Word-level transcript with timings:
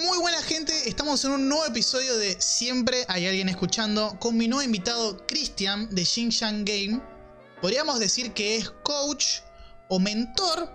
Muy 0.00 0.16
buena 0.16 0.40
gente, 0.42 0.72
estamos 0.88 1.22
en 1.26 1.32
un 1.32 1.46
nuevo 1.46 1.66
episodio 1.66 2.16
de 2.16 2.40
Siempre 2.40 3.04
hay 3.06 3.26
alguien 3.26 3.50
escuchando 3.50 4.16
con 4.18 4.34
mi 4.34 4.48
nuevo 4.48 4.62
invitado 4.62 5.26
Christian 5.26 5.94
de 5.94 6.06
Xinjiang 6.06 6.64
Game. 6.64 7.02
Podríamos 7.60 8.00
decir 8.00 8.32
que 8.32 8.56
es 8.56 8.70
coach 8.82 9.40
o 9.90 9.98
mentor 9.98 10.70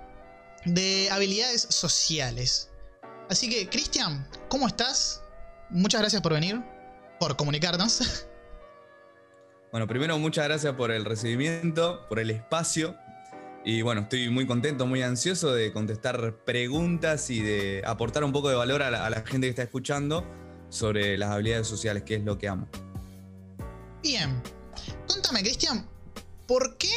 de 0.65 1.09
habilidades 1.09 1.63
sociales. 1.71 2.69
Así 3.27 3.49
que, 3.49 3.67
Christian, 3.67 4.27
¿cómo 4.47 4.67
estás? 4.67 5.23
Muchas 5.71 6.01
gracias 6.01 6.21
por 6.21 6.33
venir, 6.33 6.61
por 7.19 7.35
comunicarnos. 7.35 8.01
Bueno, 9.71 9.87
primero 9.87 10.17
muchas 10.17 10.45
gracias 10.45 10.73
por 10.75 10.89
el 10.89 11.03
recibimiento, 11.03 12.07
por 12.07 12.19
el 12.19 12.29
espacio. 12.29 12.95
Y 13.67 13.81
bueno, 13.81 14.01
estoy 14.01 14.29
muy 14.29 14.45
contento, 14.45 14.85
muy 14.85 15.01
ansioso 15.01 15.51
de 15.51 15.73
contestar 15.73 16.43
preguntas 16.45 17.31
y 17.31 17.41
de 17.41 17.81
aportar 17.83 18.23
un 18.23 18.31
poco 18.31 18.47
de 18.47 18.55
valor 18.55 18.83
a 18.83 18.91
la, 18.91 19.23
gente 19.25 19.47
que 19.47 19.49
está 19.49 19.63
escuchando 19.63 20.23
sobre 20.69 21.17
las 21.17 21.31
habilidades 21.31 21.65
sociales, 21.67 22.03
que 22.03 22.13
es 22.13 22.23
lo 22.23 22.37
que 22.37 22.47
amo. 22.47 22.69
Bien, 24.03 24.39
contame, 25.07 25.41
Cristian, 25.41 25.89
¿por 26.47 26.77
qué 26.77 26.93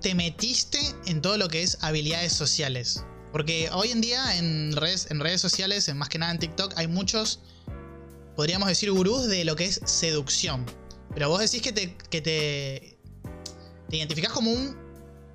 te 0.00 0.14
metiste 0.14 0.78
en 1.04 1.20
todo 1.20 1.36
lo 1.36 1.48
que 1.48 1.62
es 1.62 1.76
habilidades 1.82 2.32
sociales? 2.32 3.04
Porque 3.30 3.68
hoy 3.74 3.90
en 3.90 4.00
día 4.00 4.38
en 4.38 4.74
redes, 4.74 5.10
en 5.10 5.20
redes 5.20 5.42
sociales, 5.42 5.86
en 5.88 5.98
más 5.98 6.08
que 6.08 6.18
nada 6.18 6.32
en 6.32 6.38
TikTok, 6.38 6.72
hay 6.78 6.86
muchos, 6.86 7.40
podríamos 8.36 8.70
decir, 8.70 8.90
gurús 8.90 9.26
de 9.26 9.44
lo 9.44 9.54
que 9.54 9.66
es 9.66 9.82
seducción. 9.84 10.64
Pero 11.12 11.28
vos 11.28 11.40
decís 11.40 11.60
que 11.60 11.72
te, 11.72 11.94
que 12.08 12.22
te, 12.22 12.98
te 13.90 13.96
identificás 13.98 14.32
como 14.32 14.50
un 14.50 14.85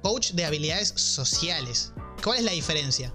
coach 0.01 0.31
de 0.31 0.45
habilidades 0.45 0.89
sociales. 0.95 1.93
¿Cuál 2.23 2.39
es 2.39 2.43
la 2.43 2.51
diferencia? 2.51 3.13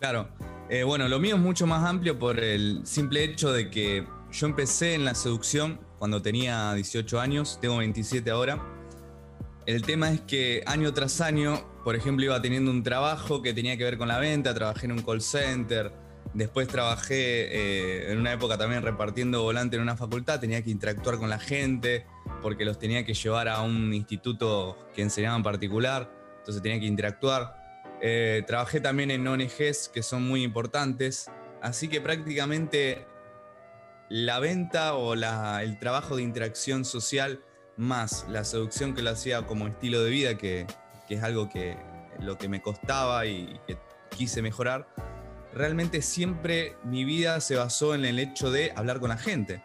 Claro, 0.00 0.28
eh, 0.68 0.82
bueno, 0.82 1.08
lo 1.08 1.18
mío 1.18 1.36
es 1.36 1.40
mucho 1.40 1.66
más 1.66 1.84
amplio 1.84 2.18
por 2.18 2.38
el 2.38 2.80
simple 2.84 3.24
hecho 3.24 3.52
de 3.52 3.70
que 3.70 4.06
yo 4.32 4.46
empecé 4.46 4.94
en 4.94 5.04
la 5.04 5.14
seducción 5.14 5.80
cuando 5.98 6.20
tenía 6.20 6.74
18 6.74 7.20
años, 7.20 7.58
tengo 7.60 7.78
27 7.78 8.30
ahora. 8.30 8.62
El 9.64 9.82
tema 9.82 10.10
es 10.10 10.20
que 10.20 10.62
año 10.66 10.92
tras 10.92 11.20
año, 11.20 11.66
por 11.84 11.96
ejemplo, 11.96 12.24
iba 12.24 12.40
teniendo 12.42 12.70
un 12.70 12.82
trabajo 12.82 13.42
que 13.42 13.54
tenía 13.54 13.76
que 13.76 13.84
ver 13.84 13.98
con 13.98 14.08
la 14.08 14.18
venta, 14.18 14.54
trabajé 14.54 14.86
en 14.86 14.92
un 14.92 15.02
call 15.02 15.22
center, 15.22 15.92
después 16.34 16.68
trabajé 16.68 17.16
eh, 17.16 18.12
en 18.12 18.18
una 18.18 18.32
época 18.32 18.58
también 18.58 18.82
repartiendo 18.82 19.42
volante 19.42 19.76
en 19.76 19.82
una 19.82 19.96
facultad, 19.96 20.38
tenía 20.38 20.62
que 20.62 20.70
interactuar 20.70 21.18
con 21.18 21.30
la 21.30 21.38
gente, 21.38 22.06
porque 22.42 22.64
los 22.64 22.78
tenía 22.78 23.04
que 23.04 23.14
llevar 23.14 23.48
a 23.48 23.62
un 23.62 23.92
instituto 23.92 24.76
que 24.94 25.02
enseñaba 25.02 25.36
en 25.36 25.42
particular, 25.42 26.10
entonces 26.38 26.62
tenía 26.62 26.80
que 26.80 26.86
interactuar. 26.86 27.56
Eh, 28.00 28.42
trabajé 28.46 28.80
también 28.80 29.10
en 29.10 29.26
ONGs 29.26 29.88
que 29.88 30.02
son 30.02 30.26
muy 30.26 30.42
importantes, 30.42 31.30
así 31.62 31.88
que 31.88 32.00
prácticamente 32.00 33.06
la 34.08 34.38
venta 34.38 34.94
o 34.94 35.14
la, 35.14 35.62
el 35.62 35.78
trabajo 35.78 36.16
de 36.16 36.22
interacción 36.22 36.84
social 36.84 37.42
más 37.76 38.26
la 38.28 38.44
seducción 38.44 38.94
que 38.94 39.02
lo 39.02 39.10
hacía 39.10 39.46
como 39.46 39.66
estilo 39.66 40.02
de 40.02 40.10
vida, 40.10 40.38
que, 40.38 40.66
que 41.08 41.14
es 41.14 41.22
algo 41.22 41.48
que 41.48 41.76
lo 42.20 42.38
que 42.38 42.48
me 42.48 42.62
costaba 42.62 43.26
y 43.26 43.60
que 43.66 43.76
quise 44.10 44.40
mejorar, 44.40 44.88
realmente 45.52 46.00
siempre 46.02 46.76
mi 46.84 47.04
vida 47.04 47.40
se 47.40 47.56
basó 47.56 47.94
en 47.94 48.04
el 48.04 48.18
hecho 48.18 48.50
de 48.50 48.72
hablar 48.74 49.00
con 49.00 49.10
la 49.10 49.18
gente 49.18 49.62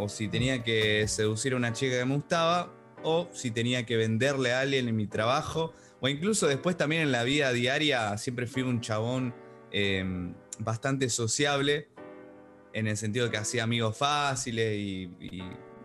o 0.00 0.08
si 0.08 0.28
tenía 0.28 0.62
que 0.62 1.06
seducir 1.08 1.52
a 1.52 1.56
una 1.56 1.72
chica 1.72 1.98
que 1.98 2.04
me 2.04 2.14
gustaba, 2.14 2.72
o 3.02 3.28
si 3.32 3.50
tenía 3.50 3.86
que 3.86 3.96
venderle 3.96 4.52
a 4.52 4.60
alguien 4.60 4.88
en 4.88 4.96
mi 4.96 5.06
trabajo, 5.06 5.72
o 6.00 6.08
incluso 6.08 6.46
después 6.46 6.76
también 6.76 7.02
en 7.02 7.12
la 7.12 7.22
vida 7.24 7.52
diaria 7.52 8.16
siempre 8.18 8.46
fui 8.46 8.62
un 8.62 8.80
chabón 8.80 9.34
em, 9.70 10.34
bastante 10.58 11.08
sociable, 11.08 11.88
en 12.72 12.86
el 12.86 12.96
sentido 12.96 13.26
de 13.26 13.32
que 13.32 13.38
hacía 13.38 13.64
amigos 13.64 13.96
fáciles 13.96 14.78
y, 14.78 15.10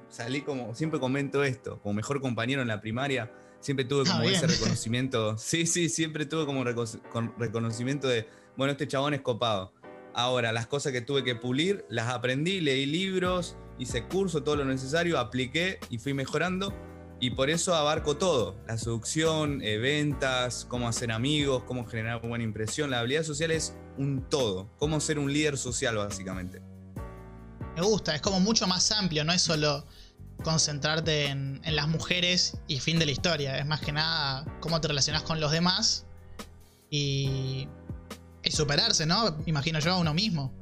salí 0.09 0.41
como, 0.41 0.75
siempre 0.75 0.99
comento 0.99 1.43
esto, 1.43 1.79
como 1.81 1.93
mejor 1.93 2.21
compañero 2.21 2.61
en 2.61 2.67
la 2.67 2.79
primaria, 2.79 3.31
siempre 3.59 3.85
tuve 3.85 4.03
ah, 4.07 4.13
como 4.13 4.29
ese 4.29 4.47
reconocimiento, 4.47 5.37
sí, 5.37 5.65
sí, 5.65 5.89
siempre 5.89 6.25
tuve 6.25 6.45
como 6.45 6.63
reconocimiento 6.63 8.07
de, 8.07 8.27
bueno, 8.55 8.71
este 8.71 8.87
chabón 8.87 9.13
es 9.13 9.21
copado. 9.21 9.73
Ahora, 10.13 10.53
las 10.53 10.67
cosas 10.67 10.93
que 10.93 11.01
tuve 11.01 11.25
que 11.25 11.35
pulir, 11.35 11.85
las 11.89 12.07
aprendí, 12.07 12.61
leí 12.61 12.85
libros, 12.85 13.57
hice 13.79 14.03
curso, 14.05 14.43
todo 14.43 14.55
lo 14.55 14.65
necesario, 14.65 15.19
apliqué 15.19 15.79
y 15.89 15.97
fui 15.97 16.13
mejorando. 16.13 16.73
Y 17.19 17.31
por 17.31 17.49
eso 17.49 17.73
abarco 17.73 18.17
todo, 18.17 18.57
la 18.67 18.77
seducción, 18.77 19.61
eh, 19.61 19.77
ventas, 19.77 20.65
cómo 20.67 20.87
hacer 20.89 21.11
amigos, 21.11 21.63
cómo 21.63 21.85
generar 21.85 22.21
buena 22.21 22.43
impresión. 22.43 22.89
La 22.89 22.99
habilidad 22.99 23.23
social 23.23 23.51
es 23.51 23.73
un 23.97 24.29
todo, 24.29 24.69
cómo 24.77 24.99
ser 24.99 25.17
un 25.17 25.31
líder 25.31 25.57
social 25.57 25.95
básicamente. 25.95 26.61
Me 27.75 27.81
gusta, 27.81 28.15
es 28.15 28.21
como 28.21 28.39
mucho 28.39 28.67
más 28.67 28.91
amplio, 28.91 29.23
no 29.23 29.31
es 29.31 29.41
solo 29.41 29.85
concentrarte 30.43 31.27
en, 31.27 31.61
las 31.65 31.87
mujeres 31.87 32.57
y 32.67 32.79
fin 32.79 32.99
de 32.99 33.05
la 33.05 33.11
historia, 33.13 33.57
es 33.57 33.65
más 33.65 33.79
que 33.79 33.93
nada 33.93 34.45
cómo 34.59 34.81
te 34.81 34.89
relacionas 34.89 35.23
con 35.23 35.39
los 35.39 35.51
demás 35.51 36.05
y, 36.89 37.67
y 38.43 38.51
superarse, 38.51 39.05
¿no? 39.05 39.37
Imagino 39.45 39.79
yo 39.79 39.93
a 39.93 39.97
uno 39.97 40.13
mismo. 40.13 40.53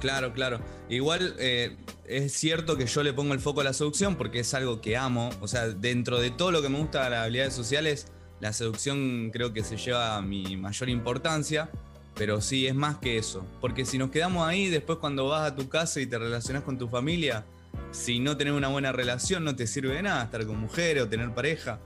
Claro, 0.00 0.32
claro. 0.32 0.60
Igual 0.88 1.34
eh, 1.38 1.76
es 2.06 2.32
cierto 2.32 2.76
que 2.76 2.86
yo 2.86 3.02
le 3.02 3.12
pongo 3.12 3.34
el 3.34 3.40
foco 3.40 3.60
a 3.60 3.64
la 3.64 3.72
seducción 3.72 4.16
porque 4.16 4.40
es 4.40 4.54
algo 4.54 4.80
que 4.80 4.96
amo. 4.96 5.30
O 5.40 5.48
sea, 5.48 5.68
dentro 5.68 6.20
de 6.20 6.30
todo 6.30 6.50
lo 6.52 6.62
que 6.62 6.68
me 6.68 6.78
gusta 6.78 7.04
de 7.04 7.10
las 7.10 7.24
habilidades 7.24 7.54
sociales, 7.54 8.06
la 8.40 8.52
seducción 8.52 9.30
creo 9.32 9.52
que 9.52 9.64
se 9.64 9.76
lleva 9.76 10.20
mi 10.22 10.56
mayor 10.56 10.88
importancia. 10.88 11.70
Pero 12.14 12.40
sí, 12.40 12.66
es 12.66 12.74
más 12.74 12.98
que 12.98 13.16
eso. 13.16 13.44
Porque 13.60 13.84
si 13.84 13.96
nos 13.96 14.10
quedamos 14.10 14.46
ahí, 14.46 14.68
después 14.68 14.98
cuando 14.98 15.28
vas 15.28 15.52
a 15.52 15.54
tu 15.54 15.68
casa 15.68 16.00
y 16.00 16.06
te 16.06 16.18
relacionas 16.18 16.64
con 16.64 16.76
tu 16.76 16.88
familia, 16.88 17.44
si 17.92 18.18
no 18.18 18.36
tenés 18.36 18.54
una 18.54 18.68
buena 18.68 18.90
relación, 18.90 19.44
no 19.44 19.54
te 19.54 19.66
sirve 19.66 19.94
de 19.94 20.02
nada 20.02 20.24
estar 20.24 20.44
con 20.44 20.58
mujeres 20.58 21.04
o 21.04 21.08
tener 21.08 21.32
pareja. 21.32 21.80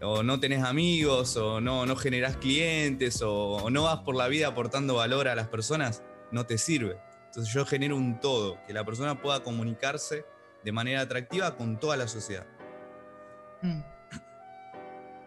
O 0.00 0.22
no 0.22 0.38
tenés 0.40 0.62
amigos, 0.62 1.36
o 1.36 1.60
no, 1.60 1.86
no 1.86 1.96
generás 1.96 2.36
clientes, 2.36 3.20
o 3.24 3.68
no 3.70 3.84
vas 3.84 4.00
por 4.00 4.14
la 4.14 4.28
vida 4.28 4.48
aportando 4.48 4.94
valor 4.94 5.26
a 5.26 5.34
las 5.34 5.48
personas, 5.48 6.02
no 6.30 6.46
te 6.46 6.56
sirve. 6.56 6.96
Entonces 7.28 7.52
yo 7.52 7.64
genero 7.64 7.96
un 7.96 8.20
todo, 8.20 8.58
que 8.66 8.72
la 8.72 8.84
persona 8.84 9.20
pueda 9.20 9.42
comunicarse 9.42 10.24
de 10.64 10.72
manera 10.72 11.02
atractiva 11.02 11.56
con 11.56 11.78
toda 11.78 11.96
la 11.96 12.08
sociedad. 12.08 12.46
Mm. 13.62 13.80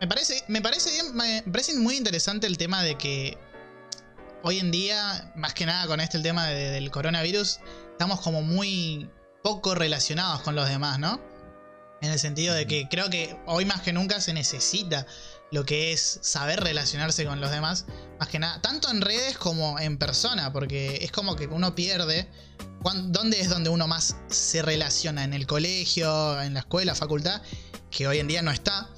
Me 0.01 0.07
parece, 0.07 0.43
me 0.47 0.61
parece 0.61 0.91
bien, 0.91 1.15
me 1.15 1.43
parece 1.51 1.77
muy 1.77 1.95
interesante 1.95 2.47
el 2.47 2.57
tema 2.57 2.81
de 2.81 2.97
que 2.97 3.37
hoy 4.41 4.59
en 4.59 4.71
día, 4.71 5.31
más 5.35 5.53
que 5.53 5.65
nada 5.67 5.85
con 5.85 5.99
este 5.99 6.17
el 6.17 6.23
tema 6.23 6.47
del 6.47 6.89
coronavirus, 6.89 7.59
estamos 7.91 8.19
como 8.21 8.41
muy 8.41 9.09
poco 9.43 9.75
relacionados 9.75 10.41
con 10.41 10.55
los 10.55 10.67
demás, 10.67 10.97
¿no? 10.97 11.21
En 12.01 12.11
el 12.11 12.17
sentido 12.17 12.55
de 12.55 12.65
que 12.65 12.87
creo 12.89 13.11
que 13.11 13.39
hoy 13.45 13.65
más 13.65 13.81
que 13.81 13.93
nunca 13.93 14.19
se 14.21 14.33
necesita 14.33 15.05
lo 15.51 15.65
que 15.65 15.91
es 15.91 16.19
saber 16.21 16.61
relacionarse 16.61 17.25
con 17.25 17.41
los 17.41 17.51
demás, 17.51 17.85
más 18.19 18.29
que 18.29 18.39
nada, 18.39 18.61
tanto 18.61 18.89
en 18.89 19.01
redes 19.01 19.37
como 19.37 19.79
en 19.79 19.97
persona, 19.97 20.51
porque 20.53 20.99
es 21.01 21.11
como 21.11 21.35
que 21.35 21.47
uno 21.47 21.75
pierde 21.75 22.29
dónde 22.83 23.39
es 23.39 23.49
donde 23.49 23.69
uno 23.69 23.87
más 23.87 24.15
se 24.27 24.61
relaciona, 24.61 25.23
en 25.23 25.33
el 25.33 25.45
colegio, 25.45 26.41
en 26.41 26.53
la 26.53 26.61
escuela, 26.61 26.95
facultad, 26.95 27.41
que 27.89 28.07
hoy 28.07 28.19
en 28.19 28.27
día 28.27 28.41
no 28.41 28.51
está, 28.51 28.89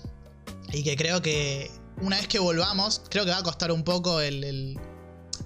y 0.72 0.84
que 0.84 0.96
creo 0.96 1.22
que 1.22 1.72
una 2.02 2.18
vez 2.18 2.28
que 2.28 2.40
volvamos, 2.40 3.02
creo 3.10 3.26
que 3.26 3.32
va 3.32 3.40
a 3.40 3.44
costar 3.44 3.72
un 3.72 3.84
poco 3.84 4.22
el... 4.22 4.80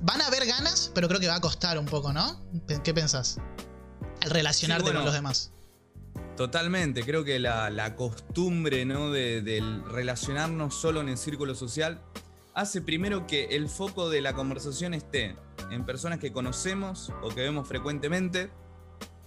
Van 0.01 0.21
a 0.21 0.27
haber 0.27 0.45
ganas, 0.45 0.91
pero 0.93 1.07
creo 1.07 1.19
que 1.19 1.27
va 1.27 1.35
a 1.35 1.41
costar 1.41 1.79
un 1.79 1.85
poco, 1.85 2.13
¿no? 2.13 2.41
¿Qué 2.83 2.93
pensás? 2.93 3.37
Al 4.21 4.29
relacionarte 4.29 4.93
con 4.93 5.03
los 5.03 5.13
demás. 5.13 5.51
Totalmente, 6.37 7.01
creo 7.01 7.23
que 7.23 7.39
la, 7.39 7.95
costumbre 7.95 8.85
¿no? 8.85 9.09
de, 9.11 9.63
relacionarnos 9.87 10.75
solo 10.75 11.01
en 11.01 11.09
el 11.09 11.17
círculo 11.17 11.55
social 11.55 11.99
hace 12.53 12.79
primero 12.79 13.25
que 13.25 13.45
el 13.55 13.67
foco 13.67 14.07
de 14.07 14.21
la 14.21 14.33
conversación 14.33 14.93
esté 14.93 15.35
en 15.71 15.83
personas 15.83 16.19
que 16.19 16.31
conocemos 16.31 17.11
o 17.23 17.29
que 17.29 17.41
vemos 17.41 17.67
frecuentemente 17.67 18.51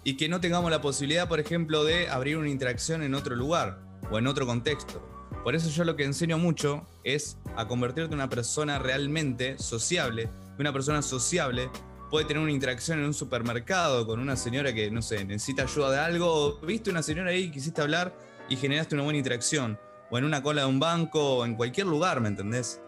y 0.04 0.16
que 0.16 0.28
no 0.28 0.40
tengamos 0.40 0.70
la 0.70 0.80
posibilidad, 0.80 1.28
por 1.28 1.40
ejemplo, 1.40 1.82
de 1.82 2.08
abrir 2.08 2.36
una 2.36 2.48
interacción 2.48 3.02
en 3.02 3.16
otro 3.16 3.34
lugar 3.34 3.80
o 4.08 4.18
en 4.18 4.28
otro 4.28 4.46
contexto. 4.46 5.04
Por 5.42 5.56
eso 5.56 5.68
yo 5.68 5.82
lo 5.82 5.96
que 5.96 6.04
enseño 6.04 6.38
mucho 6.38 6.86
es 7.02 7.38
a 7.56 7.66
convertirte 7.66 8.14
en 8.14 8.20
una 8.20 8.30
persona 8.30 8.78
realmente 8.78 9.58
sociable, 9.58 10.30
una 10.60 10.72
persona 10.72 11.02
sociable 11.02 11.70
puede 12.10 12.26
tener 12.26 12.42
una 12.42 12.52
interacción 12.52 12.98
en 12.98 13.06
un 13.06 13.14
supermercado 13.14 14.06
con 14.06 14.20
una 14.20 14.36
señora 14.36 14.74
que, 14.74 14.90
no 14.90 15.00
sé, 15.00 15.24
necesita 15.24 15.62
ayuda 15.62 15.90
de 15.92 15.98
algo, 15.98 16.26
o 16.28 16.60
viste 16.60 16.90
una 16.90 17.02
señora 17.02 17.30
ahí, 17.30 17.50
quisiste 17.50 17.80
hablar 17.80 18.12
y 18.48 18.56
generaste 18.56 18.94
una 18.94 19.04
buena 19.04 19.18
interacción, 19.18 19.78
o 20.10 20.18
en 20.18 20.24
una 20.24 20.42
cola 20.42 20.62
de 20.62 20.68
un 20.68 20.80
banco, 20.80 21.36
o 21.38 21.44
en 21.44 21.54
cualquier 21.54 21.86
lugar, 21.86 22.20
¿me 22.20 22.28
entendés? 22.28 22.80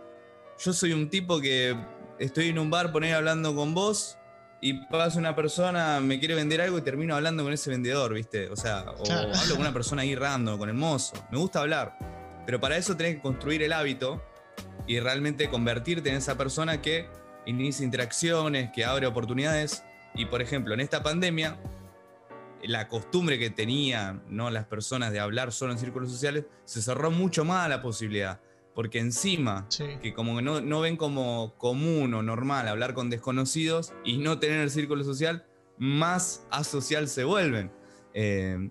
Yo 0.59 0.73
soy 0.73 0.93
un 0.93 1.09
tipo 1.09 1.41
que 1.41 1.77
estoy 2.19 2.49
en 2.49 2.59
un 2.59 2.69
bar, 2.69 2.93
poner 2.93 3.15
hablando 3.15 3.55
con 3.55 3.75
vos, 3.75 4.19
y 4.61 4.75
pasa 4.87 5.19
una 5.19 5.35
persona, 5.35 5.99
me 6.01 6.21
quiere 6.21 6.37
vender 6.37 6.61
algo 6.61 6.79
y 6.79 6.83
termino 6.83 7.17
hablando 7.17 7.43
con 7.43 7.53
ese 7.53 7.69
vendedor, 7.69 8.15
¿viste? 8.15 8.49
O 8.49 8.55
sea, 8.55 8.85
o 8.91 9.13
hablo 9.13 9.55
con 9.55 9.61
una 9.61 9.73
persona 9.73 10.03
ahí 10.03 10.15
random, 10.15 10.57
con 10.57 10.69
el 10.69 10.77
mozo. 10.77 11.15
Me 11.33 11.39
gusta 11.39 11.61
hablar. 11.61 11.99
Pero 12.47 12.61
para 12.61 12.77
eso 12.77 12.97
tenés 12.97 13.17
que 13.17 13.23
construir 13.23 13.63
el 13.65 13.73
hábito 13.73 14.23
y 14.87 15.01
realmente 15.01 15.51
convertirte 15.51 16.11
en 16.11 16.17
esa 16.17 16.37
persona 16.37 16.81
que 16.81 17.09
inicia 17.47 17.85
interacciones, 17.85 18.71
que 18.73 18.85
abre 18.85 19.07
oportunidades. 19.07 19.85
Y 20.15 20.27
por 20.27 20.43
ejemplo, 20.43 20.75
en 20.75 20.81
esta 20.81 21.03
pandemia, 21.03 21.59
la 22.63 22.89
costumbre 22.89 23.39
que 23.39 23.51
tenían 23.51 24.23
¿no? 24.29 24.51
las 24.51 24.67
personas 24.67 25.13
de 25.13 25.21
hablar 25.21 25.53
solo 25.53 25.73
en 25.73 25.79
círculos 25.79 26.11
sociales, 26.11 26.45
se 26.65 26.83
cerró 26.83 27.11
mucho 27.11 27.45
más 27.45 27.69
la 27.69 27.83
posibilidad. 27.83 28.41
Porque 28.75 29.01
encima, 29.01 29.69
que 30.01 30.15
como 30.15 30.41
no, 30.41 30.63
no, 30.63 30.81
ven 30.81 30.97
como 30.97 31.55
común 31.59 32.15
o 32.15 32.23
normal 32.23 32.69
hablar 32.69 32.95
con 32.95 33.11
desconocidos 33.11 33.93
y 34.03 34.17
no 34.17 34.39
tener 34.39 34.61
el 34.61 34.71
círculo 34.71 35.05
social, 35.05 35.45
más 35.77 36.47
asocial 36.51 37.07
se 37.09 37.25
vuelven. 37.25 37.71
Eh, 38.15 38.71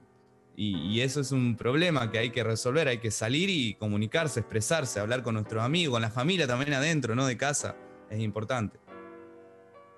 y, 0.56 1.01
eso 1.01 1.21
es 1.21 1.31
un 1.31 1.56
problema 1.56 2.12
que 2.12 2.19
hay 2.19 2.29
que 2.29 2.44
resolver, 2.44 2.88
hay 2.88 3.00
que 3.00 3.09
salir 3.09 3.50
y 3.50 3.73
comunicarse, 3.75 4.41
expresarse, 4.41 5.00
hablar 5.00 5.23
con 5.23 5.33
nuestros 5.33 5.63
amigos, 5.63 5.94
con 5.94 6.01
la 6.01 6.12
familia 6.12 6.45
también 6.45 6.73
adentro, 6.73 7.15
¿no? 7.15 7.25
De 7.25 7.38
casa, 7.38 7.75
es 8.11 8.19
importante. 8.19 8.79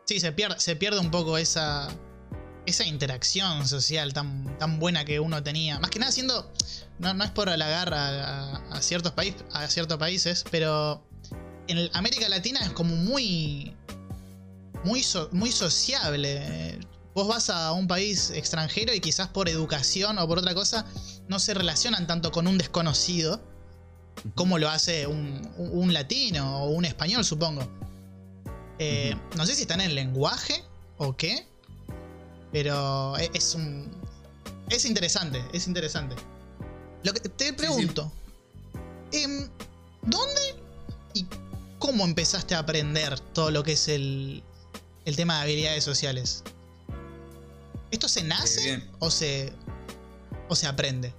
Sí, 0.05 0.19
se 0.19 0.31
pierde, 0.31 0.59
se 0.59 0.75
pierde 0.75 0.99
un 0.99 1.11
poco 1.11 1.37
esa, 1.37 1.89
esa 2.65 2.85
interacción 2.85 3.67
social 3.67 4.13
tan, 4.13 4.57
tan 4.57 4.79
buena 4.79 5.05
que 5.05 5.19
uno 5.19 5.41
tenía. 5.43 5.79
Más 5.79 5.89
que 5.89 5.99
nada 5.99 6.11
siendo, 6.11 6.51
no, 6.99 7.13
no 7.13 7.23
es 7.23 7.31
por 7.31 7.49
halagar 7.49 7.93
a, 7.93 8.57
a, 8.71 8.81
ciertos, 8.81 9.13
a 9.51 9.67
ciertos 9.67 9.97
países, 9.97 10.45
pero 10.51 11.03
en 11.67 11.89
América 11.93 12.27
Latina 12.29 12.59
es 12.61 12.71
como 12.71 12.95
muy, 12.95 13.75
muy, 14.83 15.03
muy 15.31 15.51
sociable. 15.51 16.79
Vos 17.15 17.27
vas 17.27 17.49
a 17.49 17.71
un 17.71 17.87
país 17.87 18.31
extranjero 18.31 18.93
y 18.93 18.99
quizás 18.99 19.27
por 19.29 19.47
educación 19.47 20.17
o 20.17 20.27
por 20.27 20.39
otra 20.39 20.53
cosa 20.53 20.85
no 21.27 21.39
se 21.39 21.53
relacionan 21.53 22.07
tanto 22.07 22.31
con 22.31 22.47
un 22.47 22.57
desconocido 22.57 23.41
como 24.35 24.57
lo 24.57 24.69
hace 24.69 25.07
un, 25.07 25.93
latino 25.93 26.63
o 26.63 26.69
un 26.69 26.85
español, 26.85 27.23
supongo. 27.23 27.67
Eh, 28.85 29.15
no 29.37 29.45
sé 29.45 29.55
si 29.55 29.61
está 29.61 29.75
en 29.75 29.81
el 29.81 29.95
lenguaje 29.95 30.61
o 30.97 31.15
qué, 31.15 31.45
pero 32.51 33.17
e, 33.17 33.31
es 33.33 33.55
un. 33.55 33.89
Es 34.69 34.83
interesante, 34.83 35.41
es 35.53 35.67
interesante. 35.67 36.17
Lo 37.03 37.13
que 37.13 37.21
te 37.21 37.53
pregunto. 37.53 38.11
Em, 39.13 39.47
¿Dónde 40.01 40.41
y 41.13 41.25
cómo 41.79 42.03
empezaste 42.03 42.55
a 42.55 42.59
aprender 42.59 43.17
todo 43.21 43.51
lo 43.51 43.63
que 43.63 43.71
es 43.71 43.87
el, 43.87 44.43
el 45.05 45.15
tema 45.15 45.37
de 45.37 45.43
habilidades 45.43 45.85
sociales? 45.85 46.43
¿Esto 47.89 48.09
se 48.09 48.23
nace 48.23 48.83
o 48.99 49.09
se, 49.09 49.53
o 50.49 50.55
se 50.55 50.67
aprende? 50.67 51.13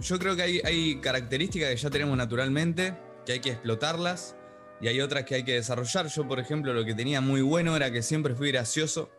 Yo 0.00 0.18
creo 0.18 0.36
que 0.36 0.42
hay, 0.42 0.60
hay 0.64 1.00
características 1.00 1.70
que 1.70 1.76
ya 1.76 1.88
tenemos 1.88 2.14
naturalmente, 2.18 2.94
que 3.24 3.32
hay 3.32 3.40
que 3.40 3.52
explotarlas, 3.52 4.34
y 4.82 4.88
hay 4.88 5.00
otras 5.00 5.24
que 5.24 5.36
hay 5.36 5.44
que 5.44 5.54
desarrollar. 5.54 6.08
Yo, 6.08 6.26
por 6.26 6.40
ejemplo, 6.40 6.74
lo 6.74 6.84
que 6.84 6.94
tenía 6.94 7.20
muy 7.20 7.40
bueno 7.40 7.76
era 7.76 7.92
que 7.92 8.02
siempre 8.02 8.34
fui 8.34 8.50
gracioso. 8.50 9.10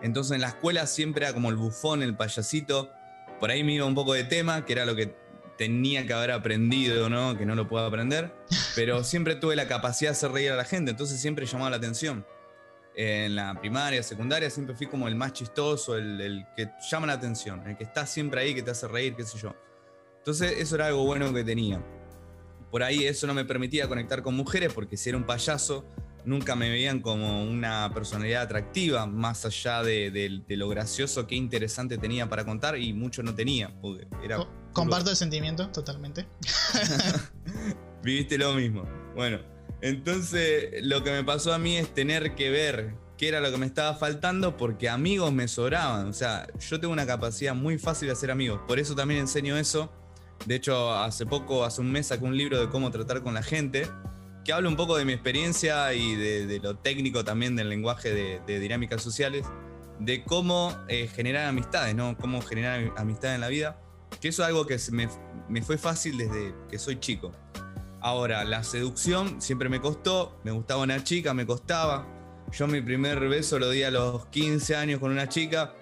Entonces 0.00 0.36
en 0.36 0.40
la 0.40 0.48
escuela 0.48 0.86
siempre 0.86 1.26
era 1.26 1.34
como 1.34 1.50
el 1.50 1.56
bufón, 1.56 2.02
el 2.02 2.16
payasito. 2.16 2.88
Por 3.40 3.50
ahí 3.50 3.64
me 3.64 3.74
iba 3.74 3.84
un 3.84 3.96
poco 3.96 4.14
de 4.14 4.22
tema, 4.22 4.64
que 4.64 4.72
era 4.72 4.86
lo 4.86 4.94
que 4.94 5.14
tenía 5.58 6.06
que 6.06 6.12
haber 6.12 6.30
aprendido, 6.30 7.08
¿no? 7.08 7.36
Que 7.36 7.44
no 7.44 7.56
lo 7.56 7.68
puedo 7.68 7.84
aprender. 7.84 8.32
Pero 8.76 9.02
siempre 9.02 9.34
tuve 9.34 9.56
la 9.56 9.66
capacidad 9.66 10.12
de 10.12 10.16
hacer 10.16 10.30
reír 10.30 10.52
a 10.52 10.56
la 10.56 10.64
gente, 10.64 10.92
entonces 10.92 11.20
siempre 11.20 11.46
llamaba 11.46 11.70
la 11.70 11.76
atención 11.76 12.24
en 12.94 13.34
la 13.34 13.58
primaria, 13.58 14.02
secundaria, 14.02 14.50
siempre 14.50 14.76
fui 14.76 14.86
como 14.86 15.08
el 15.08 15.16
más 15.16 15.32
chistoso, 15.32 15.96
el, 15.96 16.46
que 16.56 16.70
llama 16.90 17.06
la 17.06 17.14
atención, 17.14 17.66
el 17.66 17.76
que 17.76 17.84
está 17.84 18.06
siempre 18.06 18.42
ahí, 18.42 18.54
que 18.54 18.62
te 18.62 18.70
hace 18.70 18.86
reír, 18.86 19.16
qué 19.16 19.24
sé 19.24 19.38
yo. 19.38 19.54
Entonces 20.18 20.52
eso 20.58 20.76
era 20.76 20.86
algo 20.86 21.04
bueno 21.04 21.32
que 21.32 21.42
tenía. 21.42 21.82
Por 22.72 22.82
ahí 22.82 23.04
eso 23.04 23.26
no 23.26 23.34
me 23.34 23.44
permitía 23.44 23.86
conectar 23.86 24.22
con 24.22 24.34
mujeres 24.34 24.72
porque 24.72 24.96
si 24.96 25.10
era 25.10 25.18
un 25.18 25.24
payaso, 25.24 25.84
nunca 26.24 26.56
me 26.56 26.70
veían 26.70 27.00
como 27.00 27.44
una 27.44 27.90
personalidad 27.92 28.44
atractiva, 28.44 29.04
más 29.04 29.44
allá 29.44 29.82
de, 29.82 30.42
lo 30.48 30.68
gracioso 30.70 31.26
que 31.26 31.34
interesante 31.34 31.98
tenía 31.98 32.30
para 32.30 32.46
contar 32.46 32.78
y 32.78 32.94
mucho 32.94 33.22
no 33.22 33.34
tenía. 33.34 33.70
era 34.24 34.38
Comparto 34.72 35.10
el 35.10 35.16
sentimiento 35.16 35.68
totalmente. 35.68 36.26
Viviste 38.02 38.38
lo 38.38 38.54
mismo. 38.54 38.88
Bueno, 39.14 39.38
entonces, 39.82 40.82
lo 40.82 41.04
que 41.04 41.10
me 41.10 41.24
pasó 41.24 41.52
a 41.52 41.58
mí 41.58 41.76
es 41.76 41.92
tener 41.92 42.34
que 42.34 42.48
ver 42.48 42.94
qué 43.18 43.28
era 43.28 43.40
lo 43.40 43.50
que 43.50 43.58
me 43.58 43.66
estaba 43.66 43.94
faltando 43.96 44.56
porque 44.56 44.88
amigos 44.88 45.30
me 45.30 45.46
sobraban. 45.46 46.08
O 46.08 46.12
sea, 46.14 46.48
yo 46.58 46.80
tengo 46.80 46.94
una 46.94 47.06
capacidad 47.06 47.54
muy 47.54 47.78
fácil 47.78 48.08
de 48.08 48.12
hacer 48.12 48.30
amigos. 48.30 48.62
Por 48.66 48.78
eso 48.78 48.94
también 48.94 49.20
enseño 49.20 49.58
eso. 49.58 49.92
De 50.46 50.56
hecho, 50.56 50.92
hace 50.92 51.24
poco, 51.24 51.64
hace 51.64 51.80
un 51.80 51.92
mes, 51.92 52.08
saqué 52.08 52.24
un 52.24 52.36
libro 52.36 52.60
de 52.60 52.68
cómo 52.68 52.90
tratar 52.90 53.22
con 53.22 53.34
la 53.34 53.42
gente, 53.42 53.88
que 54.44 54.52
habla 54.52 54.68
un 54.68 54.76
poco 54.76 54.96
de 54.96 55.04
mi 55.04 55.12
experiencia 55.12 55.92
y 55.94 56.16
de, 56.16 56.58
lo 56.60 56.76
técnico 56.76 57.24
también 57.24 57.54
del 57.54 57.68
lenguaje 57.68 58.12
de, 58.44 58.60
dinámicas 58.60 59.02
sociales, 59.02 59.46
de 60.00 60.24
cómo 60.24 60.76
eh, 60.88 61.06
generar 61.06 61.46
amistades, 61.46 61.94
¿no? 61.94 62.16
Cómo 62.18 62.42
generar 62.42 62.92
amistad 62.96 63.34
en 63.34 63.40
la 63.40 63.48
vida. 63.48 63.80
Que 64.20 64.28
eso 64.28 64.42
es 64.42 64.48
algo 64.48 64.66
que 64.66 64.78
me, 64.90 65.08
me 65.48 65.62
fue 65.62 65.78
fácil 65.78 66.18
desde 66.18 66.54
que 66.68 66.78
soy 66.78 66.98
chico. 66.98 67.30
Ahora, 68.00 68.42
la 68.44 68.64
seducción 68.64 69.40
siempre 69.40 69.68
me 69.68 69.80
costó, 69.80 70.40
me 70.42 70.50
gustaba 70.50 70.82
una 70.82 71.04
chica, 71.04 71.34
me 71.34 71.46
costaba. 71.46 72.04
Yo 72.50 72.66
mi 72.66 72.80
primer 72.80 73.20
beso 73.28 73.60
lo 73.60 73.70
di 73.70 73.84
a 73.84 73.92
los 73.92 74.26
15 74.26 74.74
años 74.74 74.98
con 74.98 75.12
una 75.12 75.28
chica. 75.28 75.74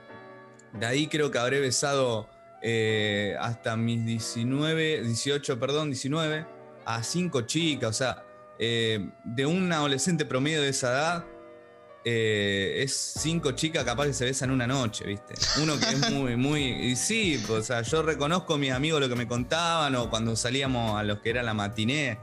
De 0.74 0.84
ahí 0.84 1.06
creo 1.06 1.30
que 1.30 1.38
habré 1.38 1.60
besado 1.60 2.28
eh, 2.62 3.36
hasta 3.40 3.76
mis 3.76 4.04
19, 4.04 5.02
18, 5.02 5.58
perdón, 5.58 5.90
19, 5.90 6.46
a 6.84 7.02
cinco 7.02 7.42
chicas. 7.42 7.90
O 7.90 7.92
sea, 7.92 8.24
eh, 8.58 9.10
de 9.24 9.46
un 9.46 9.72
adolescente 9.72 10.26
promedio 10.26 10.60
de 10.60 10.68
esa 10.68 10.90
edad, 10.90 11.24
eh, 12.04 12.82
es 12.82 12.94
cinco 12.94 13.52
chicas 13.52 13.84
capaz 13.84 14.06
que 14.06 14.12
se 14.12 14.24
besan 14.24 14.50
una 14.50 14.66
noche, 14.66 15.06
¿viste? 15.06 15.34
Uno 15.62 15.78
que 15.78 15.86
es 15.86 16.10
muy, 16.10 16.36
muy. 16.36 16.62
Y 16.64 16.96
sí, 16.96 17.42
o 17.48 17.62
sea, 17.62 17.82
yo 17.82 18.02
reconozco 18.02 18.54
a 18.54 18.58
mis 18.58 18.72
amigos 18.72 19.00
lo 19.00 19.08
que 19.08 19.16
me 19.16 19.26
contaban, 19.26 19.94
o 19.94 20.10
cuando 20.10 20.36
salíamos 20.36 20.98
a 20.98 21.02
los 21.02 21.20
que 21.20 21.30
era 21.30 21.42
la 21.42 21.54
matiné 21.54 22.18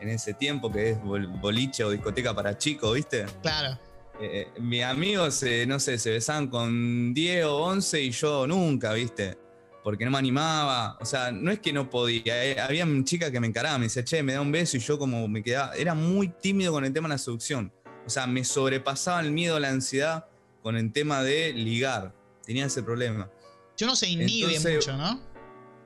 en 0.00 0.08
ese 0.08 0.34
tiempo, 0.34 0.72
que 0.72 0.90
es 0.90 0.98
boliche 1.02 1.84
o 1.84 1.90
discoteca 1.90 2.34
para 2.34 2.58
chicos, 2.58 2.94
¿viste? 2.94 3.26
Claro. 3.42 3.78
Eh, 4.20 4.48
mis 4.58 4.82
amigos, 4.82 5.44
no 5.68 5.78
sé, 5.78 5.98
se 5.98 6.10
besaban 6.10 6.48
con 6.48 7.12
10 7.12 7.44
o 7.44 7.56
11 7.58 8.00
y 8.02 8.10
yo 8.10 8.46
nunca, 8.46 8.92
¿viste? 8.94 9.38
Porque 9.86 10.04
no 10.04 10.10
me 10.10 10.18
animaba. 10.18 10.98
O 11.00 11.04
sea, 11.04 11.30
no 11.30 11.52
es 11.52 11.60
que 11.60 11.72
no 11.72 11.88
podía. 11.88 12.44
Eh, 12.44 12.58
había 12.58 12.84
chicas 13.04 13.30
que 13.30 13.38
me 13.38 13.46
encaraban, 13.46 13.78
me 13.78 13.86
decía, 13.86 14.04
che, 14.04 14.20
me 14.20 14.32
da 14.32 14.40
un 14.40 14.50
beso 14.50 14.76
y 14.76 14.80
yo 14.80 14.98
como 14.98 15.28
me 15.28 15.44
quedaba. 15.44 15.76
Era 15.76 15.94
muy 15.94 16.26
tímido 16.26 16.72
con 16.72 16.84
el 16.84 16.92
tema 16.92 17.06
de 17.06 17.14
la 17.14 17.18
seducción. 17.18 17.72
O 18.04 18.10
sea, 18.10 18.26
me 18.26 18.42
sobrepasaba 18.42 19.20
el 19.20 19.30
miedo, 19.30 19.60
la 19.60 19.68
ansiedad 19.68 20.26
con 20.60 20.76
el 20.76 20.92
tema 20.92 21.22
de 21.22 21.52
ligar. 21.52 22.12
Tenía 22.44 22.66
ese 22.66 22.82
problema. 22.82 23.30
Yo 23.76 23.86
no 23.86 23.94
se 23.94 24.08
inhibe 24.08 24.58
mucho, 24.58 24.96
¿no? 24.96 25.20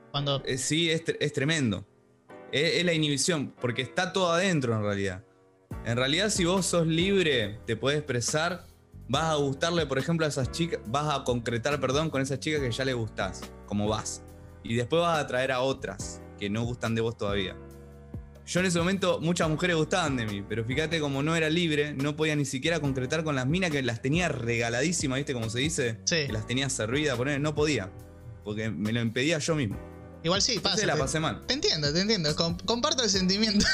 Cuando... 0.09 0.43
Eh, 0.45 0.57
sí, 0.57 0.89
es, 0.89 1.03
tremendo. 1.31 1.85
Es, 2.51 2.83
la 2.83 2.93
inhibición, 2.93 3.53
porque 3.61 3.83
está 3.83 4.13
todo 4.13 4.31
adentro 4.31 4.75
en 4.75 4.81
realidad. 4.81 5.23
En 5.85 5.95
realidad, 5.95 6.29
si 6.29 6.45
vos 6.45 6.65
sos 6.65 6.87
libre, 6.87 7.59
te 7.67 7.75
puedes 7.75 7.99
expresar, 7.99 8.65
vas 9.07 9.25
a 9.25 9.35
gustarle, 9.35 9.85
por 9.85 9.99
ejemplo, 9.99 10.25
a 10.25 10.29
esas 10.29 10.51
chicas, 10.51 10.79
vas 10.87 11.15
a 11.15 11.23
concretar, 11.23 11.79
perdón, 11.79 12.09
con 12.09 12.19
esas 12.19 12.39
chicas 12.39 12.61
que 12.61 12.71
ya 12.71 12.83
le 12.83 12.93
gustás, 12.93 13.43
como 13.71 13.87
vas. 13.87 14.21
Y 14.65 14.75
después 14.75 15.01
vas 15.01 15.17
a 15.17 15.21
atraer 15.21 15.53
a 15.53 15.61
otras 15.61 16.21
que 16.37 16.49
no 16.49 16.63
gustan 16.63 16.93
de 16.93 16.99
vos 16.99 17.17
todavía. 17.17 17.55
Yo 18.45 18.59
en 18.59 18.65
ese 18.65 18.79
momento, 18.79 19.21
muchas 19.21 19.47
mujeres 19.47 19.77
gustaban 19.77 20.17
de 20.17 20.25
mí, 20.25 20.43
pero 20.45 20.65
fíjate, 20.65 20.99
como 20.99 21.23
no 21.23 21.37
era 21.37 21.49
libre, 21.49 21.93
no 21.93 22.17
podía 22.17 22.35
ni 22.35 22.43
siquiera 22.43 22.81
concretar 22.81 23.23
con 23.23 23.33
las 23.33 23.47
minas 23.47 23.71
que 23.71 23.81
las 23.81 24.01
tenía 24.01 24.27
regaladísimas, 24.27 25.19
¿viste? 25.19 25.31
Como 25.31 25.49
se 25.49 25.59
dice, 25.59 25.99
que 26.05 26.27
las 26.33 26.45
tenía 26.45 26.69
servidas, 26.69 27.15
poner, 27.15 27.39
no 27.39 27.55
podía, 27.55 27.89
porque 28.43 28.69
me 28.69 28.91
lo 28.91 28.99
impedía 28.99 29.37
yo 29.37 29.55
mismo. 29.55 29.79
Igual 30.21 30.41
sí, 30.41 30.59
pasa. 30.59 30.85
la 30.85 30.97
pasé 30.97 31.21
mal. 31.21 31.39
Te 31.47 31.53
entiendo, 31.53 31.93
te 31.93 32.01
entiendo. 32.01 32.35
comparto 32.35 33.03
el 33.03 33.09
sentimiento. 33.09 33.65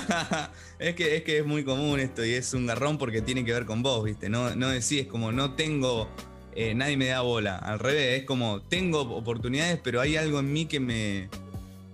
es, 0.78 0.94
que, 0.94 1.16
es 1.18 1.24
que 1.24 1.40
es 1.40 1.44
muy 1.44 1.62
común 1.62 2.00
esto 2.00 2.24
y 2.24 2.32
es 2.32 2.54
un 2.54 2.64
garrón 2.64 2.96
porque 2.96 3.20
tiene 3.20 3.44
que 3.44 3.52
ver 3.52 3.66
con 3.66 3.82
vos, 3.82 4.02
¿viste? 4.02 4.30
No, 4.30 4.56
no 4.56 4.70
decís 4.70 5.06
como 5.06 5.30
no 5.30 5.56
tengo. 5.56 6.08
Eh, 6.56 6.74
nadie 6.74 6.96
me 6.96 7.06
da 7.06 7.20
bola. 7.22 7.56
Al 7.56 7.78
revés, 7.78 8.20
es 8.20 8.26
como 8.26 8.62
tengo 8.62 9.00
oportunidades, 9.00 9.80
pero 9.82 10.00
hay 10.00 10.16
algo 10.16 10.38
en 10.40 10.52
mí 10.52 10.66
que 10.66 10.80
me, 10.80 11.28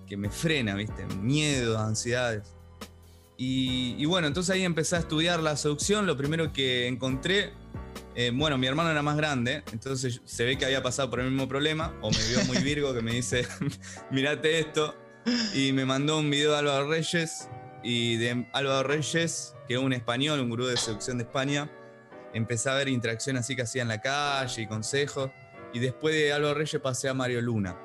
que 0.06 0.16
me 0.16 0.30
frena, 0.30 0.74
¿viste? 0.74 1.06
Miedo, 1.20 1.78
ansiedades. 1.78 2.54
Y, 3.42 4.04
bueno, 4.04 4.26
entonces 4.26 4.54
ahí 4.54 4.64
empecé 4.64 4.96
a 4.96 4.98
estudiar 4.98 5.40
la 5.40 5.56
seducción. 5.56 6.06
Lo 6.06 6.14
primero 6.14 6.52
que 6.52 6.86
encontré, 6.86 7.54
eh, 8.14 8.30
bueno, 8.34 8.58
mi 8.58 8.66
hermano 8.66 8.90
era 8.90 9.00
más 9.00 9.16
grande, 9.16 9.62
entonces 9.72 10.20
se 10.26 10.44
ve 10.44 10.58
que 10.58 10.66
había 10.66 10.82
pasado 10.82 11.08
por 11.08 11.20
el 11.20 11.30
mismo 11.30 11.48
problema, 11.48 11.94
o 12.02 12.10
me 12.10 12.18
vio 12.28 12.44
muy 12.44 12.58
virgo 12.58 12.92
que 12.92 13.00
me 13.00 13.12
dice, 13.12 13.46
mirate 14.10 14.58
esto, 14.58 14.94
y 15.54 15.72
me 15.72 15.86
mandó 15.86 16.18
un 16.18 16.28
video 16.28 16.52
de 16.52 16.58
Álvaro 16.58 16.90
Reyes, 16.90 17.48
y 17.82 18.16
de 18.16 18.46
Álvaro 18.52 18.86
Reyes, 18.86 19.54
que 19.66 19.74
es 19.74 19.80
un 19.80 19.94
español, 19.94 20.40
un 20.40 20.50
gurú 20.50 20.66
de 20.66 20.76
seducción 20.76 21.16
de 21.16 21.24
España, 21.24 21.70
empecé 22.34 22.70
a 22.70 22.74
ver 22.74 22.88
interacciones 22.88 23.40
así 23.40 23.56
que 23.56 23.62
hacía 23.62 23.82
en 23.82 23.88
la 23.88 24.00
calle 24.00 24.62
y 24.62 24.66
consejos, 24.66 25.30
y 25.72 25.78
después 25.78 26.14
de 26.14 26.32
Álvaro 26.32 26.54
Reyes 26.54 26.80
pasé 26.80 27.08
a 27.08 27.14
Mario 27.14 27.40
Luna. 27.40 27.76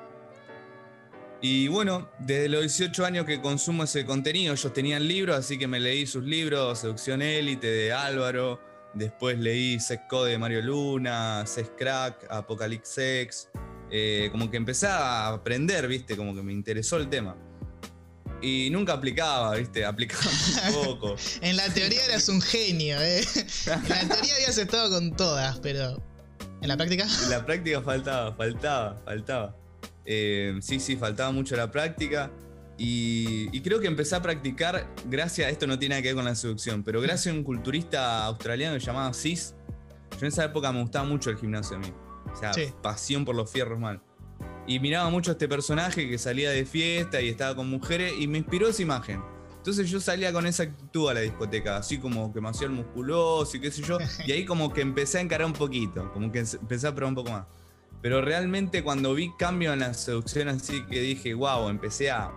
Y 1.40 1.68
bueno, 1.68 2.10
desde 2.18 2.48
los 2.48 2.62
18 2.62 3.04
años 3.04 3.26
que 3.26 3.40
consumo 3.40 3.84
ese 3.84 4.04
contenido, 4.06 4.54
ellos 4.54 4.72
tenían 4.72 5.06
libros, 5.06 5.36
así 5.36 5.58
que 5.58 5.66
me 5.66 5.78
leí 5.78 6.06
sus 6.06 6.24
libros, 6.24 6.78
Seducción 6.80 7.22
Élite 7.22 7.66
de 7.66 7.92
Álvaro, 7.92 8.60
Después 8.96 9.38
leí 9.38 9.78
Sex 9.78 10.04
Code 10.08 10.30
de 10.30 10.38
Mario 10.38 10.62
Luna, 10.62 11.44
Sex 11.46 11.70
Crack, 11.76 12.26
Apocalypse 12.30 12.92
Sex. 12.94 13.50
Eh, 13.90 14.30
como 14.32 14.50
que 14.50 14.56
empecé 14.56 14.86
a 14.86 15.28
aprender, 15.28 15.86
¿viste? 15.86 16.16
Como 16.16 16.34
que 16.34 16.42
me 16.42 16.54
interesó 16.54 16.96
el 16.96 17.10
tema. 17.10 17.36
Y 18.46 18.70
nunca 18.70 18.92
aplicaba, 18.92 19.56
¿viste? 19.56 19.84
Aplicaba 19.84 20.22
un 20.68 20.84
poco. 20.84 21.16
en 21.40 21.56
la 21.56 21.68
teoría 21.68 22.04
eras 22.04 22.28
un 22.28 22.40
genio, 22.40 22.96
¿eh? 23.00 23.24
En 23.66 23.88
la 23.88 24.06
teoría 24.06 24.34
habías 24.36 24.56
estado 24.56 24.88
con 24.88 25.16
todas, 25.16 25.58
pero. 25.58 26.00
¿En 26.62 26.68
la 26.68 26.76
práctica? 26.76 27.08
En 27.24 27.30
la 27.30 27.44
práctica 27.44 27.82
faltaba, 27.82 28.36
faltaba, 28.36 29.02
faltaba. 29.04 29.56
Eh, 30.04 30.56
sí, 30.60 30.78
sí, 30.78 30.96
faltaba 30.96 31.32
mucho 31.32 31.56
la 31.56 31.72
práctica. 31.72 32.30
Y, 32.78 33.60
creo 33.62 33.80
que 33.80 33.88
empecé 33.88 34.14
a 34.14 34.22
practicar 34.22 34.86
gracias, 35.06 35.48
a 35.48 35.50
esto 35.50 35.66
no 35.66 35.76
tiene 35.76 35.94
nada 35.94 36.02
que 36.02 36.08
ver 36.08 36.16
con 36.16 36.26
la 36.26 36.36
seducción, 36.36 36.84
pero 36.84 37.00
gracias 37.00 37.34
a 37.34 37.36
un 37.36 37.42
culturista 37.42 38.26
australiano 38.26 38.76
llamado 38.76 39.12
Cis. 39.12 39.56
Yo 40.12 40.18
en 40.20 40.26
esa 40.26 40.44
época 40.44 40.70
me 40.70 40.82
gustaba 40.82 41.04
mucho 41.04 41.30
el 41.30 41.36
gimnasio 41.36 41.78
a 41.78 41.80
mí. 41.80 41.92
O 42.32 42.36
sea, 42.36 42.52
pasión 42.80 43.24
por 43.24 43.34
los 43.34 43.50
fierros 43.50 43.80
mal. 43.80 44.00
Y 44.66 44.80
miraba 44.80 45.10
mucho 45.10 45.30
a 45.30 45.32
este 45.32 45.48
personaje 45.48 46.08
que 46.08 46.18
salía 46.18 46.50
de 46.50 46.64
fiesta 46.64 47.20
y 47.20 47.28
estaba 47.28 47.54
con 47.54 47.68
mujeres 47.68 48.14
y 48.18 48.26
me 48.26 48.38
inspiró 48.38 48.68
esa 48.68 48.82
imagen. 48.82 49.22
Entonces 49.56 49.90
yo 49.90 50.00
salía 50.00 50.32
con 50.32 50.46
esa 50.46 50.62
actitud 50.64 51.10
a 51.10 51.14
la 51.14 51.20
discoteca, 51.20 51.76
así 51.76 51.98
como 51.98 52.32
que 52.32 52.40
me 52.40 52.48
hacía 52.48 52.66
el 52.66 52.72
musculoso 52.72 53.56
y 53.56 53.60
qué 53.60 53.70
sé 53.70 53.82
yo. 53.82 53.98
Y 54.24 54.32
ahí 54.32 54.44
como 54.44 54.72
que 54.72 54.80
empecé 54.80 55.18
a 55.18 55.20
encarar 55.22 55.46
un 55.46 55.52
poquito, 55.52 56.12
como 56.12 56.30
que 56.30 56.38
empecé 56.38 56.86
a 56.86 56.94
probar 56.94 57.10
un 57.10 57.14
poco 57.16 57.32
más. 57.32 57.46
Pero 58.00 58.20
realmente 58.20 58.84
cuando 58.84 59.14
vi 59.14 59.32
cambio 59.36 59.72
en 59.72 59.80
la 59.80 59.92
seducción 59.94 60.48
así 60.48 60.84
que 60.86 61.00
dije, 61.00 61.34
wow, 61.34 61.68
empecé 61.68 62.10
a, 62.10 62.30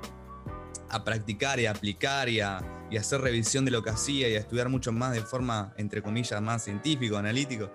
a 0.90 1.04
practicar 1.04 1.60
y 1.60 1.68
a 1.68 1.72
aplicar 1.72 2.30
y 2.30 2.40
a, 2.40 2.62
y 2.90 2.98
hacer 2.98 3.22
revisión 3.22 3.66
de 3.66 3.72
lo 3.72 3.84
que 3.84 3.92
hacía 3.92 4.30
y 4.30 4.36
a 4.36 4.40
estudiar 4.40 4.70
mucho 4.70 4.92
más 4.92 5.14
de 5.14 5.22
forma, 5.22 5.74
entre 5.78 6.02
comillas, 6.02 6.42
más 6.42 6.64
científico, 6.64 7.18
analítico, 7.18 7.72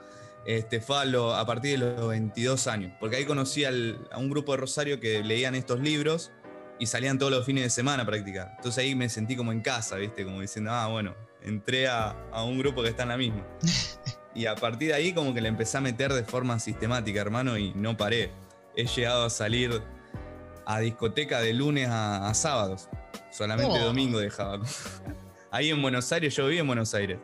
este, 0.47 0.81
fue 0.81 0.97
a, 0.99 1.47
partir 1.47 1.79
de 1.79 1.97
los 1.97 2.09
22 2.09 2.67
años. 2.67 2.93
Porque 3.01 3.17
ahí 3.17 3.25
conocí 3.25 3.65
a 3.65 3.71
un 4.17 4.29
grupo 4.29 4.53
de 4.53 4.59
Rosario 4.59 5.01
que 5.01 5.23
leían 5.23 5.55
estos 5.55 5.81
libros 5.81 6.33
y 6.79 6.87
salían 6.87 7.19
todos 7.19 7.33
los 7.33 7.47
fines 7.47 7.65
de 7.65 7.71
semana 7.71 8.03
a 8.03 8.07
practicar. 8.07 8.53
Entonces 8.57 8.85
ahí 8.85 8.95
me 8.95 9.09
sentí 9.09 9.37
como 9.37 9.53
en 9.53 9.61
casa, 9.61 9.97
¿viste? 9.97 10.25
Como 10.25 10.41
diciendo, 10.41 10.71
ah, 10.73 10.89
bueno, 10.89 11.15
entré 11.43 11.89
a, 11.89 12.11
a 12.33 12.45
un 12.45 12.59
grupo 12.59 12.83
que 12.83 12.89
está 12.89 13.05
en 13.05 13.09
la 13.11 13.17
misma. 13.17 13.47
y 14.35 14.47
a 14.47 14.55
partir 14.55 14.89
de 14.89 14.95
ahí 14.95 15.13
como 15.13 15.33
que 15.33 15.41
le 15.41 15.49
empecé 15.49 15.79
a 15.79 15.81
meter 15.81 16.13
de 16.13 16.25
forma 16.25 16.59
sistemática, 16.59 17.21
hermano, 17.21 17.57
y 17.57 17.73
no 17.75 17.97
paré. 17.97 18.31
He 18.77 18.87
llegado 18.87 19.25
a 19.25 19.31
salir 19.31 19.83
a 20.67 20.81
discoteca 20.81 21.41
de 21.41 21.53
lunes 21.53 21.89
a, 21.91 22.33
sábados. 22.35 22.89
Solamente 23.31 23.79
oh. 23.81 23.85
domingo 23.85 24.19
dejaba. 24.19 24.61
Ahí 25.51 25.71
en 25.71 25.81
Buenos 25.81 26.11
Aires, 26.13 26.35
yo 26.35 26.47
viví 26.47 26.59
en 26.59 26.67
Buenos 26.67 26.95
Aires. 26.95 27.19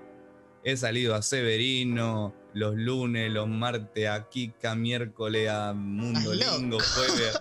He 0.63 0.77
salido 0.77 1.15
a 1.15 1.23
Severino, 1.23 2.35
los 2.55 2.75
lunes, 2.75 3.31
los 3.31 3.49
martes, 3.49 4.09
a 4.09 4.29
Kika, 4.29 4.75
miércoles, 4.75 5.49
a 5.49 5.73
Mundo 5.73 6.33
Lingo, 6.35 6.79
jueves. 6.81 7.41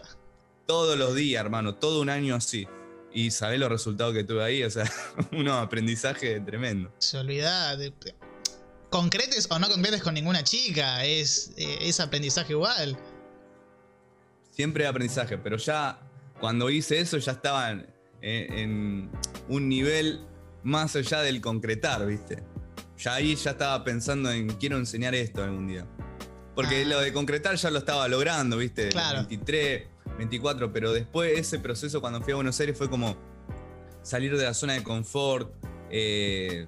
Todos 0.65 0.97
los 0.97 1.15
días, 1.15 1.43
hermano, 1.43 1.75
todo 1.75 2.01
un 2.01 2.09
año 2.09 2.35
así. 2.35 2.67
Y 3.11 3.31
sabés 3.31 3.59
los 3.59 3.69
resultados 3.69 4.13
que 4.13 4.23
tuve 4.23 4.43
ahí, 4.43 4.63
o 4.63 4.69
sea, 4.69 4.91
unos 5.31 5.55
aprendizaje 5.55 6.39
tremendo. 6.41 6.91
Se 6.99 7.17
olvida 7.17 7.75
de, 7.75 7.91
concretes 8.89 9.47
o 9.49 9.59
no 9.59 9.69
concretes 9.69 10.01
con 10.01 10.13
ninguna 10.13 10.43
chica, 10.43 11.03
es, 11.05 11.53
eh, 11.57 11.79
es 11.81 11.99
aprendizaje 11.99 12.53
igual. 12.53 12.97
Siempre 14.51 14.85
aprendizaje, 14.85 15.37
pero 15.37 15.57
ya 15.57 15.99
cuando 16.39 16.69
hice 16.69 16.99
eso 16.99 17.17
ya 17.17 17.33
estaba 17.33 17.71
en, 18.21 19.09
un 19.47 19.69
nivel 19.69 20.21
más 20.63 20.95
allá 20.95 21.21
del 21.21 21.41
concretar, 21.41 22.05
¿viste? 22.05 22.43
Ya 22.99 23.13
ahí 23.13 23.35
ya 23.35 23.51
estaba 23.51 23.81
pensando 23.83 24.29
en 24.29 24.49
quiero 24.55 24.77
enseñar 24.77 25.15
esto 25.15 25.41
algún 25.41 25.67
día. 25.67 25.85
Porque 26.53 26.83
ah. 26.83 26.87
lo 26.87 26.99
de 26.99 27.13
concretar 27.13 27.55
ya 27.55 27.71
lo 27.71 27.79
estaba 27.79 28.07
logrando, 28.09 28.57
¿viste? 28.57 28.89
Claro. 28.89 29.19
23, 29.19 29.87
24, 30.17 30.73
pero 30.73 30.91
después 30.91 31.39
ese 31.39 31.59
proceso 31.59 32.01
cuando 32.01 32.21
fui 32.21 32.33
a 32.33 32.35
Buenos 32.35 32.59
Aires 32.59 32.77
fue 32.77 32.89
como 32.89 33.15
salir 34.01 34.35
de 34.37 34.43
la 34.43 34.53
zona 34.53 34.73
de 34.73 34.83
confort, 34.83 35.53
eh, 35.89 36.67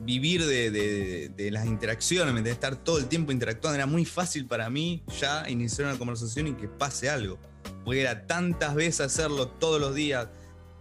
vivir 0.00 0.46
de, 0.46 1.50
las 1.50 1.66
interacciones, 1.66 2.44
de 2.44 2.50
estar 2.52 2.76
todo 2.76 2.98
el 2.98 3.06
tiempo 3.06 3.32
interactuando. 3.32 3.74
Era 3.74 3.86
muy 3.86 4.04
fácil 4.04 4.46
para 4.46 4.70
mí 4.70 5.02
ya 5.18 5.48
iniciar 5.48 5.88
una 5.88 5.98
conversación 5.98 6.46
y 6.46 6.52
que 6.52 6.68
pase 6.68 7.10
algo. 7.10 7.36
Porque 7.84 8.02
era 8.02 8.28
tantas 8.28 8.76
veces 8.76 9.00
hacerlo 9.00 9.48
todos 9.48 9.80
los 9.80 9.92
días, 9.92 10.28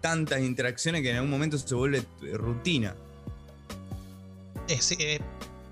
tantas 0.02 0.42
interacciones 0.42 1.02
que 1.02 1.10
en 1.10 1.16
algún 1.16 1.32
momento 1.32 1.58
se 1.58 1.74
vuelve 1.74 2.04
rutina. 2.34 2.96
Eh, 4.68 5.20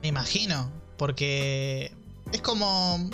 me 0.01 0.07
imagino, 0.07 0.71
porque 0.97 1.91
es 2.31 2.41
como 2.41 3.09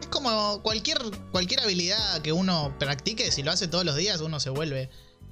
es 0.00 0.06
como 0.08 0.60
cualquier 0.62 0.98
cualquier 1.32 1.60
habilidad 1.60 2.20
que 2.22 2.32
uno 2.32 2.74
practique, 2.78 3.30
si 3.30 3.42
lo 3.42 3.50
hace 3.50 3.68
todos 3.68 3.84
los 3.84 3.96
días 3.96 4.20
uno 4.20 4.40
se 4.40 4.50
vuelve 4.50 4.90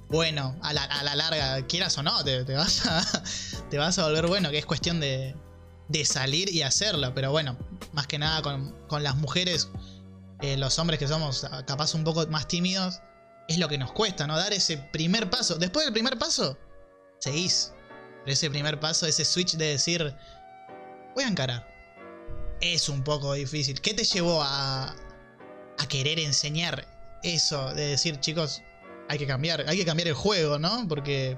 bueno 0.09 0.55
a 0.61 0.73
la, 0.73 1.15
larga, 1.15 1.65
quieras 1.67 1.97
o 1.97 2.03
no, 2.03 2.23
te, 2.23 2.43
vas 2.53 2.85
a, 2.85 3.23
te 3.69 3.77
vas 3.77 3.97
a 3.99 4.05
volver 4.05 4.27
bueno, 4.27 4.51
que 4.51 4.57
es 4.57 4.65
cuestión 4.65 4.99
de, 4.99 5.35
de 5.87 6.05
salir 6.05 6.51
y 6.53 6.61
hacerlo, 6.61 7.13
pero 7.13 7.31
bueno, 7.31 7.57
más 7.93 8.07
que 8.07 8.17
nada 8.17 8.41
con, 8.41 9.03
las 9.03 9.15
mujeres, 9.15 9.69
eh, 10.41 10.57
los 10.57 10.77
hombres 10.79 10.99
que 10.99 11.07
somos 11.07 11.47
capaz 11.65 11.93
un 11.93 12.03
poco 12.03 12.25
más 12.27 12.47
tímidos, 12.47 13.01
es 13.47 13.57
lo 13.57 13.67
que 13.67 13.77
nos 13.77 13.91
cuesta, 13.91 14.27
¿no? 14.27 14.37
Dar 14.37 14.53
ese 14.53 14.77
primer 14.77 15.29
paso. 15.29 15.55
Después 15.55 15.85
del 15.85 15.93
primer 15.93 16.17
paso, 16.17 16.57
seguís. 17.19 17.72
Pero 18.23 18.33
ese 18.33 18.49
primer 18.49 18.79
paso, 18.79 19.05
ese 19.05 19.25
switch 19.25 19.55
de 19.55 19.65
decir, 19.65 20.15
voy 21.13 21.23
a 21.23 21.27
encarar. 21.27 21.67
Es 22.61 22.89
un 22.89 23.03
poco 23.03 23.33
difícil. 23.33 23.81
¿Qué 23.81 23.93
te 23.93 24.03
llevó 24.03 24.41
a, 24.41 24.95
a 25.77 25.87
querer 25.89 26.19
enseñar 26.19 26.87
eso? 27.23 27.73
De 27.73 27.87
decir, 27.87 28.19
chicos, 28.19 28.61
hay 29.09 29.17
que 29.17 29.27
cambiar, 29.27 29.65
hay 29.67 29.77
que 29.77 29.85
cambiar 29.85 30.07
el 30.07 30.13
juego, 30.13 30.59
¿no? 30.59 30.87
Porque... 30.87 31.37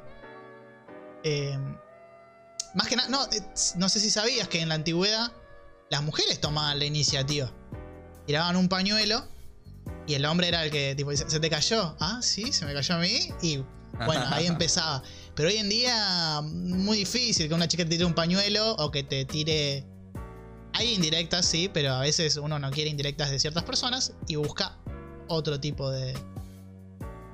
Eh, 1.24 1.58
más 2.76 2.88
que 2.88 2.96
nada, 2.98 3.10
no, 3.10 3.26
no 3.78 3.90
sé 3.90 4.00
si 4.00 4.12
sabías 4.12 4.48
que 4.48 4.62
en 4.62 4.70
la 4.70 4.76
antigüedad 4.76 5.32
las 5.90 6.04
mujeres 6.04 6.40
tomaban 6.40 6.78
la 6.78 6.86
iniciativa. 6.86 7.52
Tiraban 8.28 8.56
un 8.58 8.70
pañuelo 8.70 9.26
y 10.08 10.14
el 10.16 10.26
hombre 10.26 10.50
era 10.50 10.64
el 10.64 10.72
que, 10.72 10.94
tipo, 10.96 11.16
¿se 11.16 11.40
te 11.40 11.50
cayó? 11.50 11.96
Ah, 12.00 12.20
sí, 12.22 12.52
se 12.52 12.66
me 12.66 12.74
cayó 12.74 12.96
a 12.96 13.00
mí. 13.00 13.30
Y 13.42 13.64
bueno, 14.06 14.26
ahí 14.30 14.46
empezaba. 14.48 15.04
Pero 15.36 15.50
hoy 15.50 15.58
en 15.58 15.70
día, 15.70 16.42
muy 16.42 16.98
difícil 16.98 17.48
que 17.48 17.54
una 17.54 17.68
chica 17.68 17.84
te 17.84 17.90
tire 17.90 18.06
un 18.06 18.14
pañuelo 18.14 18.76
o 18.76 18.92
que 18.92 19.04
te 19.04 19.26
tire. 19.26 19.86
Hay 20.74 20.94
indirectas, 20.94 21.46
sí, 21.46 21.70
pero 21.74 21.94
a 21.94 22.02
veces 22.02 22.38
uno 22.38 22.60
no 22.60 22.72
quiere 22.72 22.90
indirectas 22.90 23.32
de 23.32 23.40
ciertas 23.40 23.64
personas 23.64 24.16
y 24.28 24.36
busca 24.36 24.78
otro 25.28 25.60
tipo 25.60 25.90
de, 25.90 26.14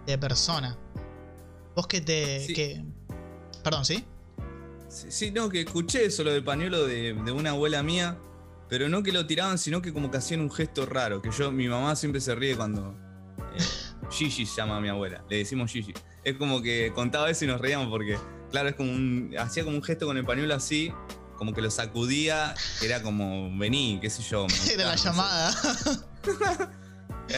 de 0.06 0.18
persona. 0.18 0.78
Vos 1.76 1.88
que 1.88 2.02
te. 2.02 2.84
Perdón, 3.64 3.86
¿sí? 3.86 4.04
¿sí? 4.90 5.32
no, 5.32 5.50
que 5.50 5.62
escuché 5.62 6.06
eso, 6.06 6.24
lo 6.24 6.32
del 6.32 6.44
pañuelo 6.44 6.86
de, 6.86 7.14
una 7.14 7.52
abuela 7.52 7.84
mía, 7.84 8.18
pero 8.70 8.90
no 8.90 9.04
que 9.04 9.12
lo 9.12 9.26
tiraban, 9.26 9.58
sino 9.58 9.82
que 9.82 9.94
como 9.94 10.12
que 10.12 10.18
hacían 10.18 10.42
un 10.42 10.52
gesto 10.52 10.86
raro, 10.86 11.22
que 11.22 11.30
yo, 11.32 11.52
mi 11.52 11.68
mamá 11.68 11.96
siempre 11.96 12.22
se 12.22 12.36
ríe 12.36 12.56
cuando... 12.56 12.96
Eh, 13.56 13.64
Gigi 14.12 14.46
se 14.46 14.58
llama 14.58 14.78
a 14.78 14.82
mi 14.82 14.90
abuela, 14.90 15.24
le 15.30 15.38
decimos 15.38 15.72
Gigi. 15.72 15.94
Es 16.24 16.38
como 16.38 16.62
que 16.62 16.92
contaba 16.94 17.30
eso 17.30 17.46
y 17.46 17.48
nos 17.48 17.60
reíamos 17.60 17.90
porque, 17.90 18.18
claro, 18.52 18.70
es 18.70 18.76
como 18.76 18.92
un... 18.92 19.36
Hacía 19.38 19.64
como 19.64 19.76
un 19.76 19.84
gesto 19.84 20.06
con 20.06 20.18
el 20.18 20.26
pañuelo 20.26 20.54
así, 20.54 20.94
como 21.36 21.54
que 21.54 21.62
lo 21.62 21.72
sacudía, 21.72 22.54
era 22.84 23.02
como, 23.02 23.50
vení, 23.58 24.00
qué 24.02 24.10
sé 24.10 24.22
yo. 24.22 24.46
Era 24.72 24.86
la 24.86 24.96
llamada. 24.96 25.52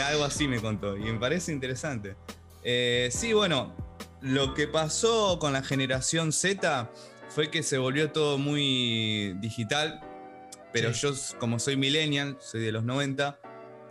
Algo 0.10 0.24
así 0.24 0.48
me 0.48 0.60
contó 0.60 0.98
y 0.98 1.04
me 1.04 1.20
parece 1.20 1.52
interesante. 1.52 2.16
Eh, 2.64 3.10
sí, 3.12 3.34
bueno, 3.34 3.76
lo 4.22 4.54
que 4.54 4.68
pasó 4.68 5.38
con 5.40 5.54
la 5.54 5.64
generación 5.64 6.32
Z 6.32 6.92
fue 7.30 7.50
que 7.50 7.64
se 7.64 7.78
volvió 7.78 8.12
todo 8.12 8.38
muy 8.38 9.36
digital, 9.40 10.02
pero 10.72 10.92
yo 10.92 11.12
como 11.40 11.60
soy 11.60 11.78
millennial, 11.78 12.38
soy 12.40 12.62
de 12.62 12.72
los 12.72 12.84
90, 12.84 13.40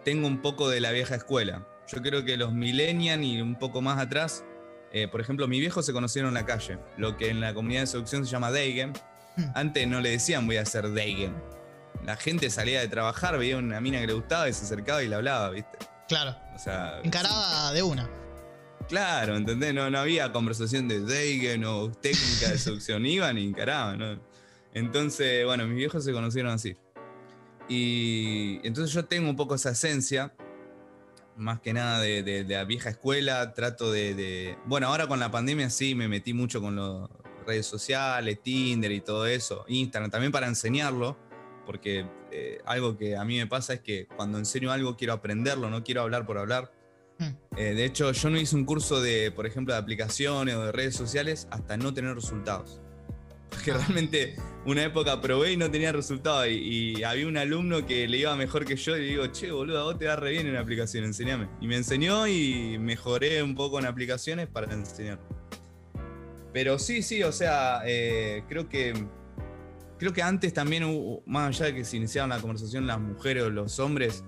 tengo 0.04 0.26
un 0.26 0.42
poco 0.42 0.68
de 0.68 0.80
la 0.80 0.90
vieja 0.90 1.14
escuela. 1.14 1.66
Yo 1.88 2.02
creo 2.02 2.24
que 2.24 2.36
los 2.36 2.52
millennials 2.52 3.24
y 3.24 3.40
un 3.40 3.58
poco 3.58 3.82
más 3.82 3.98
atrás, 3.98 4.44
eh, 4.92 5.08
por 5.08 5.20
ejemplo, 5.20 5.48
mi 5.48 5.58
viejo 5.58 5.82
se 5.82 5.92
conocieron 5.92 6.28
en 6.28 6.34
la 6.34 6.46
calle, 6.46 6.78
lo 6.98 7.16
que 7.16 7.30
en 7.30 7.40
la 7.40 7.54
comunidad 7.54 7.82
de 7.82 7.86
seducción 7.86 8.24
se 8.26 8.30
llama 8.30 8.50
Deigen. 8.50 8.92
Hmm. 9.36 9.44
Antes 9.54 9.88
no 9.88 10.00
le 10.00 10.10
decían 10.10 10.46
voy 10.46 10.58
a 10.58 10.62
hacer 10.62 10.88
Deigen. 10.90 11.34
La 12.04 12.16
gente 12.16 12.50
salía 12.50 12.80
de 12.80 12.88
trabajar, 12.88 13.38
veía 13.38 13.56
una 13.56 13.80
mina 13.80 14.00
que 14.00 14.06
le 14.06 14.12
gustaba 14.12 14.48
y 14.48 14.52
se 14.52 14.64
acercaba 14.64 15.02
y 15.02 15.08
le 15.08 15.14
hablaba, 15.14 15.50
¿viste? 15.50 15.78
Claro. 16.08 16.36
O 16.54 16.58
sea, 16.58 17.00
encaraba 17.02 17.72
de 17.72 17.82
una. 17.82 18.10
Claro, 18.88 19.36
¿entendés? 19.36 19.72
No, 19.72 19.88
no 19.88 19.98
había 19.98 20.32
conversación 20.32 20.88
de 20.88 21.00
Deigen 21.00 21.64
o 21.64 21.90
técnica 21.90 22.50
de 22.50 22.58
seducción, 22.58 23.06
iban 23.06 23.38
y 23.38 23.46
encaraban, 23.46 23.98
¿no? 23.98 24.20
Entonces, 24.74 25.44
bueno, 25.46 25.66
mis 25.66 25.76
viejos 25.76 26.04
se 26.04 26.12
conocieron 26.12 26.52
así. 26.52 26.76
Y 27.68 28.60
entonces 28.66 28.92
yo 28.92 29.04
tengo 29.04 29.30
un 29.30 29.36
poco 29.36 29.54
esa 29.54 29.70
esencia, 29.70 30.34
más 31.42 31.60
que 31.60 31.72
nada 31.72 32.00
de, 32.00 32.44
la 32.48 32.64
vieja 32.64 32.90
escuela, 32.90 33.52
trato 33.52 33.92
de, 33.92 34.56
Bueno, 34.66 34.86
ahora 34.86 35.06
con 35.06 35.20
la 35.20 35.30
pandemia 35.30 35.68
sí 35.70 35.94
me 35.94 36.08
metí 36.08 36.32
mucho 36.32 36.60
con 36.60 36.76
lo, 36.76 37.10
redes 37.46 37.66
sociales, 37.66 38.40
Tinder 38.42 38.92
y 38.92 39.00
todo 39.00 39.26
eso, 39.26 39.64
Instagram, 39.68 40.10
también 40.10 40.32
para 40.32 40.46
enseñarlo, 40.46 41.16
porque 41.66 42.06
eh, 42.30 42.58
algo 42.64 42.96
que 42.96 43.16
a 43.16 43.24
mí 43.24 43.36
me 43.36 43.46
pasa 43.46 43.74
es 43.74 43.80
que 43.80 44.06
cuando 44.06 44.38
enseño 44.38 44.70
algo 44.72 44.96
quiero 44.96 45.12
aprenderlo, 45.12 45.70
no 45.70 45.84
quiero 45.84 46.02
hablar 46.02 46.26
por 46.26 46.38
hablar. 46.38 46.72
Hmm. 47.18 47.30
Eh, 47.56 47.74
de 47.74 47.84
hecho, 47.84 48.10
yo 48.12 48.30
no 48.30 48.38
hice 48.38 48.56
un 48.56 48.64
curso 48.64 49.00
de, 49.00 49.30
por 49.30 49.46
ejemplo, 49.46 49.74
de 49.74 49.80
aplicaciones 49.80 50.54
o 50.54 50.64
de 50.64 50.72
redes 50.72 50.96
sociales 50.96 51.46
hasta 51.50 51.76
no 51.76 51.92
tener 51.92 52.14
resultados. 52.14 52.80
Porque 53.54 53.72
realmente 53.72 54.36
una 54.64 54.84
época 54.84 55.20
probé 55.20 55.52
y 55.52 55.56
no 55.56 55.70
tenía 55.70 55.92
resultados. 55.92 56.48
Y, 56.48 57.02
había 57.04 57.26
un 57.26 57.36
alumno 57.36 57.86
que 57.86 58.08
le 58.08 58.18
iba 58.18 58.34
mejor 58.36 58.64
que 58.64 58.76
yo 58.76 58.96
y 58.96 59.00
le 59.00 59.06
digo, 59.06 59.26
che, 59.26 59.50
boludo, 59.50 59.84
vos 59.84 59.98
te 59.98 60.06
va 60.06 60.16
re 60.16 60.30
bien 60.30 60.46
en 60.46 60.56
aplicación, 60.56 61.04
enseñame. 61.04 61.48
Y 61.60 61.66
me 61.66 61.76
enseñó 61.76 62.26
y 62.26 62.78
mejoré 62.78 63.42
un 63.42 63.54
poco 63.54 63.78
en 63.78 63.86
aplicaciones 63.86 64.48
para 64.48 64.72
enseñar. 64.72 65.20
Pero 66.52 66.78
sí, 66.78 67.02
sí, 67.02 67.22
o 67.22 67.32
sea, 67.32 67.82
eh, 67.84 68.44
creo 68.48 68.68
que 68.68 68.92
creo 69.98 70.12
que 70.12 70.22
antes 70.22 70.52
también, 70.52 70.84
más 71.26 71.48
allá 71.48 71.66
de 71.66 71.74
que 71.76 71.84
se 71.84 71.96
iniciaban 71.96 72.30
la 72.30 72.40
conversación 72.40 72.88
las 72.88 72.98
mujeres 72.98 73.44
o 73.44 73.50
los 73.50 73.78
hombres, 73.78 74.24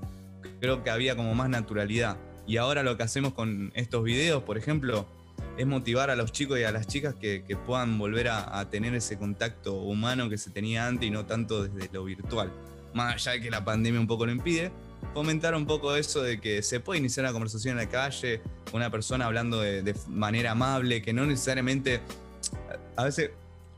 creo 0.61 0.85
que 0.85 0.91
había 0.91 1.17
como 1.17 1.35
más 1.35 1.49
naturalidad. 1.49 2.17
Y 2.47 2.59
ahora 2.59 2.83
lo 2.83 2.97
que 2.97 3.03
hacemos 3.03 3.35
con 3.35 3.73
estos 3.75 4.05
videos, 4.05 4.45
por 4.45 4.57
ejemplo, 4.57 5.09
es 5.57 5.67
motivar 5.67 6.11
a 6.11 6.17
los 6.17 6.33
chicos 6.33 6.59
y 6.59 6.65
a 6.65 6.73
las 6.73 6.87
chicas 6.87 7.15
que, 7.15 7.43
puedan 7.67 7.99
volver 7.99 8.29
a, 8.29 8.69
tener 8.71 8.95
ese 8.95 9.19
contacto 9.19 9.75
humano 9.75 10.29
que 10.29 10.39
se 10.39 10.51
tenía 10.51 10.87
antes 10.87 11.07
y 11.07 11.11
no 11.11 11.27
tanto 11.27 11.65
desde 11.65 11.93
lo 11.93 12.05
virtual. 12.05 12.53
Más 12.93 13.15
allá 13.15 13.33
de 13.33 13.41
que 13.41 13.51
la 13.51 13.65
pandemia 13.65 14.01
un 14.01 14.07
poco 14.07 14.27
lo 14.27 14.33
impide, 14.33 14.71
fomentar 15.13 15.55
un 15.55 15.67
poco 15.67 15.95
eso 15.97 16.23
de 16.23 16.41
que 16.41 16.63
se 16.63 16.81
puede 16.81 17.01
iniciar 17.01 17.25
una 17.25 17.33
conversación 17.33 17.79
en 17.79 17.85
la 17.85 17.91
calle, 17.91 18.41
una 18.73 18.91
persona 18.91 19.27
hablando 19.27 19.61
de, 19.61 19.95
manera 20.09 20.53
amable, 20.53 21.03
que 21.03 21.13
no 21.13 21.27
necesariamente. 21.27 22.01
A 22.97 23.05
veces, 23.05 23.31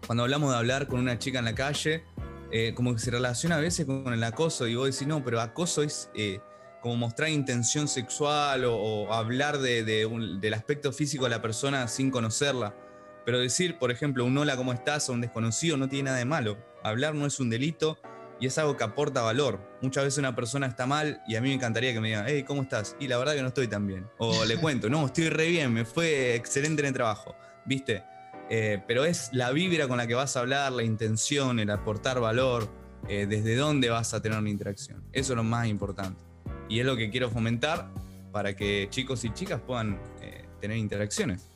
cuando 0.06 0.24
hablamos 0.24 0.50
de 0.50 0.58
hablar 0.58 0.88
con 0.88 1.00
una 1.00 1.18
chica 1.18 1.38
en 1.38 1.44
la 1.46 1.54
calle, 1.54 2.04
eh, 2.50 2.72
como 2.74 2.94
que 2.94 3.00
se 3.00 3.10
relaciona 3.10 3.56
a 3.56 3.60
veces 3.60 3.86
con 3.86 4.12
el 4.12 4.22
acoso, 4.24 4.66
y 4.66 4.74
vos 4.74 4.90
decís, 4.90 5.06
no, 5.06 5.24
pero 5.24 5.40
acoso 5.40 5.82
es. 5.82 6.10
Eh, 6.14 6.40
como 6.86 6.98
mostrar 6.98 7.30
intención 7.30 7.88
sexual 7.88 8.64
o, 8.64 9.12
hablar 9.12 9.58
del 9.58 10.54
aspecto 10.54 10.92
físico 10.92 11.24
de 11.24 11.30
la 11.30 11.42
persona 11.42 11.88
sin 11.88 12.12
conocerla. 12.12 12.76
Pero 13.24 13.40
decir, 13.40 13.76
por 13.76 13.90
ejemplo, 13.90 14.24
un 14.24 14.38
hola, 14.38 14.56
¿cómo 14.56 14.72
estás? 14.72 15.08
a 15.08 15.12
un 15.12 15.20
desconocido 15.20 15.76
no 15.76 15.88
tiene 15.88 16.04
nada 16.04 16.18
de 16.18 16.24
malo. 16.24 16.56
Hablar 16.84 17.16
no 17.16 17.26
es 17.26 17.40
un 17.40 17.50
delito 17.50 17.98
y 18.38 18.46
es 18.46 18.56
algo 18.58 18.76
que 18.76 18.84
aporta 18.84 19.22
valor. 19.22 19.58
Muchas 19.82 20.04
veces 20.04 20.18
una 20.18 20.36
persona 20.36 20.68
está 20.68 20.86
mal 20.86 21.20
y 21.26 21.34
a 21.34 21.40
mí 21.40 21.48
me 21.48 21.54
encantaría 21.54 21.92
que 21.92 22.00
me 22.00 22.06
diga, 22.06 22.24
hey, 22.24 22.44
¿cómo 22.44 22.62
estás? 22.62 22.94
Y 23.00 23.08
la 23.08 23.18
verdad 23.18 23.34
que 23.34 23.42
no 23.42 23.48
estoy 23.48 23.66
tan 23.66 23.84
bien. 23.88 24.06
O 24.18 24.44
le 24.44 24.56
cuento, 24.60 24.88
no, 24.88 25.06
estoy 25.06 25.28
re 25.28 25.48
bien, 25.48 25.72
me 25.72 25.84
fue 25.84 26.36
excelente 26.36 26.82
en 26.82 26.86
el 26.86 26.94
trabajo. 26.94 27.34
¿Viste? 27.64 28.04
Eh, 28.48 28.80
pero 28.86 29.04
es 29.04 29.30
la 29.32 29.50
vibra 29.50 29.88
con 29.88 29.96
la 29.96 30.06
que 30.06 30.14
vas 30.14 30.36
a 30.36 30.40
hablar, 30.40 30.70
la 30.70 30.84
intención, 30.84 31.58
el 31.58 31.68
aportar 31.70 32.20
valor, 32.20 32.68
eh, 33.08 33.26
desde 33.26 33.56
dónde 33.56 33.90
vas 33.90 34.14
a 34.14 34.22
tener 34.22 34.38
una 34.38 34.50
interacción. 34.50 35.02
Eso 35.12 35.32
es 35.32 35.36
lo 35.36 35.42
más 35.42 35.66
importante. 35.66 36.25
Y 36.68 36.80
es 36.80 36.86
lo 36.86 36.96
que 36.96 37.10
quiero 37.10 37.30
fomentar 37.30 37.90
para 38.32 38.54
que 38.54 38.88
chicos 38.90 39.24
y 39.24 39.32
chicas 39.32 39.60
puedan 39.66 40.00
eh, 40.20 40.44
tener 40.60 40.76
interacciones. 40.76 41.48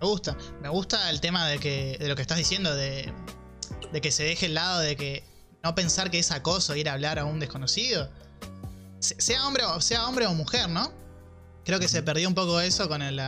Me 0.00 0.08
gusta, 0.08 0.36
me 0.60 0.68
gusta 0.68 1.10
el 1.10 1.20
tema 1.20 1.48
de, 1.48 1.58
que, 1.58 1.96
de 1.98 2.08
lo 2.08 2.16
que 2.16 2.22
estás 2.22 2.36
diciendo, 2.36 2.74
de, 2.74 3.12
que 4.02 4.10
se 4.10 4.24
deje 4.24 4.46
el 4.46 4.54
lado 4.54 4.80
de 4.80 4.96
que 4.96 5.22
no 5.62 5.74
pensar 5.76 6.10
que 6.10 6.18
es 6.18 6.32
acoso 6.32 6.74
ir 6.74 6.88
a 6.88 6.94
hablar 6.94 7.20
a 7.20 7.24
un 7.24 7.38
desconocido. 7.38 8.10
Sea 8.98 9.46
hombre, 9.46 9.64
o, 9.64 9.80
sea 9.80 10.08
hombre 10.08 10.26
o 10.26 10.34
mujer, 10.34 10.68
¿no? 10.68 10.92
Creo 11.64 11.78
que 11.78 11.86
se 11.86 12.02
perdió 12.02 12.28
un 12.28 12.34
poco 12.34 12.60
eso 12.60 12.88
con 12.88 13.00
el... 13.00 13.20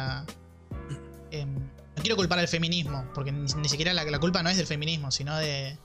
Em, 1.31 1.55
no 1.55 2.03
quiero 2.03 2.17
culpar 2.17 2.41
al 2.41 2.49
feminismo, 2.49 3.09
porque 3.15 3.31
ni, 3.31 3.69
siquiera 3.69 3.95
la, 3.95 4.19
culpa 4.19 4.43
no 4.43 4.51
es 4.51 4.57
del 4.57 4.67
feminismo, 4.67 5.13
sino 5.13 5.37
de, 5.37 5.79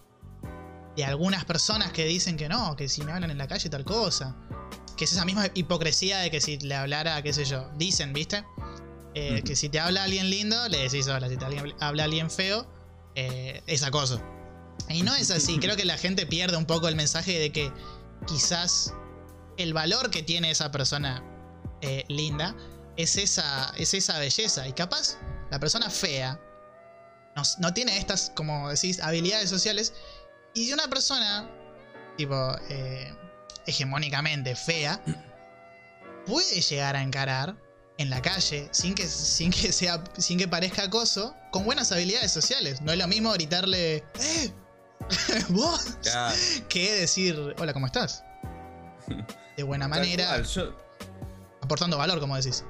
de 0.95 1.05
algunas 1.05 1.45
personas 1.45 1.91
que 1.91 2.05
dicen 2.05 2.37
que 2.37 2.49
no, 2.49 2.75
que 2.75 2.89
si 2.89 3.01
me 3.03 3.11
hablan 3.11 3.31
en 3.31 3.37
la 3.37 3.47
calle 3.47 3.69
tal 3.69 3.85
cosa. 3.85 4.35
Que 4.97 5.05
es 5.05 5.13
esa 5.13 5.23
misma 5.23 5.47
hipocresía 5.53 6.19
de 6.19 6.29
que 6.29 6.41
si 6.41 6.57
le 6.57 6.75
hablara, 6.75 7.21
qué 7.21 7.31
sé 7.31 7.45
yo, 7.45 7.69
dicen, 7.77 8.11
¿viste? 8.11 8.43
Eh, 9.15 9.41
que 9.43 9.55
si 9.55 9.69
te 9.69 9.79
habla 9.79 10.03
alguien 10.03 10.29
lindo, 10.29 10.67
le 10.67 10.79
decís 10.79 11.07
hola, 11.07 11.29
si 11.29 11.37
te 11.37 11.45
habla 11.79 12.03
alguien 12.03 12.29
feo, 12.29 12.67
eh, 13.15 13.61
es 13.65 13.83
acoso. 13.83 14.21
Y 14.87 15.03
no 15.03 15.15
es 15.15 15.31
así, 15.31 15.59
creo 15.59 15.75
que 15.75 15.85
la 15.85 15.97
gente 15.97 16.25
pierde 16.25 16.57
un 16.57 16.65
poco 16.65 16.87
el 16.87 16.95
mensaje 16.95 17.37
de 17.37 17.51
que 17.51 17.71
quizás 18.27 18.93
el 19.57 19.73
valor 19.73 20.09
que 20.09 20.23
tiene 20.23 20.51
esa 20.51 20.71
persona 20.71 21.23
eh, 21.81 22.05
linda 22.07 22.55
es 22.97 23.17
esa, 23.17 23.73
es 23.77 23.93
esa 23.93 24.19
belleza. 24.19 24.67
Y 24.67 24.73
capaz 24.73 25.17
la 25.51 25.59
persona 25.59 25.89
fea 25.89 26.39
no, 27.35 27.43
no 27.59 27.73
tiene 27.73 27.97
estas, 27.97 28.31
como 28.35 28.69
decís, 28.69 28.99
habilidades 29.01 29.49
sociales 29.49 29.93
y 30.53 30.65
si 30.65 30.73
una 30.73 30.87
persona, 30.87 31.49
tipo, 32.17 32.35
eh, 32.69 33.13
hegemónicamente 33.65 34.55
fea, 34.55 35.01
puede 36.25 36.61
llegar 36.61 36.95
a 36.95 37.01
encarar 37.01 37.55
en 37.99 38.09
la 38.09 38.21
calle 38.21 38.69
sin 38.71 38.95
que, 38.95 39.05
sin 39.07 39.51
que 39.51 39.73
sea 39.73 40.01
sin 40.17 40.37
que 40.39 40.47
parezca 40.47 40.83
acoso 40.83 41.35
con 41.51 41.65
buenas 41.65 41.91
habilidades 41.91 42.31
sociales 42.31 42.81
no 42.81 42.93
es 42.93 42.97
lo 42.97 43.07
mismo 43.07 43.31
gritarle 43.33 43.97
¡Eh! 43.97 44.51
¿Vos? 45.49 45.97
que 46.69 46.93
decir 46.93 47.55
hola 47.57 47.73
¿cómo 47.73 47.87
estás? 47.87 48.23
de 49.57 49.63
buena 49.63 49.89
manera 49.89 50.41
aportando 51.61 51.97
valor 51.97 52.21
como 52.21 52.37
decís 52.37 52.63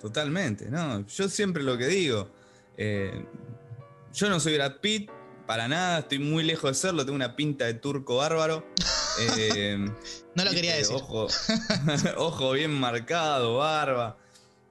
totalmente 0.00 0.68
no 0.68 1.06
yo 1.06 1.28
siempre 1.28 1.62
lo 1.62 1.78
que 1.78 1.86
digo 1.86 2.28
eh, 2.76 3.24
yo 4.12 4.28
no 4.28 4.40
soy 4.40 4.56
Brad 4.56 4.80
Pitt 4.80 5.10
para 5.46 5.68
nada, 5.68 6.00
estoy 6.00 6.18
muy 6.18 6.44
lejos 6.44 6.70
de 6.70 6.74
serlo, 6.74 7.04
tengo 7.04 7.16
una 7.16 7.36
pinta 7.36 7.66
de 7.66 7.74
turco 7.74 8.16
bárbaro. 8.16 8.66
Eh, 9.16 9.78
no 10.34 10.44
lo 10.44 10.50
quería 10.50 10.74
decir. 10.74 10.96
Ojo, 10.96 11.28
ojo 12.16 12.50
bien 12.50 12.72
marcado, 12.72 13.58
barba. 13.58 14.18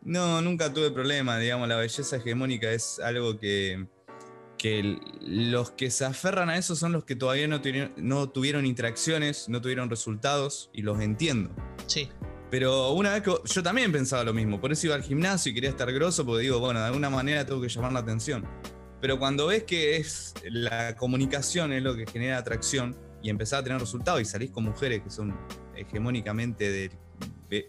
No, 0.02 0.42
nunca 0.42 0.74
tuve 0.74 0.92
problema, 0.92 1.38
digamos, 1.38 1.70
la 1.70 1.78
belleza 1.78 2.18
hegemónica 2.18 2.70
es 2.70 3.00
algo 3.00 3.40
que, 3.40 3.88
que 4.58 5.00
los 5.22 5.72
que 5.72 5.90
se 5.90 6.04
aferran 6.04 6.50
a 6.50 6.58
eso 6.58 6.76
son 6.76 6.92
los 6.92 7.06
que 7.06 7.16
todavía 7.16 7.48
no 7.48 7.62
tuvieron, 7.62 7.94
no 7.96 8.30
tuvieron 8.32 8.66
interacciones, 8.66 9.48
no 9.48 9.62
tuvieron 9.62 9.90
resultados, 9.90 10.70
y 10.74 10.82
los 10.82 11.00
entiendo. 11.00 11.50
Sí. 11.88 12.10
Pero 12.52 12.92
una 12.92 13.14
vez 13.14 13.24
que 13.24 13.34
yo 13.46 13.64
también 13.64 13.92
pensaba 13.92 14.24
lo 14.26 14.34
mismo, 14.34 14.60
por 14.60 14.72
eso 14.72 14.88
iba 14.88 14.96
al 14.96 15.04
gimnasio 15.04 15.52
y 15.52 15.56
quería 15.56 15.70
estar 15.70 15.92
grosso, 15.92 16.26
porque 16.26 16.44
digo, 16.44 16.60
bueno, 16.60 16.82
de 16.82 16.88
alguna 16.88 17.10
manera 17.10 17.46
tengo 17.46 17.62
que 17.62 17.70
llamar 17.70 17.94
la 17.94 18.00
atención. 18.00 18.46
Pero 19.04 19.20
cuando 19.20 19.48
ves 19.48 19.64
que 19.64 19.98
es 19.98 20.34
la 20.50 20.96
comunicación 20.96 21.74
es 21.74 21.84
lo 21.84 21.94
que 21.94 22.06
genera 22.06 22.38
atracción 22.38 22.96
y 23.22 23.30
empezás 23.30 23.60
a 23.60 23.64
tener 23.64 23.78
resultados 23.78 24.22
y 24.22 24.24
salís 24.24 24.50
con 24.50 24.64
mujeres 24.64 25.02
que 25.02 25.10
son 25.10 25.36
hegemónicamente 25.76 26.90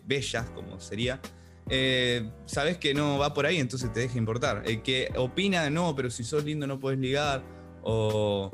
bellas, 0.05 0.49
como 0.51 0.79
sería, 0.79 1.21
eh, 1.69 2.31
sabes 2.47 2.79
que 2.79 2.95
no 2.95 3.19
va 3.19 3.35
por 3.35 3.47
ahí, 3.47 3.57
entonces 3.57 3.93
te 3.93 3.99
deja 3.99 4.17
importar. 4.17 4.63
El 4.65 4.83
que 4.83 5.13
opina, 5.17 5.69
no, 5.71 5.97
pero 5.97 6.09
si 6.09 6.23
sos 6.23 6.45
lindo 6.45 6.69
no 6.69 6.79
puedes 6.79 7.01
ligar, 7.01 7.43
o, 7.83 8.53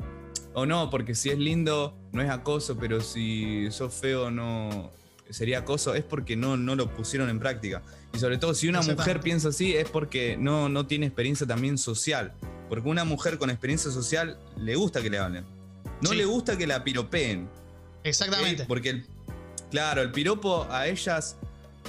o 0.55 0.65
no, 0.65 0.89
porque 0.89 1.13
si 1.13 1.29
es 1.29 1.37
lindo 1.37 1.95
no 2.11 2.23
es 2.23 2.31
acoso, 2.31 2.79
pero 2.79 2.99
si 2.99 3.69
sos 3.69 3.93
feo 3.93 4.31
no 4.31 4.89
sería 5.29 5.59
acoso, 5.59 5.93
es 5.93 6.03
porque 6.03 6.35
no, 6.35 6.57
no 6.57 6.75
lo 6.75 6.91
pusieron 6.91 7.29
en 7.29 7.37
práctica. 7.37 7.83
Y 8.11 8.17
sobre 8.17 8.39
todo, 8.39 8.55
si 8.55 8.67
una 8.67 8.81
mujer 8.81 9.19
piensa 9.19 9.49
así, 9.49 9.75
es 9.75 9.87
porque 9.87 10.35
no, 10.35 10.67
no 10.67 10.87
tiene 10.87 11.05
experiencia 11.05 11.45
también 11.45 11.77
social. 11.77 12.33
Porque 12.71 12.87
una 12.87 13.03
mujer 13.03 13.37
con 13.37 13.49
experiencia 13.49 13.91
social 13.91 14.39
le 14.55 14.75
gusta 14.75 15.01
que 15.01 15.09
le 15.09 15.17
hablen. 15.17 15.43
No 15.99 16.13
le 16.13 16.23
gusta 16.23 16.57
que 16.57 16.65
la 16.65 16.85
piropeen. 16.85 17.49
Exactamente. 18.01 18.63
Porque, 18.63 19.03
claro, 19.69 20.01
el 20.01 20.13
piropo 20.13 20.65
a 20.71 20.87
ellas 20.87 21.35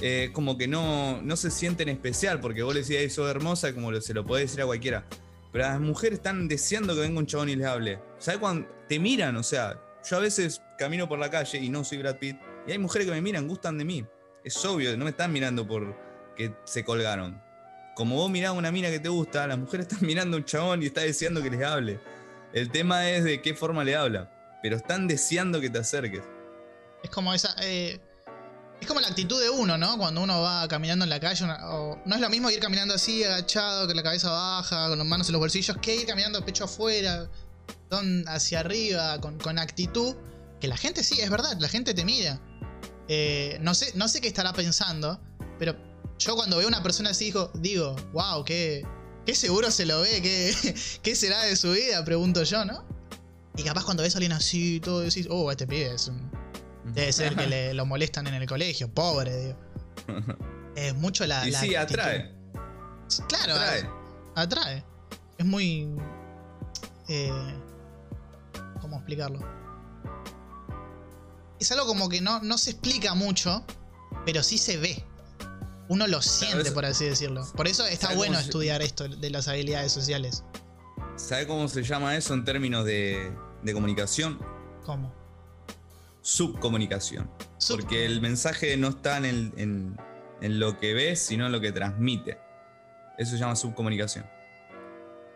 eh, 0.01 0.31
como 0.33 0.57
que 0.57 0.67
no, 0.67 1.21
no 1.21 1.37
se 1.37 1.51
sienten 1.51 1.87
especial. 1.87 2.41
Porque 2.41 2.63
vos 2.63 2.75
le 2.75 2.83
decís, 2.83 3.13
sos 3.13 3.29
hermosa, 3.31 3.73
como 3.73 3.97
se 4.01 4.13
lo 4.13 4.25
podés 4.25 4.49
decir 4.49 4.61
a 4.61 4.65
cualquiera. 4.65 5.05
Pero 5.53 5.63
las 5.63 5.79
mujeres 5.79 6.19
están 6.19 6.49
deseando 6.49 6.93
que 6.95 6.99
venga 6.99 7.17
un 7.17 7.27
chabón 7.27 7.47
y 7.47 7.55
les 7.55 7.65
hable. 7.65 7.99
¿Sabes 8.19 8.41
cuando 8.41 8.67
te 8.89 8.99
miran? 8.99 9.37
O 9.37 9.43
sea, 9.43 9.79
yo 10.03 10.17
a 10.17 10.19
veces 10.19 10.61
camino 10.77 11.07
por 11.07 11.17
la 11.17 11.29
calle 11.29 11.59
y 11.59 11.69
no 11.69 11.85
soy 11.85 11.99
Brad 11.99 12.17
Pitt. 12.17 12.35
Y 12.67 12.73
hay 12.73 12.77
mujeres 12.77 13.07
que 13.07 13.13
me 13.13 13.21
miran, 13.21 13.47
gustan 13.47 13.77
de 13.77 13.85
mí. 13.85 14.05
Es 14.43 14.65
obvio, 14.65 14.97
no 14.97 15.05
me 15.05 15.11
están 15.11 15.31
mirando 15.31 15.65
por 15.65 15.95
que 16.35 16.53
se 16.65 16.83
colgaron 16.83 17.41
como 17.95 18.15
vos 18.15 18.29
mirás 18.29 18.49
a 18.49 18.53
una 18.53 18.71
mina 18.71 18.89
que 18.89 18.99
te 18.99 19.09
gusta, 19.09 19.47
las 19.47 19.57
mujeres 19.57 19.87
están 19.91 20.05
mirando 20.05 20.37
a 20.37 20.39
un 20.39 20.45
chabón 20.45 20.83
y 20.83 20.87
está 20.87 21.01
deseando 21.01 21.41
que 21.41 21.49
les 21.49 21.63
hable. 21.63 21.99
El 22.53 22.69
tema 22.71 23.09
es 23.09 23.23
de 23.23 23.41
qué 23.41 23.55
forma 23.55 23.83
le 23.83 23.95
habla, 23.95 24.31
pero 24.61 24.77
están 24.77 25.07
deseando 25.07 25.59
que 25.59 25.69
te 25.69 25.79
acerques. 25.79 26.23
Es 27.03 27.09
como 27.09 27.33
esa. 27.33 27.55
Eh, 27.61 27.99
es 28.79 28.87
como 28.87 28.99
la 28.99 29.07
actitud 29.07 29.41
de 29.41 29.49
uno, 29.49 29.77
¿no? 29.77 29.97
Cuando 29.97 30.21
uno 30.21 30.41
va 30.41 30.67
caminando 30.67 31.03
en 31.03 31.09
la 31.09 31.19
calle. 31.19 31.45
no 31.45 32.15
es 32.15 32.21
lo 32.21 32.29
mismo 32.29 32.49
ir 32.49 32.59
caminando 32.59 32.93
así, 32.93 33.23
agachado, 33.23 33.87
con 33.87 33.95
la 33.95 34.03
cabeza 34.03 34.29
baja, 34.29 34.89
con 34.89 34.97
las 34.97 35.07
manos 35.07 35.27
en 35.29 35.33
los 35.33 35.39
bolsillos, 35.39 35.77
que 35.77 35.95
ir 35.95 36.05
caminando 36.05 36.43
pecho 36.45 36.65
afuera, 36.65 37.29
hacia 38.27 38.59
arriba, 38.59 39.19
con, 39.19 39.57
actitud. 39.57 40.15
Que 40.59 40.67
la 40.67 40.77
gente 40.77 41.03
sí, 41.03 41.19
es 41.21 41.29
verdad, 41.29 41.57
la 41.59 41.69
gente 41.69 41.93
te 41.93 42.03
mira. 42.03 42.39
Eh, 43.07 43.57
no, 43.61 43.73
sé, 43.73 43.91
no 43.95 44.07
sé 44.07 44.21
qué 44.21 44.27
estará 44.27 44.53
pensando, 44.53 45.19
pero 45.59 45.75
yo 46.25 46.35
cuando 46.35 46.57
veo 46.57 46.65
a 46.65 46.69
una 46.69 46.83
persona 46.83 47.09
así 47.11 47.25
digo, 47.25 47.51
digo 47.55 47.95
wow, 48.13 48.43
qué, 48.43 48.83
¿Qué 49.25 49.35
seguro 49.35 49.71
se 49.71 49.85
lo 49.85 50.01
ve? 50.01 50.21
¿Qué, 50.21 50.53
¿Qué 51.03 51.15
será 51.15 51.41
de 51.43 51.55
su 51.55 51.71
vida? 51.71 52.03
Pregunto 52.03 52.43
yo, 52.43 52.65
¿no? 52.65 52.83
Y 53.55 53.63
capaz 53.63 53.85
cuando 53.85 54.03
ves 54.03 54.15
a 54.15 54.17
alguien 54.17 54.33
así, 54.33 54.79
todo 54.79 55.01
decís, 55.01 55.27
oh, 55.29 55.49
este 55.51 55.67
pibe 55.67 55.93
es 55.93 56.07
un. 56.07 56.29
Debe 56.93 57.13
ser 57.13 57.35
que 57.35 57.47
le, 57.47 57.73
lo 57.73 57.85
molestan 57.85 58.27
en 58.27 58.33
el 58.33 58.45
colegio, 58.47 58.93
pobre, 58.93 59.35
digo. 59.37 59.57
Es 60.75 60.95
mucho 60.95 61.25
la. 61.27 61.47
Y 61.47 61.51
la 61.51 61.59
sí, 61.59 61.75
actitud. 61.75 61.99
atrae. 62.01 62.31
Claro, 63.29 63.53
Atrae. 63.53 63.89
atrae. 64.35 64.83
Es 65.37 65.45
muy. 65.45 65.87
eh, 67.07 67.31
¿Cómo 68.81 68.95
explicarlo? 68.97 69.39
Es 71.59 71.71
algo 71.71 71.85
como 71.85 72.09
que 72.09 72.21
no, 72.21 72.39
no 72.41 72.57
se 72.57 72.71
explica 72.71 73.13
mucho, 73.13 73.63
pero 74.25 74.41
sí 74.41 74.57
se 74.57 74.77
ve. 74.77 75.05
Uno 75.93 76.07
lo 76.07 76.21
siente, 76.21 76.71
por 76.71 76.85
así 76.85 77.05
decirlo. 77.05 77.45
Por 77.55 77.67
eso 77.67 77.85
está 77.85 78.07
¿Sabe 78.07 78.17
bueno 78.17 78.35
se- 78.37 78.45
estudiar 78.45 78.81
esto 78.81 79.07
de 79.07 79.29
las 79.29 79.47
habilidades 79.47 79.91
sociales. 79.91 80.43
¿Sabe 81.15 81.45
cómo 81.45 81.67
se 81.67 81.83
llama 81.83 82.15
eso 82.17 82.33
en 82.33 82.43
términos 82.43 82.83
de, 82.85 83.31
de 83.61 83.73
comunicación? 83.73 84.39
¿Cómo? 84.85 85.13
Subcomunicación. 86.21 87.29
Sub- 87.57 87.79
Porque 87.81 88.05
el 88.05 88.21
mensaje 88.21 88.75
no 88.77 88.89
está 88.89 89.17
en, 89.17 89.25
el- 89.25 89.53
en- 89.57 89.97
en 90.41 90.59
lo 90.59 90.79
que 90.79 90.93
ves, 90.93 91.19
sino 91.19 91.45
en 91.45 91.51
lo 91.51 91.61
que 91.61 91.71
transmite. 91.71 92.39
Eso 93.17 93.31
se 93.31 93.37
llama 93.37 93.55
subcomunicación. 93.55 94.25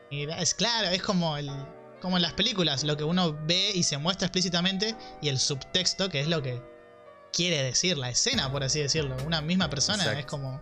Es 0.09 0.53
claro, 0.53 0.87
es 0.87 1.01
como 1.01 1.37
el. 1.37 1.51
Como 2.01 2.15
en 2.17 2.21
las 2.21 2.33
películas, 2.33 2.83
lo 2.83 2.95
que 2.95 3.03
uno 3.03 3.37
ve 3.45 3.71
y 3.73 3.83
se 3.83 3.97
muestra 3.97 4.27
explícitamente, 4.27 4.95
y 5.21 5.29
el 5.29 5.39
subtexto, 5.39 6.09
que 6.09 6.19
es 6.21 6.27
lo 6.27 6.41
que 6.43 6.61
quiere 7.33 7.63
decir 7.63 7.97
la 7.97 8.09
escena, 8.09 8.51
por 8.51 8.63
así 8.63 8.79
decirlo. 8.81 9.15
Una 9.25 9.41
misma 9.41 9.69
persona 9.69 9.97
Exacto. 10.03 10.19
es 10.19 10.25
como. 10.25 10.61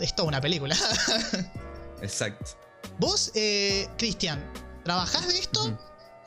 Es 0.00 0.14
toda 0.14 0.28
una 0.28 0.40
película. 0.40 0.76
Exacto. 2.02 2.44
Vos, 2.98 3.32
eh, 3.34 3.88
Cristian, 3.96 4.44
¿trabajás 4.84 5.26
de 5.28 5.38
esto 5.38 5.78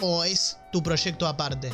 o 0.01 0.23
es 0.23 0.57
tu 0.71 0.81
proyecto 0.81 1.27
aparte? 1.27 1.71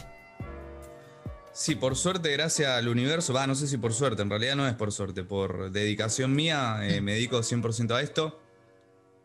Sí, 1.54 1.76
por 1.76 1.96
suerte, 1.96 2.32
gracias 2.34 2.70
al 2.70 2.88
universo, 2.88 3.34
va, 3.34 3.48
no 3.48 3.56
sé 3.56 3.68
si 3.68 3.78
por 3.78 3.92
suerte, 3.94 4.22
en 4.22 4.30
realidad 4.30 4.56
no 4.56 4.68
es 4.68 4.76
por 4.76 4.92
suerte, 4.92 5.24
por 5.24 5.72
dedicación 5.72 6.36
mía, 6.36 6.80
eh, 6.84 7.02
me 7.02 7.14
dedico 7.14 7.40
100% 7.42 7.96
a 7.96 8.02
esto. 8.02 8.40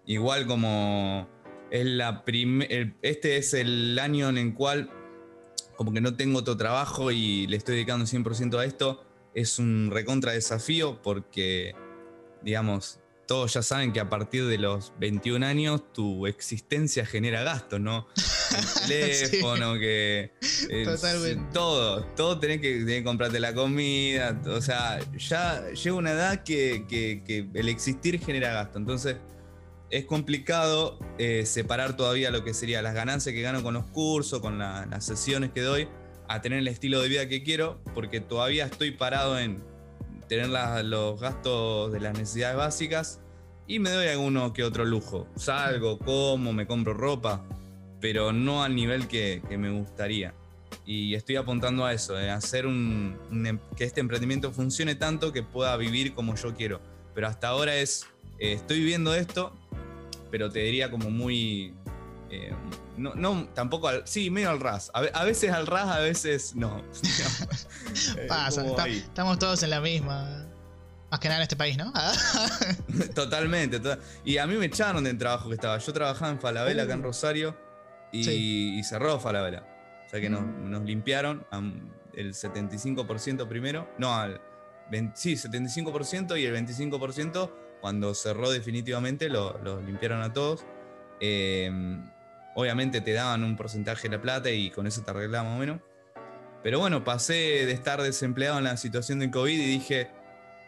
Igual 0.07 0.47
como 0.47 1.29
es 1.71 1.85
la 1.85 2.25
prim- 2.25 2.63
el- 2.63 2.97
este 3.03 3.37
es 3.37 3.53
el 3.55 3.99
año 3.99 4.31
en 4.31 4.39
el 4.39 4.55
cual 4.55 4.91
como 5.77 5.93
que 5.93 6.01
no 6.01 6.15
tengo 6.15 6.39
otro 6.41 6.57
trabajo 6.57 7.11
y 7.11 7.47
le 7.47 7.57
estoy 7.57 7.77
dedicando 7.77 8.05
100% 8.07 8.59
a 8.59 8.65
esto, 8.65 9.05
es 9.35 9.59
un 9.59 9.91
recontra 9.93 10.33
desafío 10.33 11.01
porque, 11.03 11.75
digamos, 12.43 12.99
todos 13.27 13.55
ya 13.55 13.63
saben 13.63 13.93
que 13.93 14.01
a 14.01 14.11
partir 14.11 14.45
de 14.47 14.59
los 14.59 14.93
21 14.99 15.47
años 15.47 15.93
tu 15.93 16.27
existencia 16.27 17.07
genera 17.07 17.43
gastos, 17.43 17.81
¿no? 17.81 18.07
El 18.87 18.89
teléfono, 19.31 19.75
que... 19.75 20.33
eh, 20.69 20.85
Totalmente. 20.85 21.43
Todo, 21.55 22.05
todo 22.17 22.39
tenés 22.39 22.61
que, 22.61 22.81
tenés 22.81 22.97
que 22.99 23.05
comprarte 23.05 23.41
la 23.41 23.55
comida, 23.55 24.39
o 24.47 24.61
sea, 24.61 24.99
ya 25.17 25.71
llega 25.71 25.97
una 25.97 26.11
edad 26.13 26.43
que, 26.43 26.85
que- 26.87 27.23
que 27.25 27.49
el 27.55 27.69
existir 27.71 28.21
genera 28.23 28.53
gasto, 28.53 28.77
entonces 28.79 29.17
es 29.93 30.07
complicado 30.07 30.99
eh, 31.19 31.45
separar 31.47 31.97
todavía 31.97 32.31
lo 32.31 32.43
que 32.45 32.55
sería 32.55 32.81
las 32.83 32.95
ganancias 32.95 33.35
que 33.35 33.43
gano 33.43 33.63
con 33.63 33.75
los 33.75 33.85
cursos, 33.85 34.41
con 34.41 34.59
la- 34.59 34.87
las 34.87 35.05
sesiones 35.05 35.51
que 35.53 35.61
doy, 35.61 35.87
a 36.29 36.41
tener 36.41 36.59
el 36.61 36.69
estilo 36.69 37.01
de 37.03 37.09
vida 37.09 37.29
que 37.29 37.43
quiero, 37.43 37.79
porque 37.95 38.21
todavía 38.21 38.65
estoy 38.65 38.93
parado 38.93 39.39
en 39.39 39.63
tener 40.29 40.49
los 40.85 41.21
gastos 41.21 41.93
de 41.93 42.01
las 42.01 42.17
necesidades 42.17 42.57
básicas 42.57 43.21
y 43.67 43.81
me 43.81 43.91
doy 43.91 44.09
alguno 44.09 44.55
que 44.55 44.65
otro 44.65 44.87
lujo. 44.87 45.29
Salgo, 45.37 45.99
como, 45.99 46.55
me 46.55 46.67
compro 46.67 46.95
ropa, 46.95 47.45
pero 48.01 48.33
no 48.33 48.63
al 48.65 48.75
nivel 48.75 49.09
que, 49.09 49.43
me 49.59 49.71
gustaría. 49.71 50.33
Y 50.87 51.15
estoy 51.15 51.37
apuntando 51.37 51.85
a 51.85 51.93
eso, 51.93 52.17
a 52.17 52.35
hacer 52.35 52.67
un, 52.67 53.19
un 53.31 53.47
em- 53.47 53.59
que 53.77 53.85
este 53.85 54.01
emprendimiento 54.01 54.53
funcione 54.53 54.95
tanto 54.95 55.33
que 55.35 55.43
pueda 55.43 55.77
vivir 55.77 56.15
como 56.15 56.35
yo 56.35 56.55
quiero. 56.55 56.81
Pero 57.15 57.27
hasta 57.29 57.49
ahora 57.49 57.77
es, 57.77 58.07
eh, 58.39 58.55
estoy 58.55 58.79
viviendo 58.79 59.15
esto, 59.15 59.53
pero 60.33 60.51
te 60.51 60.59
diría 60.61 60.91
como 60.91 61.11
muy... 61.11 61.73
eh, 62.31 62.53
no, 62.97 63.15
no, 63.15 63.47
tampoco 63.55 63.87
al... 63.89 64.03
Sí, 64.07 64.31
medio 64.31 64.51
al 64.51 64.59
ras. 64.61 64.91
A, 64.95 65.01
a 65.01 65.25
veces 65.25 65.53
al 65.53 65.67
ras, 65.69 65.87
a 65.89 65.99
veces 66.01 66.57
no. 66.57 66.83
Eh, 68.17 68.27
Pasa, 68.27 68.65
está- 68.67 68.89
estamos 68.89 69.39
todos 69.39 69.63
en 69.63 69.71
la 69.71 69.81
misma. 69.81 70.47
Más 71.11 71.21
que 71.21 71.29
nada 71.29 71.41
en 71.41 71.43
este 71.43 71.57
país, 71.57 71.77
¿no? 71.77 71.93
Ah, 71.95 72.13
Totalmente. 73.15 73.79
to- 73.81 73.99
Y 74.25 74.39
a 74.39 74.47
mí 74.47 74.55
me 74.57 74.67
echaron 74.67 75.05
del 75.05 75.19
trabajo 75.19 75.49
que 75.51 75.55
estaba. 75.57 75.77
Yo 75.79 75.93
trabajaba 75.93 76.31
en 76.33 76.41
Falabella 76.41 76.85
acá 76.85 76.95
en 76.95 77.01
Uh. 77.01 77.05
Rosario 77.05 77.57
y, 78.13 78.25
Sí. 78.25 78.77
y 78.79 78.85
cerró 78.85 79.21
Falabella. 79.21 79.67
O 80.07 80.11
sea 80.11 80.21
que 80.21 80.31
nos, 80.31 80.41
Mm. 80.43 80.71
nos 80.71 80.83
limpiaron 80.85 81.47
el 82.15 82.33
75% 82.35 83.47
primero. 83.47 83.89
No, 83.99 84.15
al 84.15 84.41
20 84.91 85.13
sí, 85.17 85.35
75% 85.37 86.39
y 86.41 86.45
el 86.47 86.55
25% 86.55 87.51
cuando 87.83 88.15
cerró 88.15 88.51
definitivamente 88.51 89.29
lo, 89.29 89.59
lo 89.59 89.83
limpiaron 89.83 90.23
a 90.23 90.33
todos. 90.33 90.65
Eh, 91.21 91.71
obviamente 92.55 93.01
te 93.01 93.13
daban 93.13 93.43
un 93.45 93.57
porcentaje 93.57 94.09
de 94.09 94.17
la 94.17 94.23
plata 94.23 94.51
y 94.51 94.71
con 94.71 94.87
eso 94.87 95.03
te 95.03 95.11
arreglaba 95.11 95.45
más 95.49 95.57
o 95.57 95.59
menos. 95.59 95.81
Pero 96.63 96.79
bueno, 96.79 97.03
pasé 97.03 97.35
de 97.67 97.73
estar 97.73 98.01
desempleado 98.01 98.57
en 98.59 98.65
la 98.65 98.77
situación 98.77 99.19
del 99.19 99.33
COVID 99.33 99.53
y 99.61 99.67
dije, 99.67 100.11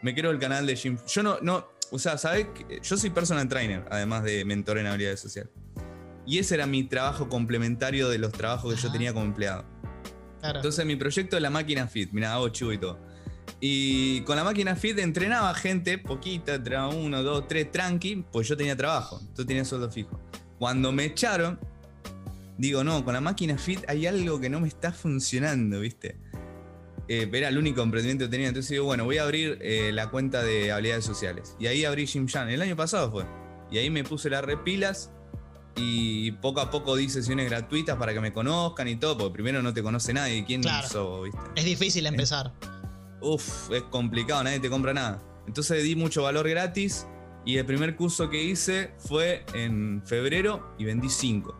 me 0.01 0.13
quiero 0.13 0.29
el 0.29 0.39
canal 0.39 0.67
de 0.67 0.75
Jim. 0.75 0.97
Yo 1.07 1.23
no, 1.23 1.37
no, 1.41 1.69
o 1.89 1.97
sea, 1.97 2.17
¿sabes? 2.17 2.47
Yo 2.83 2.97
soy 2.97 3.09
personal 3.11 3.47
trainer, 3.47 3.85
además 3.89 4.23
de 4.25 4.43
mentor 4.43 4.77
en 4.77 4.87
habilidades 4.87 5.21
sociales. 5.21 5.53
Y 6.25 6.39
ese 6.39 6.55
era 6.55 6.65
mi 6.65 6.83
trabajo 6.83 7.29
complementario 7.29 8.09
de 8.09 8.17
los 8.17 8.33
trabajos 8.33 8.75
que 8.75 8.81
yo 8.81 8.87
Ajá. 8.89 8.93
tenía 8.93 9.13
como 9.13 9.25
empleado. 9.25 9.63
claro. 10.41 10.57
Entonces 10.57 10.85
mi 10.85 10.97
proyecto 10.97 11.37
es 11.37 11.41
la 11.41 11.49
máquina 11.49 11.87
fit, 11.87 12.11
mira, 12.11 12.33
hago 12.33 12.49
chivo 12.49 12.73
y 12.73 12.77
todo. 12.77 12.99
Y 13.59 14.21
con 14.21 14.35
la 14.35 14.43
máquina 14.43 14.75
fit 14.75 14.99
entrenaba 14.99 15.53
gente, 15.53 15.97
poquita, 15.97 16.55
entrenaba 16.55 16.89
uno, 16.89 17.23
dos, 17.23 17.47
tres, 17.47 17.71
tranqui, 17.71 18.25
pues 18.31 18.47
yo 18.47 18.57
tenía 18.57 18.75
trabajo, 18.75 19.21
yo 19.37 19.45
tenía 19.45 19.63
sueldo 19.65 19.89
fijo. 19.89 20.19
Cuando 20.59 20.91
me 20.91 21.05
echaron, 21.05 21.59
digo, 22.57 22.83
no, 22.83 23.03
con 23.05 23.13
la 23.13 23.21
máquina 23.21 23.57
fit 23.57 23.81
hay 23.87 24.05
algo 24.07 24.39
que 24.39 24.49
no 24.49 24.59
me 24.59 24.67
está 24.67 24.91
funcionando, 24.91 25.79
¿viste? 25.79 26.17
Eh, 27.07 27.29
era 27.31 27.49
el 27.49 27.57
único 27.57 27.81
emprendimiento 27.81 28.25
que 28.25 28.31
tenía, 28.31 28.47
entonces 28.47 28.71
digo, 28.71 28.85
bueno, 28.85 29.05
voy 29.05 29.19
a 29.19 29.23
abrir 29.23 29.59
eh, 29.61 29.91
la 29.93 30.09
cuenta 30.09 30.43
de 30.43 30.71
habilidades 30.71 31.05
sociales. 31.05 31.55
Y 31.59 31.67
ahí 31.67 31.85
abrí 31.85 32.07
Jim 32.07 32.27
Jan, 32.27 32.49
el 32.49 32.61
año 32.61 32.75
pasado 32.75 33.11
fue. 33.11 33.25
Y 33.71 33.77
ahí 33.77 33.89
me 33.89 34.03
puse 34.03 34.29
las 34.29 34.43
repilas 34.43 35.11
y 35.75 36.31
poco 36.33 36.61
a 36.61 36.71
poco 36.71 36.95
di 36.95 37.09
sesiones 37.09 37.49
gratuitas 37.49 37.97
para 37.97 38.13
que 38.13 38.21
me 38.21 38.31
conozcan 38.31 38.87
y 38.87 38.95
todo, 38.95 39.17
porque 39.17 39.33
primero 39.33 39.61
no 39.61 39.73
te 39.73 39.83
conoce 39.83 40.13
nadie. 40.13 40.45
¿Quién 40.45 40.61
Claro. 40.61 40.87
sos, 40.87 41.23
viste? 41.25 41.39
Es 41.55 41.65
difícil 41.65 42.05
empezar. 42.05 42.53
Uf, 43.25 43.71
es 43.71 43.81
complicado, 43.83 44.43
nadie 44.43 44.59
te 44.59 44.69
compra 44.69 44.93
nada. 44.93 45.19
Entonces 45.47 45.83
di 45.83 45.95
mucho 45.95 46.21
valor 46.21 46.47
gratis 46.47 47.07
y 47.43 47.57
el 47.57 47.65
primer 47.65 47.95
curso 47.95 48.29
que 48.29 48.43
hice 48.43 48.93
fue 48.99 49.43
en 49.55 50.03
febrero 50.05 50.75
y 50.77 50.85
vendí 50.85 51.09
5. 51.09 51.59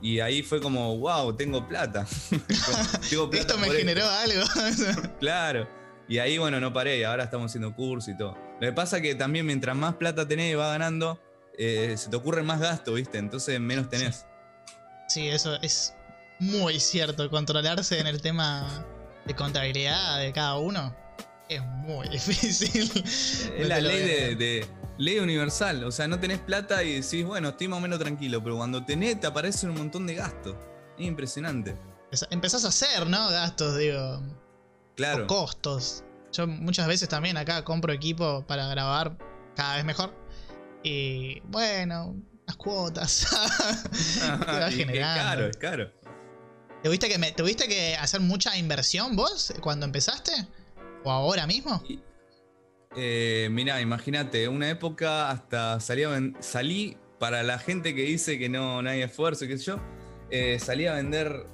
Y 0.00 0.20
ahí 0.20 0.42
fue 0.42 0.58
como, 0.58 0.96
wow, 0.96 1.36
tengo 1.36 1.68
plata. 1.68 2.06
tengo 3.10 3.28
plata 3.28 3.46
Esto 3.46 3.58
me 3.58 3.68
generó 3.68 4.08
algo. 4.08 4.42
Claro. 5.20 5.68
Y 6.08 6.16
ahí, 6.16 6.38
bueno, 6.38 6.60
no 6.60 6.72
paré. 6.72 7.04
Ahora 7.04 7.24
estamos 7.24 7.50
haciendo 7.50 7.74
curso 7.74 8.10
y 8.10 8.16
todo. 8.16 8.34
Lo 8.58 8.66
que 8.66 8.72
pasa 8.72 8.96
es 8.96 9.02
que 9.02 9.14
también 9.14 9.44
mientras 9.44 9.76
más 9.76 9.96
plata 9.96 10.26
tenés 10.26 10.50
y 10.50 10.54
vas 10.54 10.70
ganando, 10.70 11.20
eh, 11.58 11.94
se 11.98 12.08
te 12.08 12.16
ocurren 12.16 12.46
más 12.46 12.58
gastos, 12.58 12.94
¿viste? 12.94 13.18
Entonces 13.18 13.60
menos 13.60 13.90
tenés. 13.90 14.24
sí, 15.08 15.28
eso 15.28 15.56
es 15.60 15.92
muy 16.38 16.80
cierto. 16.80 17.28
Controlarse 17.28 18.00
en 18.00 18.06
el 18.06 18.22
tema 18.22 18.86
de 19.26 19.34
contabilidad 19.34 20.18
de 20.20 20.32
cada 20.32 20.56
uno 20.58 20.94
es 21.48 21.62
muy 21.62 22.08
difícil. 22.10 22.90
Es 23.04 23.50
No 23.58 23.66
la 23.68 23.80
ley 23.80 24.00
de, 24.00 24.36
de- 24.36 24.66
ley 24.98 25.18
universal. 25.18 25.84
O 25.84 25.90
sea, 25.92 26.08
no 26.08 26.18
tenés 26.18 26.38
plata 26.40 26.82
y 26.82 27.00
decís, 27.00 27.24
bueno, 27.24 27.50
estoy 27.50 27.68
más 27.68 27.78
o 27.78 27.80
menos 27.80 27.98
tranquilo. 27.98 28.42
Pero 28.42 28.56
cuando 28.56 28.84
tenés, 28.84 29.20
te 29.20 29.26
aparecen 29.26 29.70
un 29.70 29.76
montón 29.78 30.06
de 30.06 30.14
gastos. 30.14 30.56
Es 30.98 31.06
impresionante. 31.06 31.76
Empezá- 32.10 32.28
Empezás 32.30 32.64
a 32.64 32.68
hacer, 32.68 33.06
¿no? 33.06 33.28
Gastos, 33.30 33.76
digo. 33.76 34.22
Claro. 34.96 35.24
O 35.24 35.26
costos. 35.26 36.02
Yo 36.32 36.46
muchas 36.46 36.86
veces 36.88 37.08
también 37.08 37.36
acá 37.36 37.62
compro 37.64 37.92
equipo 37.92 38.44
para 38.46 38.66
grabar 38.68 39.16
cada 39.54 39.76
vez 39.76 39.84
mejor. 39.84 40.14
Y 40.82 41.40
bueno, 41.40 42.16
las 42.46 42.56
cuotas. 42.56 43.26
Y 44.76 44.82
es 44.82 44.98
caro, 44.98 45.46
es 45.46 45.56
caro. 45.56 45.90
¿Tuviste 46.86 47.08
que, 47.08 47.18
me- 47.18 47.32
¿Tuviste 47.32 47.66
que 47.66 47.96
hacer 47.96 48.20
mucha 48.20 48.56
inversión 48.56 49.16
vos 49.16 49.52
cuando 49.60 49.86
empezaste? 49.86 50.30
¿O 51.02 51.10
ahora 51.10 51.44
mismo? 51.46 51.82
Eh, 52.96 53.48
mirá, 53.50 53.80
imagínate, 53.80 54.46
una 54.46 54.70
época 54.70 55.28
hasta 55.30 55.80
salí, 55.80 56.04
salí 56.38 56.96
para 57.18 57.42
la 57.42 57.58
gente 57.58 57.92
que 57.94 58.02
dice 58.02 58.38
que 58.38 58.48
no, 58.48 58.82
no 58.82 58.88
hay 58.90 59.02
esfuerzo, 59.02 59.48
qué 59.48 59.58
sé 59.58 59.64
yo, 59.64 59.80
eh, 60.30 60.58
salí 60.60 60.86
a 60.86 60.94
vender. 60.94 61.44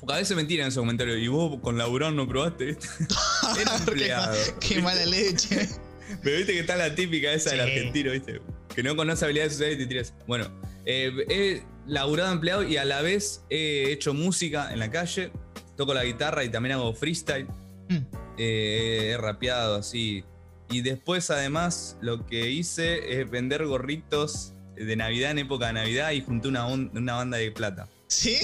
Porque 0.00 0.14
a 0.14 0.16
veces 0.16 0.36
me 0.36 0.44
tiran 0.44 0.66
esos 0.66 0.80
comentarios, 0.82 1.18
y 1.18 1.28
vos 1.28 1.60
con 1.62 1.78
laburón 1.78 2.16
no 2.16 2.26
probaste, 2.26 2.64
¿viste? 2.66 2.88
Era 4.04 4.32
Qué 4.60 4.82
mala 4.82 5.06
leche. 5.06 5.68
Pero 6.24 6.36
viste 6.38 6.52
que 6.54 6.58
está 6.60 6.74
la 6.74 6.92
típica 6.92 7.32
esa 7.32 7.50
del 7.50 7.60
Sí. 7.60 7.66
argentino, 7.70 8.10
¿viste? 8.10 8.40
que 8.74 8.82
no 8.82 8.94
conoce 8.96 9.24
habilidades 9.24 9.52
sociales 9.52 9.76
y 9.76 9.78
te 9.82 9.86
tiras. 9.86 10.12
Bueno, 10.26 10.50
eh, 10.84 11.12
he 11.30 11.62
laburado 11.86 12.32
empleado 12.32 12.62
y 12.62 12.76
a 12.76 12.84
la 12.84 13.02
vez 13.02 13.44
he 13.50 13.90
hecho 13.92 14.14
música 14.14 14.72
en 14.72 14.78
la 14.78 14.90
calle, 14.90 15.30
toco 15.76 15.94
la 15.94 16.04
guitarra 16.04 16.44
y 16.44 16.48
también 16.48 16.74
hago 16.74 16.94
freestyle. 16.94 17.46
Mm. 17.88 17.98
Eh, 18.38 19.10
he 19.12 19.16
rapeado 19.16 19.76
así. 19.76 20.24
Y 20.68 20.80
después, 20.82 21.30
además, 21.30 21.96
lo 22.00 22.26
que 22.26 22.50
hice 22.50 23.20
es 23.20 23.30
vender 23.30 23.64
gorritos 23.66 24.52
de 24.74 24.96
Navidad 24.96 25.30
en 25.30 25.38
época 25.38 25.68
de 25.68 25.74
Navidad 25.74 26.10
y 26.10 26.20
junté 26.22 26.48
una, 26.48 26.66
una 26.66 27.14
banda 27.14 27.38
de 27.38 27.50
plata. 27.52 27.88
¿Sí? 28.08 28.36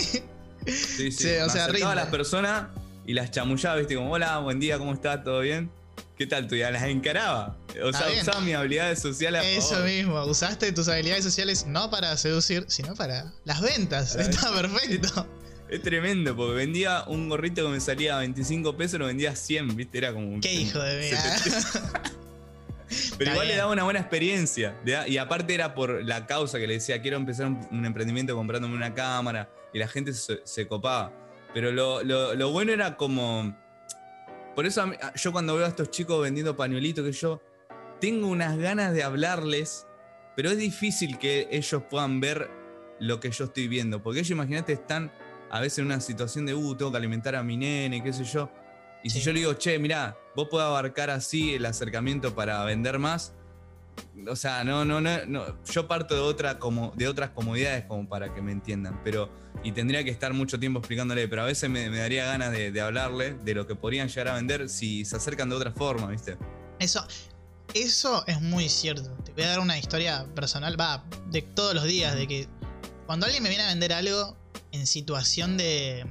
Sí, 0.67 1.11
sí. 1.11 1.13
Sí, 1.13 1.29
o 1.41 1.47
Me 1.47 1.51
sea, 1.51 1.91
a 1.91 1.95
las 1.95 2.09
personas 2.09 2.69
y 3.07 3.15
las 3.15 3.31
chamullaba, 3.33 3.77
viste, 3.77 3.97
como, 3.97 4.13
hola, 4.13 4.39
buen 4.39 4.61
día, 4.61 4.79
¿cómo 4.79 4.93
estás? 4.93 5.25
¿Todo 5.25 5.41
bien? 5.41 5.71
¿Qué 6.17 6.27
tal 6.27 6.47
tú? 6.47 6.55
Y 6.55 6.61
las 6.61 6.83
encaraba. 6.85 7.57
O 7.83 7.87
Está 7.89 7.99
sea, 8.01 8.07
bien. 8.09 8.21
usaba 8.21 8.41
mis 8.41 8.55
habilidades 8.55 8.99
sociales 9.01 9.41
a 9.43 9.49
Eso 9.49 9.71
favor. 9.71 9.85
mismo, 9.87 10.25
usaste 10.25 10.71
tus 10.73 10.87
habilidades 10.89 11.25
sociales 11.25 11.67
no 11.67 11.91
para 11.91 12.17
seducir, 12.17 12.65
sino 12.69 12.95
para 12.95 13.33
las 13.45 13.61
ventas. 13.61 14.15
Para 14.17 14.29
Está 14.29 14.53
perfecto. 14.55 15.27
Es 15.69 15.81
tremendo, 15.83 16.37
porque 16.37 16.55
vendía 16.55 17.05
un 17.07 17.31
gorrito 17.31 17.63
que 17.65 17.71
me 17.71 17.81
salía 17.81 18.17
a 18.17 18.21
25 18.21 18.77
pesos, 18.77 19.01
lo 19.01 19.07
vendía 19.07 19.31
a 19.31 19.37
100, 19.37 19.75
viste, 19.75 19.97
era 19.99 20.13
como 20.13 20.29
un... 20.29 20.41
Qué 20.43 20.53
hijo 20.53 20.79
de 20.81 20.99
mí. 21.01 21.07
¿eh? 21.13 21.17
700. 21.17 21.81
Pero 23.17 23.31
Está 23.31 23.33
igual 23.33 23.49
le 23.49 23.57
daba 23.57 23.73
una 23.73 23.85
buena 23.85 24.01
experiencia. 24.01 24.77
Y 25.09 25.17
aparte 25.17 25.55
era 25.55 25.75
por 25.75 26.05
la 26.05 26.27
causa 26.27 26.59
que 26.59 26.67
le 26.67 26.75
decía, 26.75 27.01
quiero 27.01 27.17
empezar 27.17 27.47
un, 27.47 27.67
un 27.71 27.87
emprendimiento 27.87 28.37
comprándome 28.37 28.75
una 28.77 28.93
cámara. 28.93 29.49
Y 29.73 29.79
la 29.79 29.89
gente 29.89 30.13
se, 30.13 30.41
se 30.45 30.67
copaba. 30.69 31.11
Pero 31.55 31.73
lo, 31.73 32.03
lo- 32.03 32.35
lo 32.35 32.51
bueno 32.53 32.73
era 32.73 32.99
como... 32.99 33.57
Por 34.55 34.67
eso 34.67 34.87
mí- 34.87 34.97
yo 35.15 35.33
cuando 35.33 35.57
veo 35.57 35.65
a 35.65 35.69
estos 35.69 35.91
chicos 35.91 36.23
vendiendo 36.23 36.57
pañuelitos, 36.57 37.05
que 37.05 37.13
yo 37.13 37.41
tengo 38.01 38.27
unas 38.29 38.59
ganas 38.59 38.93
de 38.93 39.03
hablarles, 39.03 39.87
pero 40.37 40.51
es 40.51 40.59
difícil 40.59 41.19
que 41.19 41.49
ellos 41.51 41.83
puedan 41.89 42.21
ver 42.21 42.51
lo 43.01 43.21
que 43.21 43.31
yo 43.31 43.45
estoy 43.45 43.69
viendo. 43.69 44.03
Porque 44.03 44.21
ellos, 44.21 44.31
imagínate, 44.31 44.73
están 44.73 45.13
a 45.51 45.61
veces 45.61 45.81
en 45.81 45.87
una 45.87 46.01
situación 46.01 46.47
de, 46.47 46.55
uh, 46.55 46.75
tengo 46.75 46.91
que 46.91 46.97
alimentar 46.99 47.35
a 47.37 47.43
mi 47.43 47.57
nene, 47.57 48.03
qué 48.03 48.13
sé 48.13 48.25
yo. 48.25 48.51
Y 49.03 49.11
si 49.11 49.21
yo 49.21 49.33
le 49.33 49.41
digo, 49.41 49.55
che, 49.55 49.79
mirá, 49.79 50.17
vos 50.37 50.49
podés 50.49 50.67
abarcar 50.67 51.11
así 51.11 51.55
el 51.55 51.67
acercamiento 51.67 52.35
para 52.35 52.65
vender 52.65 52.99
más. 52.99 53.35
O 54.29 54.37
sea, 54.37 54.63
no, 54.65 54.85
no, 54.85 55.01
no, 55.01 55.25
no. 55.27 55.65
Yo 55.65 55.89
parto 55.89 56.15
de, 56.15 56.21
otra 56.21 56.59
como, 56.59 56.93
de 56.97 57.09
otras 57.09 57.31
comodidades 57.31 57.85
como 57.85 58.09
para 58.09 58.33
que 58.33 58.41
me 58.41 58.53
entiendan. 58.53 59.01
Pero, 59.03 59.31
y 59.65 59.73
tendría 59.73 60.05
que 60.05 60.11
estar 60.11 60.33
mucho 60.33 60.61
tiempo 60.61 60.79
explicándole, 60.79 61.27
pero 61.29 61.43
a 61.43 61.47
veces 61.47 61.69
me, 61.69 61.89
daría 61.89 62.27
ganas 62.27 62.53
de, 62.53 62.71
de 62.71 62.81
hablarle 62.81 63.35
de 63.35 63.55
lo 63.55 63.67
que 63.67 63.75
podrían 63.75 64.09
llegar 64.09 64.29
a 64.29 64.35
vender 64.35 64.69
si 64.69 65.05
se 65.05 65.17
acercan 65.17 65.49
de 65.49 65.57
otra 65.57 65.73
forma, 65.73 66.09
¿viste? 66.09 66.37
Eso, 66.79 67.05
eso 67.75 68.25
es 68.27 68.41
muy 68.41 68.69
cierto. 68.69 69.11
Te 69.25 69.33
voy 69.33 69.45
a 69.45 69.49
dar 69.49 69.61
una 69.61 69.79
historia 69.79 70.27
personal, 70.35 70.79
va, 70.79 71.05
de 71.31 71.43
todos 71.43 71.75
los 71.75 71.85
días, 71.85 72.15
de 72.15 72.29
que 72.29 72.49
cuando 73.07 73.27
alguien 73.27 73.43
me 73.43 73.49
viene 73.49 73.65
a 73.65 73.69
vender 73.69 73.93
algo 73.93 74.37
en 74.73 74.87
situación 74.87 75.57
de, 75.57 76.07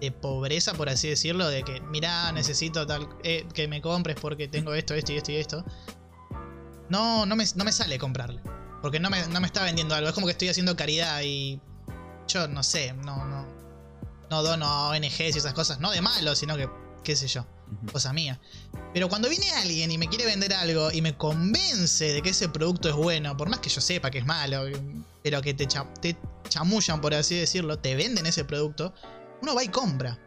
de 0.00 0.12
pobreza, 0.12 0.74
por 0.74 0.88
así 0.88 1.08
decirlo, 1.08 1.48
de 1.48 1.62
que, 1.62 1.80
mirá, 1.80 2.32
necesito 2.32 2.86
tal, 2.86 3.08
eh, 3.22 3.46
que 3.52 3.68
me 3.68 3.80
compres 3.80 4.16
porque 4.20 4.48
tengo 4.48 4.74
esto, 4.74 4.94
esto 4.94 5.12
y 5.12 5.16
esto 5.16 5.32
y 5.32 5.36
esto, 5.36 5.64
no, 6.88 7.26
no, 7.26 7.36
me, 7.36 7.44
no 7.54 7.64
me 7.64 7.72
sale 7.72 7.98
comprarle. 7.98 8.40
Porque 8.82 9.00
no 9.00 9.10
me, 9.10 9.26
no 9.28 9.40
me 9.40 9.46
está 9.46 9.64
vendiendo 9.64 9.94
algo. 9.94 10.08
Es 10.08 10.14
como 10.14 10.26
que 10.26 10.32
estoy 10.32 10.48
haciendo 10.48 10.76
caridad 10.76 11.20
y 11.24 11.60
yo 12.28 12.46
no 12.48 12.62
sé, 12.62 12.92
no, 12.92 13.24
no, 13.24 13.46
no 14.30 14.42
dono 14.42 14.66
a 14.66 14.88
ONGs 14.90 15.20
y 15.20 15.38
esas 15.38 15.52
cosas. 15.54 15.80
No 15.80 15.90
de 15.90 16.00
malo, 16.00 16.34
sino 16.36 16.56
que, 16.56 16.68
qué 17.02 17.16
sé 17.16 17.26
yo 17.26 17.46
cosa 17.92 18.12
mía. 18.12 18.40
Pero 18.94 19.08
cuando 19.08 19.28
viene 19.28 19.50
alguien 19.52 19.90
y 19.90 19.98
me 19.98 20.08
quiere 20.08 20.24
vender 20.24 20.54
algo 20.54 20.90
y 20.90 21.02
me 21.02 21.16
convence 21.16 22.12
de 22.12 22.22
que 22.22 22.30
ese 22.30 22.48
producto 22.48 22.88
es 22.88 22.94
bueno, 22.94 23.36
por 23.36 23.48
más 23.50 23.60
que 23.60 23.68
yo 23.68 23.80
sepa 23.80 24.10
que 24.10 24.18
es 24.18 24.24
malo, 24.26 24.64
pero 25.22 25.42
que 25.42 25.52
te, 25.54 25.66
cha- 25.66 25.92
te 26.00 26.16
chamullan, 26.48 27.00
por 27.00 27.12
así 27.14 27.34
decirlo, 27.34 27.78
te 27.78 27.94
venden 27.94 28.24
ese 28.26 28.44
producto, 28.44 28.94
uno 29.42 29.54
va 29.54 29.62
y 29.64 29.68
compra. 29.68 30.18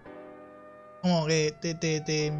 Como 1.02 1.26
que 1.26 1.56
te, 1.62 1.74
te- 1.74 2.02
te- 2.02 2.32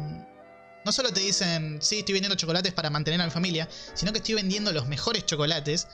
No 0.84 0.92
solo 0.92 1.12
te 1.12 1.20
dicen, 1.20 1.78
sí, 1.80 2.00
estoy 2.00 2.14
vendiendo 2.14 2.36
chocolates 2.36 2.72
para 2.72 2.90
mantener 2.90 3.20
a 3.20 3.24
mi 3.24 3.30
familia, 3.30 3.68
sino 3.94 4.12
que 4.12 4.18
estoy 4.18 4.34
vendiendo 4.34 4.72
los 4.72 4.86
mejores 4.88 5.24
chocolates 5.26 5.86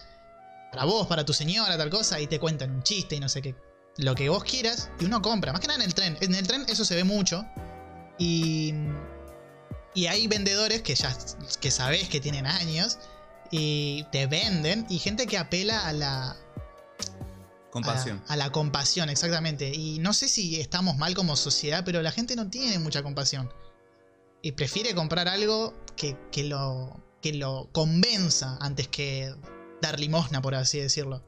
para 0.72 0.85
vos, 0.85 1.07
para 1.07 1.24
tu 1.24 1.33
señora, 1.33 1.77
tal 1.77 1.90
cosa, 1.90 2.20
y 2.20 2.27
te 2.27 2.38
cuentan 2.38 2.70
un 2.70 2.83
chiste 2.83 3.16
y 3.16 3.20
no 3.20 3.29
sé 3.29 3.42
qué. 3.42 3.55
Lo 3.96 4.14
que 4.14 4.29
vos 4.29 4.44
quieras, 4.44 4.90
y 5.01 5.05
uno 5.05 5.20
compra. 5.20 5.53
Más 5.53 5.61
que 5.61 5.66
nada 5.66 5.81
en 5.81 5.87
el 5.87 5.94
tren. 5.94 6.16
En 6.20 6.35
el 6.35 6.46
tren 6.46 6.64
eso 6.68 6.85
se 6.85 6.94
ve 6.94 7.05
mucho. 7.05 7.44
Y, 8.18 8.74
y 9.94 10.07
hay 10.07 10.27
vendedores 10.27 10.83
que 10.83 10.94
ya 10.94 11.16
que 11.61 11.70
sabes 11.70 12.09
que 12.09 12.20
tienen 12.20 12.46
años 12.46 12.98
y 13.51 14.05
te 14.12 14.27
venden 14.27 14.87
y 14.88 14.98
gente 14.98 15.27
que 15.27 15.38
apela 15.38 15.87
a 15.87 15.92
la 15.92 16.37
Compasión. 17.70 18.22
a, 18.29 18.33
a 18.33 18.37
la 18.37 18.51
compasión 18.51 19.11
exactamente 19.11 19.70
y 19.72 19.98
no 19.98 20.12
sé 20.14 20.29
si 20.29 20.59
estamos 20.61 20.96
mal 20.96 21.14
como 21.14 21.37
sociedad 21.37 21.83
pero 21.85 22.03
la 22.03 22.11
gente 22.11 22.35
no 22.35 22.48
tiene 22.48 22.79
mucha 22.79 23.03
compasión 23.03 23.53
y 24.48 24.52
prefiere 24.52 24.94
comprar 24.94 25.28
algo 25.28 25.74
que, 25.94 26.16
que 26.32 26.44
lo 26.44 26.96
que 27.20 27.34
lo 27.34 27.68
convenza 27.72 28.56
antes 28.61 28.88
que 28.88 29.34
dar 29.82 30.00
limosna 30.00 30.40
por 30.40 30.54
así 30.54 30.78
decirlo 30.78 31.22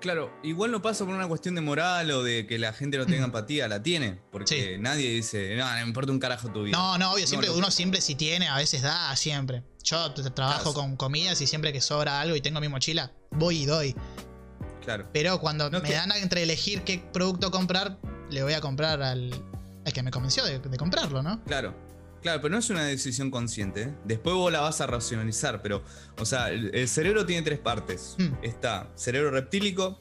Claro, 0.00 0.32
igual 0.42 0.72
no 0.72 0.82
pasa 0.82 1.04
por 1.06 1.14
una 1.14 1.28
cuestión 1.28 1.54
de 1.54 1.60
moral 1.60 2.10
o 2.10 2.24
de 2.24 2.44
que 2.48 2.58
la 2.58 2.72
gente 2.72 2.98
no 2.98 3.06
tenga 3.06 3.24
empatía, 3.24 3.68
la 3.68 3.84
tiene. 3.84 4.20
Porque 4.32 4.48
Sí. 4.74 4.80
nadie 4.80 5.08
dice, 5.10 5.54
no, 5.56 5.64
no 5.64 5.76
me 5.76 5.82
importa 5.86 6.10
un 6.10 6.18
carajo 6.18 6.48
tu 6.50 6.64
vida. 6.64 6.76
No, 6.76 6.98
no, 6.98 7.12
obvio, 7.12 7.24
siempre, 7.24 7.48
uno 7.50 7.70
siempre 7.70 8.00
si 8.00 8.16
tiene, 8.16 8.48
a 8.48 8.56
veces 8.56 8.82
da, 8.82 9.14
siempre. 9.14 9.62
Yo 9.84 10.12
trabajo 10.12 10.72
Claro. 10.72 10.74
con 10.74 10.96
comidas 10.96 11.40
y 11.40 11.46
siempre 11.46 11.72
que 11.72 11.80
sobra 11.80 12.20
algo 12.20 12.34
y 12.34 12.40
tengo 12.40 12.60
mi 12.60 12.66
mochila, 12.66 13.12
voy 13.30 13.58
y 13.62 13.66
doy. 13.66 13.94
Claro. 14.84 15.08
Pero 15.12 15.38
cuando 15.38 15.70
No, 15.70 15.78
me 15.80 15.86
que- 15.88 15.94
dan 15.94 16.10
entre 16.10 16.42
elegir 16.42 16.82
qué 16.82 16.98
producto 17.12 17.52
comprar, 17.52 18.00
le 18.28 18.42
voy 18.42 18.54
a 18.54 18.60
comprar 18.60 19.00
al, 19.04 19.32
al 19.86 19.92
que 19.92 20.02
me 20.02 20.10
convenció 20.10 20.44
de, 20.44 20.58
de 20.58 20.76
comprarlo, 20.78 21.22
¿no? 21.22 21.44
Claro. 21.44 21.76
Claro, 22.22 22.40
pero 22.40 22.52
no 22.52 22.58
es 22.58 22.70
una 22.70 22.84
decisión 22.84 23.30
consciente. 23.30 23.82
¿eh? 23.82 23.94
Después 24.04 24.34
vos 24.36 24.52
la 24.52 24.60
vas 24.60 24.80
a 24.80 24.86
racionalizar, 24.86 25.60
pero, 25.60 25.82
o 26.18 26.24
sea, 26.24 26.50
el, 26.50 26.72
el 26.72 26.88
cerebro 26.88 27.26
tiene 27.26 27.42
tres 27.42 27.58
partes. 27.58 28.14
Hmm. 28.16 28.34
Está 28.42 28.88
cerebro 28.94 29.32
reptílico, 29.32 30.00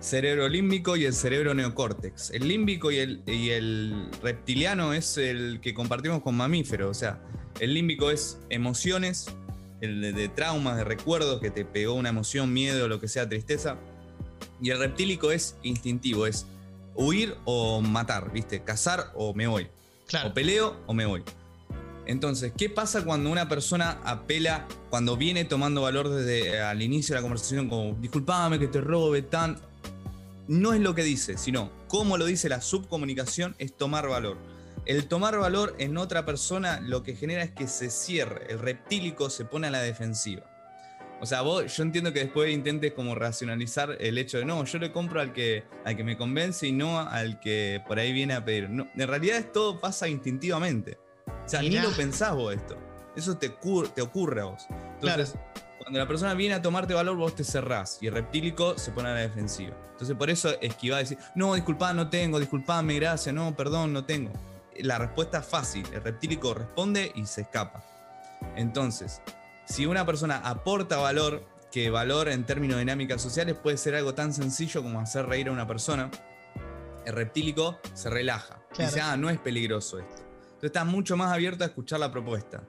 cerebro 0.00 0.48
límbico 0.48 0.96
y 0.96 1.04
el 1.04 1.12
cerebro 1.12 1.52
neocórtex. 1.52 2.30
El 2.30 2.48
límbico 2.48 2.90
y 2.90 2.98
el, 2.98 3.22
y 3.26 3.50
el 3.50 4.08
reptiliano 4.22 4.94
es 4.94 5.18
el 5.18 5.60
que 5.60 5.74
compartimos 5.74 6.22
con 6.22 6.34
mamíferos. 6.34 6.90
O 6.90 6.98
sea, 6.98 7.20
el 7.60 7.74
límbico 7.74 8.10
es 8.10 8.38
emociones, 8.48 9.26
el 9.82 10.00
de, 10.00 10.12
de 10.14 10.28
traumas, 10.30 10.78
de 10.78 10.84
recuerdos, 10.84 11.42
que 11.42 11.50
te 11.50 11.66
pegó 11.66 11.92
una 11.92 12.08
emoción, 12.08 12.54
miedo, 12.54 12.88
lo 12.88 13.00
que 13.00 13.08
sea, 13.08 13.28
tristeza. 13.28 13.76
Y 14.62 14.70
el 14.70 14.78
reptílico 14.78 15.30
es 15.30 15.56
instintivo, 15.62 16.26
es 16.26 16.46
huir 16.94 17.36
o 17.44 17.82
matar, 17.82 18.32
¿viste? 18.32 18.64
Cazar 18.64 19.12
o 19.14 19.34
me 19.34 19.46
voy. 19.46 19.68
Claro. 20.06 20.30
O 20.30 20.34
peleo 20.34 20.76
o 20.86 20.94
me 20.94 21.04
voy. 21.04 21.22
Entonces, 22.06 22.52
¿qué 22.56 22.68
pasa 22.68 23.04
cuando 23.04 23.30
una 23.30 23.48
persona 23.48 24.00
apela, 24.04 24.66
cuando 24.88 25.16
viene 25.16 25.44
tomando 25.44 25.82
valor 25.82 26.08
desde 26.08 26.48
eh, 26.48 26.60
al 26.60 26.82
inicio 26.82 27.14
de 27.14 27.20
la 27.20 27.22
conversación, 27.22 27.68
como 27.68 27.94
disculpame 28.00 28.58
que 28.58 28.68
te 28.68 28.80
robe 28.80 29.22
tan. 29.22 29.58
No 30.48 30.72
es 30.72 30.80
lo 30.80 30.94
que 30.94 31.04
dice, 31.04 31.38
sino 31.38 31.70
cómo 31.86 32.16
lo 32.16 32.24
dice 32.24 32.48
la 32.48 32.60
subcomunicación 32.60 33.54
es 33.58 33.76
tomar 33.76 34.08
valor. 34.08 34.36
El 34.86 35.06
tomar 35.06 35.38
valor 35.38 35.76
en 35.78 35.96
otra 35.96 36.24
persona 36.24 36.80
lo 36.80 37.02
que 37.02 37.14
genera 37.14 37.42
es 37.42 37.50
que 37.52 37.68
se 37.68 37.90
cierre, 37.90 38.46
el 38.48 38.58
reptílico 38.58 39.30
se 39.30 39.44
pone 39.44 39.68
a 39.68 39.70
la 39.70 39.82
defensiva. 39.82 40.42
O 41.20 41.26
sea, 41.26 41.42
vos, 41.42 41.76
yo 41.76 41.82
entiendo 41.82 42.14
que 42.14 42.20
después 42.20 42.50
intentes 42.50 42.94
como 42.94 43.14
racionalizar 43.14 43.96
el 44.00 44.16
hecho 44.16 44.38
de 44.38 44.46
no, 44.46 44.64
yo 44.64 44.78
le 44.78 44.90
compro 44.90 45.20
al 45.20 45.34
que, 45.34 45.64
al 45.84 45.94
que 45.94 46.02
me 46.02 46.16
convence 46.16 46.66
y 46.66 46.72
no 46.72 46.98
al 46.98 47.38
que 47.40 47.82
por 47.86 47.98
ahí 47.98 48.12
viene 48.12 48.32
a 48.32 48.44
pedir. 48.44 48.64
En 48.64 48.88
realidad 49.06 49.44
todo 49.52 49.78
pasa 49.80 50.08
instintivamente. 50.08 50.96
O 51.44 51.48
sea, 51.48 51.60
Mirá. 51.60 51.82
ni 51.82 51.88
lo 51.88 51.96
pensás 51.96 52.34
vos 52.34 52.54
esto. 52.54 52.76
Eso 53.16 53.36
te, 53.36 53.58
ocur- 53.58 53.92
te 53.92 54.02
ocurre 54.02 54.40
a 54.40 54.44
vos. 54.44 54.66
Entonces, 55.00 55.34
cuando 55.78 55.98
la 55.98 56.06
persona 56.06 56.34
viene 56.34 56.54
a 56.54 56.62
tomarte 56.62 56.94
valor, 56.94 57.16
vos 57.16 57.34
te 57.34 57.42
cerrás 57.44 57.98
y 58.00 58.06
el 58.06 58.14
reptílico 58.14 58.78
se 58.78 58.92
pone 58.92 59.08
a 59.08 59.14
la 59.14 59.20
defensiva. 59.20 59.74
Entonces, 59.92 60.16
por 60.16 60.30
eso 60.30 60.50
esquiva 60.60 60.98
decir, 60.98 61.18
no, 61.34 61.54
disculpá, 61.54 61.92
no 61.92 62.08
tengo, 62.08 62.38
disculpame, 62.38 62.94
gracias, 62.94 63.34
no, 63.34 63.54
perdón, 63.56 63.92
no 63.92 64.04
tengo. 64.04 64.30
La 64.78 64.98
respuesta 64.98 65.38
es 65.38 65.46
fácil. 65.46 65.86
El 65.92 66.02
reptílico 66.02 66.54
responde 66.54 67.12
y 67.14 67.26
se 67.26 67.42
escapa. 67.42 67.84
Entonces, 68.56 69.20
si 69.66 69.86
una 69.86 70.06
persona 70.06 70.36
aporta 70.44 70.96
valor, 70.96 71.44
que 71.70 71.90
valor 71.90 72.28
en 72.28 72.44
términos 72.44 72.76
de 72.76 72.80
dinámicas 72.80 73.20
sociales 73.20 73.56
puede 73.56 73.76
ser 73.76 73.94
algo 73.94 74.14
tan 74.14 74.32
sencillo 74.32 74.82
como 74.82 75.00
hacer 75.00 75.26
reír 75.26 75.48
a 75.48 75.52
una 75.52 75.66
persona, 75.66 76.10
el 77.04 77.12
reptílico 77.14 77.78
se 77.94 78.08
relaja. 78.10 78.58
Claro. 78.72 78.90
Dice, 78.90 79.00
ah, 79.00 79.16
no 79.16 79.28
es 79.30 79.38
peligroso 79.38 79.98
esto. 79.98 80.19
Entonces 80.60 80.76
estás 80.76 80.86
mucho 80.86 81.16
más 81.16 81.32
abierto 81.32 81.64
a 81.64 81.68
escuchar 81.68 82.00
la 82.00 82.12
propuesta. 82.12 82.62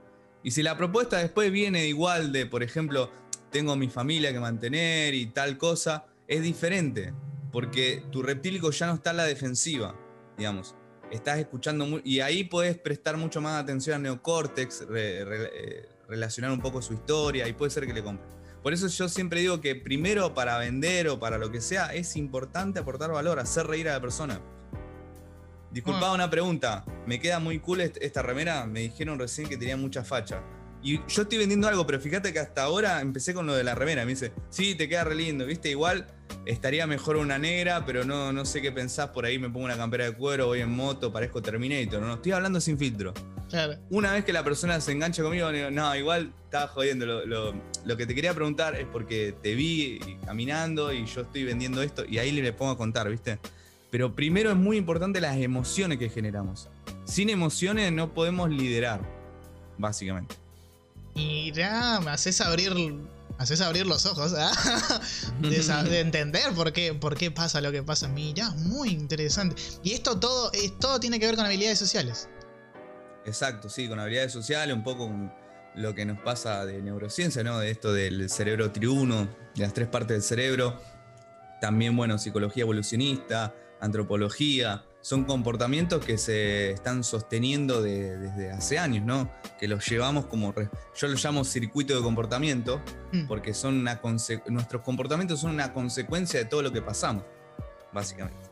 Y 0.43 0.51
si 0.51 0.63
la 0.63 0.77
propuesta 0.77 1.17
después 1.17 1.51
viene 1.51 1.87
igual 1.87 2.31
de, 2.31 2.45
por 2.45 2.63
ejemplo, 2.63 3.11
tengo 3.51 3.75
mi 3.75 3.89
familia 3.89 4.31
que 4.31 4.39
mantener 4.39 5.13
y 5.13 5.25
tal 5.25 5.57
cosa, 5.57 6.05
es 6.25 6.41
diferente. 6.41 7.13
Porque 7.51 8.01
tu 8.09 8.23
reptílico 8.23 8.71
ya 8.71 8.87
no 8.87 8.93
está 8.93 9.09
a 9.09 9.13
la 9.13 9.25
defensiva, 9.25 9.93
digamos. 10.37 10.73
Estás 11.11 11.39
escuchando 11.39 11.99
y 12.05 12.21
ahí 12.21 12.45
puedes 12.45 12.77
prestar 12.77 13.17
mucho 13.17 13.41
más 13.41 13.61
atención 13.61 13.97
al 13.97 14.03
neocórtex, 14.03 14.87
re- 14.87 15.23
eh, 15.23 15.89
relacionar 16.07 16.51
un 16.51 16.61
poco 16.61 16.81
su 16.81 16.93
historia 16.93 17.45
y 17.49 17.53
puede 17.53 17.71
ser 17.71 17.85
que 17.85 17.93
le 17.93 18.01
compre. 18.01 18.25
Por 18.63 18.71
eso 18.71 18.87
yo 18.87 19.09
siempre 19.09 19.41
digo 19.41 19.59
que 19.59 19.75
primero 19.75 20.33
para 20.33 20.57
vender 20.57 21.09
o 21.09 21.19
para 21.19 21.37
lo 21.37 21.51
que 21.51 21.59
sea, 21.59 21.93
es 21.93 22.15
importante 22.15 22.79
aportar 22.79 23.11
valor, 23.11 23.39
hacer 23.39 23.67
reír 23.67 23.89
a 23.89 23.93
la 23.93 24.01
persona. 24.01 24.39
Disculpaba 25.71 26.13
una 26.13 26.29
pregunta, 26.29 26.83
me 27.05 27.19
queda 27.19 27.39
muy 27.39 27.59
cool 27.59 27.81
esta 27.81 28.21
remera, 28.21 28.65
me 28.65 28.81
dijeron 28.81 29.17
recién 29.17 29.47
que 29.47 29.57
tenía 29.57 29.77
mucha 29.77 30.03
facha. 30.03 30.41
Y 30.83 30.97
yo 31.07 31.21
estoy 31.21 31.37
vendiendo 31.37 31.67
algo, 31.67 31.85
pero 31.85 31.99
fíjate 31.99 32.33
que 32.33 32.39
hasta 32.39 32.63
ahora 32.63 33.01
empecé 33.01 33.33
con 33.33 33.45
lo 33.45 33.53
de 33.53 33.63
la 33.63 33.75
remera. 33.75 34.03
Me 34.03 34.11
dice, 34.11 34.33
sí, 34.49 34.75
te 34.75 34.89
queda 34.89 35.03
re 35.03 35.15
lindo, 35.15 35.45
viste, 35.45 35.69
igual 35.69 36.07
estaría 36.45 36.87
mejor 36.87 37.17
una 37.17 37.37
negra, 37.37 37.85
pero 37.85 38.03
no, 38.03 38.33
no 38.33 38.45
sé 38.45 38.61
qué 38.61 38.71
pensás, 38.71 39.09
por 39.09 39.25
ahí 39.25 39.37
me 39.37 39.49
pongo 39.49 39.65
una 39.65 39.77
campera 39.77 40.05
de 40.05 40.13
cuero, 40.13 40.47
voy 40.47 40.61
en 40.61 40.71
moto, 40.71 41.11
parezco 41.11 41.41
Terminator, 41.41 42.01
no, 42.01 42.15
estoy 42.15 42.31
hablando 42.31 42.59
sin 42.59 42.77
filtro. 42.77 43.13
Claro. 43.49 43.77
Una 43.89 44.13
vez 44.13 44.23
que 44.25 44.33
la 44.33 44.43
persona 44.43 44.79
se 44.79 44.93
engancha 44.93 45.21
conmigo, 45.23 45.51
digo, 45.51 45.69
no, 45.71 45.93
igual 45.95 46.33
estaba 46.45 46.67
jodiendo. 46.67 47.05
Lo, 47.05 47.53
lo, 47.85 47.97
que 47.97 48.05
te 48.05 48.15
quería 48.15 48.33
preguntar 48.33 48.75
es 48.75 48.87
porque 48.89 49.35
te 49.41 49.55
vi 49.55 49.99
caminando 50.25 50.93
y 50.93 51.05
yo 51.05 51.21
estoy 51.21 51.43
vendiendo 51.43 51.81
esto 51.81 52.05
y 52.07 52.17
ahí 52.17 52.31
le 52.31 52.53
pongo 52.53 52.71
a 52.71 52.77
contar, 52.77 53.09
¿viste? 53.09 53.39
Pero 53.91 54.15
primero 54.15 54.49
es 54.49 54.57
muy 54.57 54.77
importante 54.77 55.21
las 55.21 55.37
emociones 55.37 55.99
que 55.99 56.09
generamos. 56.09 56.69
Sin 57.05 57.29
emociones 57.29 57.91
no 57.91 58.13
podemos 58.13 58.49
liderar, 58.49 59.01
básicamente. 59.77 60.35
Y 61.13 61.51
ya 61.51 61.99
me 62.03 62.09
haces 62.09 62.39
abrir 62.41 62.73
haces 63.37 63.59
abrir 63.61 63.87
los 63.87 64.05
ojos 64.05 64.35
¿ah? 64.37 64.51
de, 65.41 65.99
entender 65.99 66.53
por 66.53 66.71
qué, 66.71 66.93
por 66.93 67.17
qué 67.17 67.31
pasa 67.31 67.59
lo 67.59 67.71
que 67.71 67.81
pasa 67.83 68.07
mí. 68.07 68.33
Ya, 68.35 68.51
muy 68.51 68.89
interesante. 68.89 69.61
Y 69.83 69.93
esto 69.93 70.19
todo, 70.19 70.51
todo 70.79 70.99
tiene 70.99 71.19
que 71.19 71.25
ver 71.25 71.35
con 71.35 71.45
habilidades 71.45 71.79
sociales. 71.79 72.29
Exacto, 73.25 73.67
sí, 73.67 73.87
con 73.89 73.99
habilidades 73.99 74.31
sociales, 74.31 74.75
un 74.75 74.83
poco 74.83 75.07
con 75.07 75.33
lo 75.75 75.95
que 75.95 76.05
nos 76.05 76.19
pasa 76.19 76.65
de 76.65 76.81
neurociencia, 76.81 77.43
¿no? 77.43 77.59
De 77.59 77.71
esto 77.71 77.93
del 77.93 78.29
cerebro 78.29 78.71
triuno, 78.71 79.27
de 79.55 79.63
las 79.63 79.73
tres 79.73 79.87
partes 79.87 80.15
del 80.17 80.23
cerebro. 80.23 80.79
También, 81.59 81.95
bueno, 81.95 82.17
psicología 82.17 82.61
evolucionista, 82.61 83.53
antropología, 83.81 84.85
son 85.01 85.25
comportamientos 85.25 86.05
que 86.05 86.17
se 86.17 86.71
están 86.71 87.03
sosteniendo 87.03 87.81
desde 87.81 88.51
hace 88.51 88.77
años, 88.77 89.05
¿no? 89.05 89.29
Que 89.59 89.67
los 89.67 89.85
llevamos 89.89 90.27
como, 90.27 90.53
yo 90.53 91.07
los 91.07 91.23
llamo 91.23 91.43
circuito 91.43 91.95
de 91.95 92.01
comportamiento, 92.01 92.81
mm. 93.11 93.27
porque 93.27 93.53
son 93.53 93.79
una 93.79 93.99
nuestros 94.47 94.83
comportamientos 94.83 95.41
son 95.41 95.51
una 95.51 95.73
consecuencia 95.73 96.39
de 96.39 96.45
todo 96.45 96.61
lo 96.61 96.71
que 96.71 96.81
pasamos, 96.81 97.23
básicamente. 97.91 98.49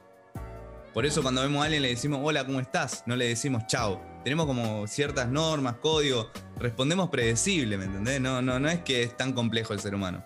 Por 0.94 1.06
eso 1.06 1.22
cuando 1.22 1.42
vemos 1.42 1.62
a 1.62 1.66
alguien 1.66 1.84
le 1.84 1.90
decimos, 1.90 2.20
hola, 2.24 2.46
¿cómo 2.46 2.60
estás? 2.60 3.04
No 3.06 3.16
le 3.16 3.28
decimos 3.28 3.68
chao. 3.68 4.02
Tenemos 4.24 4.48
como 4.48 4.88
ciertas 4.88 5.30
normas, 5.30 5.76
códigos, 5.76 6.28
respondemos 6.58 7.10
predecible, 7.10 7.78
¿me 7.78 7.86
entendés? 7.86 8.20
No, 8.20 8.42
no, 8.42 8.60
no 8.60 8.68
es 8.70 8.80
que 8.82 9.04
es 9.04 9.16
tan 9.16 9.34
complejo 9.34 9.74
el 9.74 9.80
ser 9.80 9.94
humano. 9.94 10.26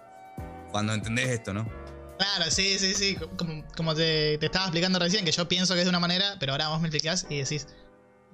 Cuando 0.72 0.94
entendés 0.94 1.30
esto, 1.30 1.54
¿no? 1.54 1.68
Claro, 2.24 2.50
sí, 2.52 2.80
sí, 2.80 2.94
sí. 2.94 3.18
Como, 3.76 3.96
te, 3.96 4.36
estaba 4.36 4.66
explicando 4.66 4.98
recién, 4.98 5.26
que 5.26 5.32
yo 5.32 5.48
pienso 5.48 5.74
que 5.74 5.82
es 5.82 5.86
de 5.86 5.90
una 5.90 6.00
manera, 6.00 6.38
pero 6.40 6.54
ahora 6.54 6.70
vos 6.70 6.80
me 6.80 6.88
explicás 6.88 7.26
y 7.30 7.40
decís, 7.40 7.68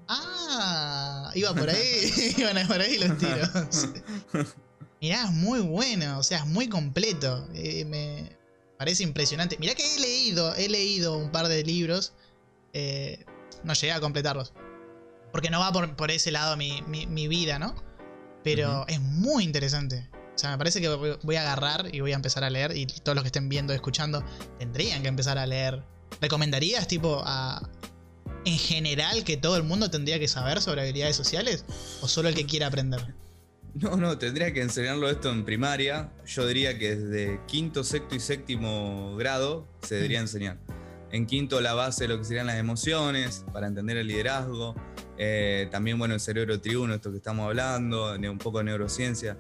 ah, 0.07 1.31
iba 1.33 1.53
por 1.55 1.69
ahí, 1.69 2.33
iban 2.37 2.57
a 2.57 2.67
por 2.67 2.79
ahí 2.79 2.99
los 2.99 3.17
tiros. 3.17 3.87
Mirá, 5.01 5.23
es 5.23 5.31
muy 5.31 5.61
bueno, 5.61 6.19
o 6.19 6.23
sea, 6.23 6.39
es 6.39 6.45
muy 6.45 6.69
completo. 6.69 7.47
Eh, 7.55 7.83
me 7.85 8.37
parece 8.77 9.01
impresionante. 9.01 9.57
Mirá 9.57 9.73
que 9.73 9.95
he 9.95 9.99
leído, 9.99 10.53
he 10.55 10.69
leído 10.69 11.17
un 11.17 11.31
par 11.31 11.47
de 11.47 11.63
libros. 11.63 12.13
Eh, 12.73 13.25
no 13.63 13.73
llegué 13.73 13.93
a 13.93 13.99
completarlos. 13.99 14.53
Porque 15.31 15.49
no 15.49 15.59
va 15.59 15.71
por, 15.71 16.11
ese 16.11 16.31
lado 16.31 16.57
mi, 16.57 17.27
vida, 17.27 17.57
¿no? 17.57 17.73
Pero 18.43 18.85
es 18.87 18.99
muy 19.01 19.43
interesante. 19.43 20.09
O 20.39 20.41
sea, 20.41 20.51
me 20.51 20.57
parece 20.57 20.79
que 20.79 20.87
voy 20.87 21.35
a 21.35 21.41
agarrar 21.41 21.93
y 21.93 21.99
voy 21.99 22.13
a 22.13 22.15
empezar 22.15 22.45
a 22.45 22.49
leer. 22.49 22.71
Y 22.77 22.85
todos 22.85 23.13
los 23.13 23.23
que 23.23 23.27
estén 23.27 23.49
viendo 23.49 23.73
y 23.73 23.75
escuchando 23.75 24.23
tendrían 24.57 25.01
que 25.01 25.09
empezar 25.09 25.37
a 25.37 25.45
leer. 25.45 25.83
¿Recomendarías, 26.21 26.87
tipo, 26.87 27.21
a, 27.25 27.69
en 28.45 28.57
general 28.57 29.25
que 29.25 29.35
todo 29.35 29.57
el 29.57 29.63
mundo 29.63 29.89
tendría 29.89 30.17
que 30.17 30.29
saber 30.29 30.61
sobre 30.61 30.83
habilidades 30.83 31.17
sociales? 31.17 31.65
¿O 31.99 32.07
solo 32.07 32.29
el 32.29 32.35
que 32.35 32.45
quiera 32.45 32.67
aprender? 32.67 33.01
No, 33.75 33.95
no, 33.97 34.17
tendría 34.17 34.51
que 34.51 34.63
enseñarlo 34.63 35.09
esto 35.11 35.29
en 35.29 35.45
primaria. 35.45 36.09
Yo 36.25 36.47
diría 36.47 36.79
que 36.79 36.95
desde 36.95 37.39
quinto, 37.45 37.83
sexto 37.83 38.15
y 38.15 38.19
séptimo 38.19 39.15
grado 39.15 39.67
se 39.83 39.95
debería 39.95 40.19
mm. 40.19 40.23
enseñar. 40.23 40.57
En 41.11 41.27
quinto, 41.27 41.61
la 41.61 41.75
base 41.75 42.05
de 42.05 42.07
lo 42.07 42.17
que 42.17 42.23
serían 42.23 42.47
las 42.47 42.57
emociones, 42.57 43.45
para 43.53 43.67
entender 43.67 43.97
el 43.97 44.07
liderazgo. 44.07 44.75
Eh, 45.19 45.67
también, 45.69 45.99
bueno, 45.99 46.15
el 46.15 46.19
cerebro 46.19 46.59
triuno, 46.59 46.95
esto 46.95 47.11
que 47.11 47.17
estamos 47.17 47.45
hablando, 47.45 48.15
un 48.15 48.37
poco 48.39 48.57
de 48.57 48.63
neurociencia. 48.63 49.37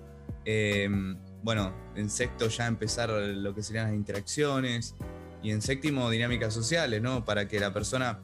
Em, 0.51 1.15
bueno, 1.43 1.71
en 1.95 2.09
sexto 2.09 2.47
ya 2.47 2.65
empezar 2.65 3.11
lo 3.11 3.53
que 3.53 3.61
serían 3.61 3.85
las 3.85 3.93
interacciones 3.93 4.95
y 5.43 5.51
en 5.51 5.61
séptimo 5.61 6.09
dinámicas 6.09 6.55
sociales, 6.55 7.03
¿no? 7.03 7.23
Para 7.23 7.47
que 7.47 7.59
la 7.59 7.71
persona, 7.71 8.19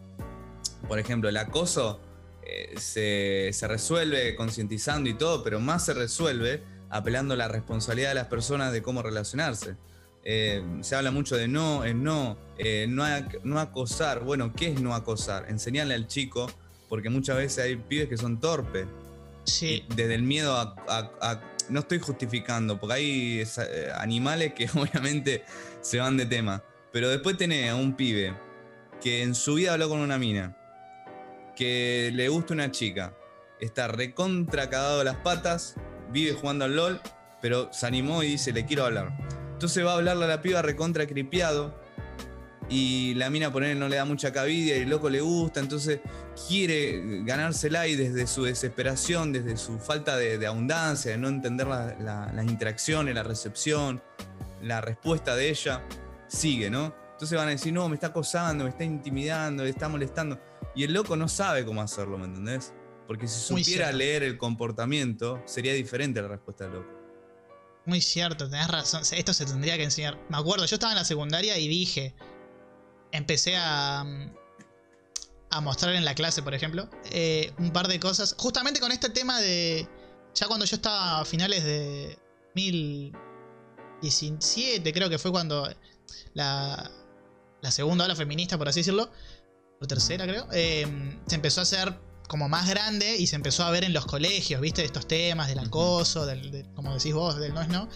por 0.87 0.97
ejemplo, 0.97 1.29
el 1.29 1.37
acoso 1.37 2.01
eh, 2.41 2.73
se, 2.79 3.67
resuelve 3.67 4.35
concientizando 4.35 5.07
y 5.07 5.13
todo, 5.13 5.43
pero 5.43 5.59
más 5.59 5.85
se 5.85 5.93
resuelve 5.93 6.63
apelando 6.89 7.35
a 7.35 7.37
la 7.37 7.47
responsabilidad 7.47 8.09
de 8.09 8.15
las 8.15 8.27
personas 8.27 8.73
de 8.73 8.81
cómo 8.81 9.03
relacionarse. 9.03 9.75
Eh, 10.23 10.63
se 10.81 10.95
habla 10.95 11.11
mucho 11.11 11.37
de 11.37 11.47
no, 11.47 11.83
es 11.83 11.93
no, 11.93 12.39
eh, 12.57 12.87
no, 12.89 13.05
no, 13.43 13.59
acosar. 13.59 14.23
Bueno, 14.23 14.51
¿qué 14.51 14.69
es 14.69 14.81
no 14.81 14.95
acosar? 14.95 15.45
Enseñarle 15.47 15.93
al 15.93 16.07
chico, 16.07 16.49
porque 16.89 17.11
muchas 17.11 17.37
veces 17.37 17.63
hay 17.63 17.75
pibes 17.75 18.09
que 18.09 18.17
son 18.17 18.39
torpes. 18.39 18.87
Sí. 19.43 19.85
desde 19.95 20.15
el 20.15 20.23
miedo 20.23 20.55
a 20.57 21.54
no 21.69 21.81
estoy 21.81 21.99
justificando, 21.99 22.79
porque 22.79 22.93
hay 22.95 23.41
eh, 23.41 23.91
animales 23.95 24.53
que 24.53 24.69
obviamente 24.75 25.43
se 25.81 25.99
van 25.99 26.17
de 26.17 26.25
tema. 26.25 26.63
Pero 26.91 27.09
después 27.09 27.37
tenés 27.37 27.69
a 27.69 27.75
un 27.75 27.95
pibe 27.95 28.33
que 29.01 29.21
en 29.21 29.35
su 29.35 29.55
vida 29.55 29.73
habló 29.73 29.89
con 29.89 29.99
una 29.99 30.17
mina, 30.17 30.57
que 31.55 32.11
le 32.13 32.29
gusta 32.29 32.53
una 32.53 32.71
chica, 32.71 33.13
está 33.59 33.87
recontra 33.87 34.69
cagado 34.69 35.03
las 35.03 35.17
patas, 35.17 35.75
vive 36.09 36.33
jugando 36.33 36.65
al 36.65 36.75
LOL, 36.75 37.01
pero 37.41 37.71
se 37.73 37.85
animó 37.85 38.23
y 38.23 38.29
dice, 38.29 38.53
le 38.53 38.65
quiero 38.65 38.85
hablar. 38.85 39.15
Entonces 39.53 39.85
va 39.85 39.91
a 39.91 39.95
hablarle 39.95 40.25
a 40.25 40.27
la 40.27 40.41
piba 40.41 40.61
recontra 40.61 41.07
cripiado, 41.07 41.79
y 42.69 43.13
la 43.15 43.29
mina 43.29 43.51
por 43.51 43.63
él 43.63 43.77
no 43.77 43.87
le 43.87 43.97
da 43.97 44.05
mucha 44.05 44.31
cabida 44.31 44.75
y 44.75 44.81
el 44.81 44.89
loco 44.89 45.09
le 45.09 45.21
gusta, 45.21 45.59
entonces 45.59 45.99
quiere 46.47 47.23
ganársela 47.23 47.87
y 47.87 47.95
desde 47.95 48.27
su 48.27 48.43
desesperación, 48.43 49.31
desde 49.31 49.57
su 49.57 49.77
falta 49.79 50.17
de, 50.17 50.45
abundancia, 50.45 51.11
de 51.11 51.17
no 51.17 51.27
entender 51.27 51.67
las 51.67 52.45
interacciones, 52.45 53.13
la 53.13 53.23
recepción, 53.23 54.01
la 54.61 54.81
respuesta 54.81 55.35
de 55.35 55.49
ella, 55.49 55.83
sigue, 56.27 56.69
¿no? 56.69 56.93
Entonces 57.11 57.37
van 57.37 57.47
a 57.47 57.51
decir, 57.51 57.71
no, 57.71 57.87
me 57.87 57.95
está 57.95 58.07
acosando, 58.07 58.65
me 58.65 58.71
está 58.71 58.83
intimidando, 58.83 59.63
me 59.63 59.69
está 59.69 59.87
molestando. 59.87 60.39
Y 60.75 60.83
el 60.83 60.93
loco 60.93 61.15
no 61.15 61.29
sabe 61.29 61.63
cómo 61.65 61.81
hacerlo, 61.81 62.17
¿me 62.17 62.25
entendés? 62.25 62.73
Porque 63.07 63.27
si 63.27 63.39
supiera 63.39 63.91
leer 63.91 64.23
el 64.23 64.37
comportamiento, 64.37 65.41
sería 65.45 65.73
diferente 65.73 66.21
la 66.21 66.27
respuesta 66.27 66.65
del 66.65 66.73
loco. 66.73 66.89
Muy 67.85 68.01
cierto, 68.01 68.49
tenés 68.49 68.67
razón. 68.67 69.03
Esto 69.11 69.33
se 69.33 69.45
tendría 69.45 69.77
que 69.77 69.83
enseñar. 69.83 70.19
Me 70.29 70.37
acuerdo, 70.37 70.65
yo 70.65 70.75
estaba 70.75 70.91
en 70.93 70.97
la 70.97 71.05
secundaria 71.05 71.57
y 71.57 71.67
dije, 71.67 72.15
empecé 73.15 73.55
a, 73.57 74.05
a 75.49 75.61
mostrar 75.61 75.95
en 75.95 76.05
la 76.05 76.15
clase, 76.15 76.43
por 76.43 76.53
ejemplo, 76.53 76.89
eh, 77.11 77.53
un 77.59 77.71
par 77.71 77.87
de 77.87 77.99
cosas. 77.99 78.35
Justamente 78.37 78.79
con 78.79 78.91
este 78.91 79.09
tema 79.09 79.41
de. 79.41 79.87
Ya 80.33 80.47
cuando 80.47 80.65
yo 80.65 80.75
estaba 80.75 81.21
a 81.21 81.25
finales 81.25 81.63
de 81.63 82.17
2017, 82.55 84.93
creo 84.93 85.09
que 85.09 85.17
fue 85.17 85.31
cuando 85.31 85.67
la, 86.33 86.91
la 87.61 87.71
segunda 87.71 88.05
ola 88.05 88.15
feminista, 88.15 88.57
por 88.57 88.67
así 88.67 88.81
decirlo, 88.81 89.09
o 89.79 89.87
tercera, 89.87 90.27
creo, 90.27 90.47
eh, 90.51 90.85
se 91.25 91.35
empezó 91.35 91.61
a 91.61 91.63
hacer 91.63 91.97
como 92.27 92.49
más 92.49 92.67
grande 92.67 93.15
y 93.17 93.27
se 93.27 93.35
empezó 93.35 93.63
a 93.63 93.71
ver 93.71 93.83
en 93.83 93.93
los 93.93 94.05
colegios, 94.05 94.59
¿viste? 94.59 94.83
Estos 94.83 95.07
temas 95.07 95.47
del 95.47 95.59
acoso, 95.59 96.25
del, 96.25 96.65
como 96.75 96.93
decís 96.93 97.13
vos, 97.13 97.37
del 97.37 97.53
no 97.53 97.61
es 97.61 97.69
no. 97.69 97.87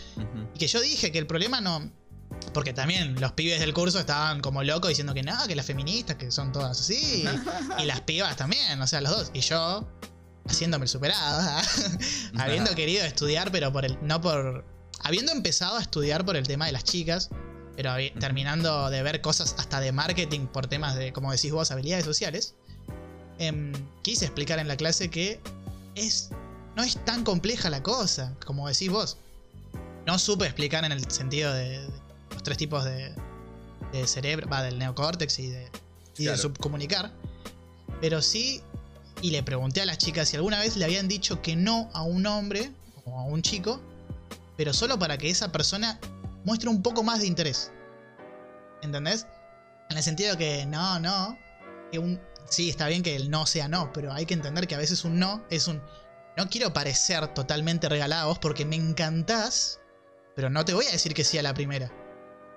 Y 0.55 0.59
que 0.59 0.67
yo 0.67 0.79
dije 0.79 1.11
que 1.11 1.19
el 1.19 1.27
problema 1.27 1.61
no, 1.61 1.91
porque 2.53 2.73
también 2.73 3.19
los 3.19 3.33
pibes 3.33 3.59
del 3.59 3.73
curso 3.73 3.99
estaban 3.99 4.41
como 4.41 4.63
locos 4.63 4.89
diciendo 4.89 5.13
que 5.13 5.23
no, 5.23 5.47
que 5.47 5.55
las 5.55 5.65
feministas, 5.65 6.15
que 6.17 6.31
son 6.31 6.51
todas 6.51 6.79
así. 6.79 7.25
y 7.79 7.85
las 7.85 8.01
pibas 8.01 8.35
también, 8.35 8.81
o 8.81 8.87
sea, 8.87 9.01
los 9.01 9.11
dos. 9.11 9.31
Y 9.33 9.41
yo, 9.41 9.87
haciéndome 10.47 10.85
el 10.85 10.89
superado, 10.89 11.61
habiendo 12.37 12.73
querido 12.75 13.05
estudiar, 13.05 13.51
pero 13.51 13.71
por 13.71 13.85
el. 13.85 13.97
No 14.01 14.21
por. 14.21 14.65
Habiendo 15.01 15.31
empezado 15.31 15.77
a 15.77 15.81
estudiar 15.81 16.25
por 16.25 16.35
el 16.35 16.45
tema 16.45 16.65
de 16.65 16.73
las 16.73 16.83
chicas, 16.83 17.29
pero 17.75 17.93
terminando 18.19 18.89
de 18.89 19.01
ver 19.01 19.21
cosas 19.21 19.55
hasta 19.57 19.79
de 19.79 19.91
marketing 19.91 20.47
por 20.47 20.67
temas 20.67 20.95
de, 20.95 21.13
como 21.13 21.31
decís 21.31 21.51
vos, 21.51 21.71
habilidades 21.71 22.05
sociales. 22.05 22.55
Em, 23.37 23.71
quise 24.01 24.25
explicar 24.25 24.59
en 24.59 24.67
la 24.67 24.75
clase 24.75 25.09
que 25.09 25.39
es. 25.95 26.29
No 26.75 26.83
es 26.83 27.03
tan 27.05 27.23
compleja 27.23 27.69
la 27.69 27.83
cosa, 27.83 28.35
como 28.45 28.67
decís 28.67 28.89
vos. 28.89 29.17
No 30.05 30.17
supe 30.17 30.45
explicar 30.45 30.85
en 30.85 30.91
el 30.91 31.09
sentido 31.11 31.53
de 31.53 31.87
los 32.39 32.43
tres 32.43 32.57
tipos 32.57 32.85
de, 32.85 33.13
cerebro, 34.05 34.47
va, 34.49 34.63
del 34.63 34.79
neocórtex 34.79 35.39
y 35.39 35.49
de, 35.49 35.69
y 36.17 36.25
de 36.25 36.37
subcomunicar. 36.37 37.11
Pero 38.01 38.21
sí, 38.21 38.61
y 39.21 39.31
le 39.31 39.43
pregunté 39.43 39.81
a 39.81 39.85
las 39.85 39.97
chicas 39.97 40.29
si 40.29 40.37
alguna 40.37 40.59
vez 40.59 40.77
le 40.77 40.85
habían 40.85 41.07
dicho 41.07 41.41
que 41.41 41.55
no 41.55 41.89
a 41.93 42.03
un 42.03 42.25
hombre 42.25 42.71
o 43.05 43.19
a 43.19 43.23
un 43.23 43.41
chico 43.41 43.81
pero 44.59 44.73
solo 44.73 44.99
para 44.99 45.17
que 45.17 45.29
esa 45.29 45.53
persona 45.53 46.01
muestre 46.43 46.67
un 46.67 46.83
poco 46.83 47.01
más 47.01 47.21
de 47.21 47.27
interés. 47.27 47.71
¿Entendés? 48.81 49.25
En 49.89 49.95
el 49.95 50.03
sentido 50.03 50.35
que 50.37 50.65
no, 50.65 50.99
no, 50.99 51.39
que 51.93 51.97
un 51.97 52.19
sí, 52.49 52.69
está 52.69 52.89
bien 52.89 53.01
que 53.01 53.15
el 53.15 53.31
no 53.31 53.45
sea 53.45 53.69
no, 53.69 53.93
pero 53.93 54.11
hay 54.11 54.25
que 54.25 54.33
entender 54.33 54.67
que 54.67 54.75
a 54.75 54.77
veces 54.77 55.05
un 55.05 55.17
no 55.17 55.45
es 55.49 55.69
un 55.69 55.81
no 56.35 56.49
quiero 56.49 56.73
parecer 56.73 57.33
totalmente 57.33 57.87
regalado 57.87 58.23
a 58.23 58.25
vos 58.25 58.39
porque 58.39 58.65
me 58.65 58.75
encantás, 58.75 59.79
pero 60.35 60.49
no 60.49 60.65
te 60.65 60.73
voy 60.73 60.87
a 60.87 60.91
decir 60.91 61.13
que 61.13 61.23
sí 61.23 61.37
a 61.37 61.41
la 61.41 61.53
primera. 61.53 61.89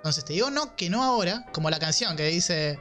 Entonces 0.02 0.24
te 0.24 0.32
digo 0.32 0.50
no, 0.50 0.74
que 0.74 0.90
no 0.90 1.02
ahora, 1.02 1.46
como 1.52 1.70
la 1.70 1.78
canción 1.78 2.16
que 2.16 2.26
dice 2.26 2.78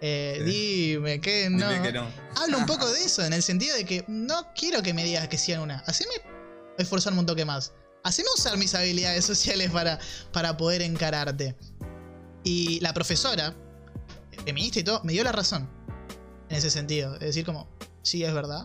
eh, 0.00 0.42
dime 0.44 1.20
que 1.20 1.48
no. 1.48 1.70
Dime 1.70 1.82
que 1.82 1.92
no. 1.92 2.06
Hablo 2.36 2.58
un 2.58 2.66
poco 2.66 2.86
de 2.90 3.04
eso, 3.04 3.24
en 3.24 3.32
el 3.32 3.42
sentido 3.42 3.76
de 3.76 3.84
que 3.84 4.04
no 4.08 4.52
quiero 4.54 4.82
que 4.82 4.92
me 4.92 5.04
digas 5.04 5.28
que 5.28 5.38
sí 5.38 5.52
en 5.52 5.60
una. 5.60 5.78
Haceme 5.86 6.14
esforzarme 6.78 7.20
un 7.20 7.26
toque 7.26 7.44
más. 7.44 7.72
Haceme 8.04 8.28
usar 8.34 8.56
mis 8.58 8.74
habilidades 8.74 9.24
sociales 9.32 9.70
para, 9.70 9.98
para 10.32 10.56
poder 10.56 10.82
encararte. 10.82 11.56
Y 12.44 12.80
la 12.80 12.92
profesora, 12.92 13.54
feminista 14.44 14.80
y 14.80 14.84
todo, 14.84 15.00
me 15.02 15.12
dio 15.12 15.24
la 15.24 15.32
razón. 15.32 15.68
En 16.48 16.56
ese 16.56 16.70
sentido. 16.70 17.14
Es 17.14 17.20
decir, 17.20 17.44
como, 17.44 17.68
sí, 18.02 18.22
es 18.22 18.32
verdad. 18.32 18.64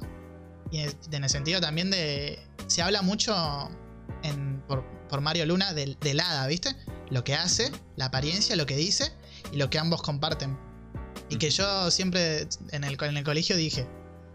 Y 0.70 0.80
en 0.80 1.24
el 1.24 1.30
sentido 1.30 1.60
también 1.62 1.92
de. 1.92 2.40
Se 2.68 2.82
habla 2.82 3.02
mucho 3.02 3.34
en, 4.24 4.62
por, 4.68 5.22
Mario 5.22 5.46
Luna 5.46 5.74
del, 5.74 5.98
del 6.00 6.20
hada, 6.20 6.48
¿viste? 6.48 6.76
Lo 7.12 7.24
que 7.24 7.36
hace, 7.36 7.72
la 7.98 8.06
apariencia, 8.06 8.56
lo 8.56 8.66
que 8.66 8.76
dice 8.76 9.12
y 9.52 9.58
lo 9.58 9.70
que 9.70 9.78
ambos 9.78 10.02
comparten. 10.02 10.58
Y 11.30 11.38
que 11.38 11.50
yo 11.50 11.92
siempre 11.92 12.48
en 12.72 12.84
el, 12.84 12.98
en 13.02 13.18
el 13.18 13.24
colegio 13.24 13.56
dije, 13.56 13.88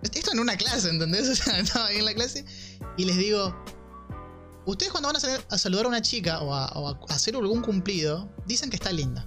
esto 0.03 0.33
en 0.33 0.41
una 0.41 0.57
clase, 0.57 0.91
¿entendés? 0.91 1.29
O 1.31 1.35
sea, 1.35 1.59
estaba 1.59 1.87
ahí 1.87 1.97
en 1.97 2.05
la 2.05 2.15
clase 2.15 2.45
y 2.97 3.05
les 3.05 3.17
digo, 3.17 3.55
ustedes 4.67 4.93
cuando 4.93 5.13
van 5.13 5.17
a, 5.17 5.55
a 5.55 5.59
saludar 5.59 5.87
a 5.87 5.89
una 5.89 6.03
chica 6.03 6.41
o 6.41 6.55
a, 6.55 6.99
hacer 7.09 7.37
algún 7.37 7.63
cumplido, 7.63 8.29
dicen 8.47 8.71
que 8.71 8.77
está 8.77 8.93
linda. 8.93 9.27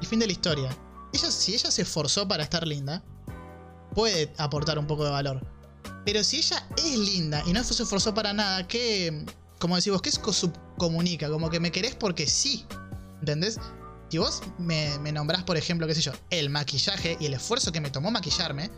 Y 0.00 0.06
fin 0.06 0.18
de 0.18 0.26
la 0.26 0.32
historia. 0.32 0.76
Ella, 1.12 1.30
si 1.30 1.54
ella 1.54 1.70
se 1.70 1.82
esforzó 1.82 2.26
para 2.26 2.42
estar 2.42 2.66
linda, 2.66 3.04
puede 3.94 4.32
aportar 4.36 4.78
un 4.78 4.86
poco 4.86 5.04
de 5.04 5.10
valor. 5.10 5.46
Pero 6.04 6.22
si 6.22 6.38
ella 6.38 6.66
es 6.76 6.98
linda 6.98 7.42
y 7.46 7.52
no 7.52 7.62
se 7.64 7.82
esforzó 7.82 8.12
para 8.12 8.32
nada, 8.32 8.66
¿qué, 8.66 9.24
como 9.58 9.76
decís 9.76 9.92
vos, 9.92 10.02
qué 10.02 10.10
subcomunica? 10.10 11.30
Como 11.30 11.48
que 11.50 11.60
me 11.60 11.72
querés 11.72 11.94
porque 11.94 12.26
sí, 12.26 12.66
¿entendés? 13.24 13.58
si 14.08 14.18
vos 14.18 14.42
me, 14.58 14.96
me, 15.00 15.10
nombrás, 15.10 15.42
por 15.42 15.56
ejemplo, 15.56 15.86
qué 15.86 15.94
sé 15.94 16.00
yo, 16.00 16.12
el 16.30 16.50
maquillaje 16.50 17.16
y 17.18 17.26
el 17.26 17.34
esfuerzo 17.34 17.72
que 17.72 17.80
me 17.80 17.90
tomó 17.90 18.12
maquillarme, 18.12 18.70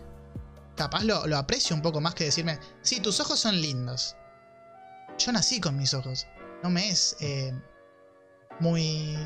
capaz 0.77 1.05
lo, 1.05 1.37
aprecio 1.37 1.77
un 1.77 1.83
poco 1.83 2.01
más 2.01 2.15
que 2.15 2.25
decirme, 2.25 2.59
sí, 2.83 3.01
tus 3.01 3.21
ojos 3.21 3.39
son 3.39 3.61
lindos. 3.61 4.17
Yo 5.19 5.33
nací 5.33 5.61
con 5.61 5.77
mis 5.77 5.93
ojos. 5.95 6.27
No 6.63 6.71
me 6.71 6.89
es 6.89 7.17
eh, 7.21 7.53
muy 8.61 9.17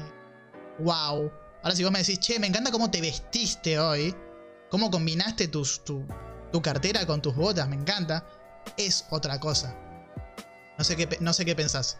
wow. 0.79 1.31
Ahora 1.63 1.77
si 1.77 1.85
vos 1.85 1.93
me 1.93 2.01
decís, 2.01 2.19
che, 2.19 2.39
me 2.39 2.47
encanta 2.47 2.73
cómo 2.73 2.91
te 2.91 3.01
vestiste 3.01 3.79
hoy, 3.79 4.15
cómo 4.71 4.91
combinaste 4.91 5.49
tus, 5.49 5.85
tu, 5.85 6.05
tu 6.51 6.63
cartera 6.63 7.07
con 7.07 7.21
tus 7.23 7.37
botas, 7.37 7.69
me 7.69 7.77
encanta, 7.77 8.27
es 8.77 9.05
otra 9.11 9.39
cosa. 9.39 9.77
No 10.79 10.85
sé 10.85 10.97
qué, 10.97 11.19
no 11.21 11.33
sé 11.33 11.45
qué 11.45 11.55
pensás. 11.55 11.99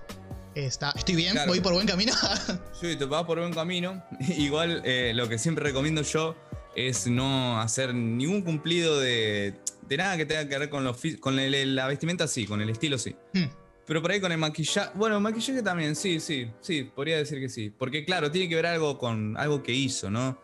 Está, 0.55 0.93
estoy 0.97 1.15
bien, 1.15 1.37
voy 1.47 1.61
por 1.61 1.73
buen 1.73 1.87
camino. 1.87 2.13
sí, 2.81 2.97
te 2.97 3.05
vas 3.05 3.25
por 3.25 3.39
buen 3.39 3.53
camino. 3.53 4.03
Igual 4.37 4.83
eh, 4.85 5.13
lo 5.15 5.29
que 5.29 5.39
siempre 5.39 5.65
recomiendo 5.65 6.03
yo 6.03 6.37
es 6.75 7.07
no 7.07 7.61
hacer 7.61 7.95
ningún 7.95 8.43
cumplido 8.43 8.99
de, 8.99 9.55
de 9.89 9.97
nada 9.97 10.17
que 10.17 10.27
tenga 10.27 10.49
que 10.49 10.59
ver 10.59 10.71
con, 10.71 10.85
los, 10.85 11.01
con 11.21 11.37
la 11.37 11.87
vestimenta, 11.87 12.27
sí, 12.27 12.47
con 12.47 12.61
el 12.61 12.71
estilo, 12.71 12.99
sí. 12.99 13.15
Hmm. 13.33 13.47
Pero 13.87 14.03
por 14.03 14.11
ahí 14.11 14.21
con 14.21 14.31
el 14.31 14.39
maquillaje. 14.39 14.91
Bueno, 14.95 15.17
el 15.17 15.23
maquillaje 15.23 15.63
también, 15.63 15.97
sí, 15.97 16.21
sí, 16.21 16.49
sí, 16.61 16.85
podría 16.85 17.17
decir 17.17 17.41
que 17.41 17.49
sí. 17.49 17.71
Porque 17.77 18.05
claro, 18.05 18.31
tiene 18.31 18.49
que 18.49 18.55
ver 18.55 18.67
algo 18.67 18.99
con 18.99 19.37
algo 19.37 19.63
que 19.63 19.73
hizo, 19.73 20.11
¿no? 20.11 20.41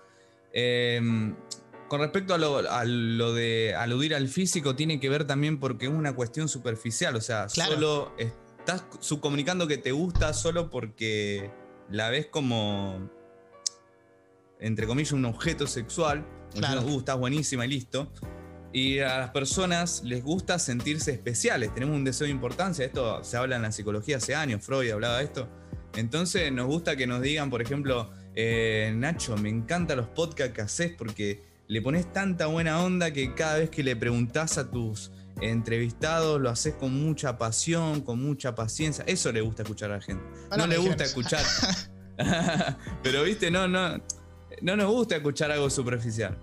Em, 0.52 1.34
con 1.88 2.00
respecto 2.00 2.34
a 2.34 2.38
lo, 2.38 2.58
a 2.58 2.84
lo, 2.84 3.34
de 3.34 3.74
aludir 3.76 4.14
al 4.14 4.28
físico, 4.28 4.74
tiene 4.74 4.98
que 4.98 5.08
ver 5.08 5.26
también 5.26 5.60
porque 5.60 5.86
es 5.86 5.92
una 5.92 6.14
cuestión 6.14 6.48
superficial. 6.48 7.14
O 7.14 7.20
sea, 7.20 7.48
solo 7.48 8.12
estás 8.66 8.84
subcomunicando 8.98 9.68
que 9.68 9.78
te 9.78 9.92
gusta 9.92 10.34
solo 10.34 10.70
porque 10.70 11.52
la 11.88 12.10
ves 12.10 12.26
como, 12.26 13.08
entre 14.58 14.88
comillas, 14.88 15.12
un 15.12 15.24
objeto 15.24 15.68
sexual. 15.68 16.26
Claro. 16.52 16.82
Uh, 16.82 16.98
estás 16.98 17.16
buenísima 17.16 17.64
y 17.64 17.68
listo. 17.68 18.12
Y 18.72 18.98
a 18.98 19.18
las 19.18 19.30
personas 19.30 20.02
les 20.02 20.24
gusta 20.24 20.58
sentirse 20.58 21.12
especiales. 21.12 21.72
Tenemos 21.74 21.94
un 21.94 22.02
deseo 22.02 22.24
de 22.24 22.32
importancia. 22.32 22.84
Esto 22.84 23.22
se 23.22 23.36
habla 23.36 23.54
en 23.54 23.62
la 23.62 23.70
psicología 23.70 24.16
hace 24.16 24.34
años. 24.34 24.64
Freud 24.64 24.90
hablaba 24.90 25.18
de 25.18 25.24
esto. 25.24 25.48
Entonces 25.94 26.50
nos 26.50 26.66
gusta 26.66 26.96
que 26.96 27.06
nos 27.06 27.22
digan, 27.22 27.50
por 27.50 27.62
ejemplo, 27.62 28.10
eh, 28.34 28.92
Nacho, 28.96 29.36
me 29.36 29.48
encantan 29.48 29.98
los 29.98 30.08
podcasts 30.08 30.52
que 30.52 30.62
haces 30.62 30.92
porque 30.98 31.40
le 31.68 31.80
pones 31.82 32.12
tanta 32.12 32.46
buena 32.46 32.82
onda 32.82 33.12
que 33.12 33.32
cada 33.32 33.58
vez 33.58 33.70
que 33.70 33.84
le 33.84 33.94
preguntas 33.94 34.58
a 34.58 34.72
tus 34.72 35.12
entrevistados, 35.40 36.40
lo 36.40 36.50
haces 36.50 36.74
con 36.74 36.92
mucha 36.92 37.38
pasión, 37.38 38.00
con 38.00 38.22
mucha 38.22 38.54
paciencia. 38.54 39.04
Eso 39.06 39.32
le 39.32 39.40
gusta 39.40 39.62
escuchar 39.62 39.90
a 39.90 39.96
la 39.96 40.02
gente. 40.02 40.24
no 40.56 40.66
le 40.66 40.78
gusta 40.78 41.04
escuchar. 41.04 41.44
Pero 43.02 43.22
viste, 43.22 43.50
no, 43.50 43.68
no, 43.68 44.00
no 44.62 44.76
nos 44.76 44.90
gusta 44.90 45.16
escuchar 45.16 45.50
algo 45.50 45.68
superficial. 45.70 46.38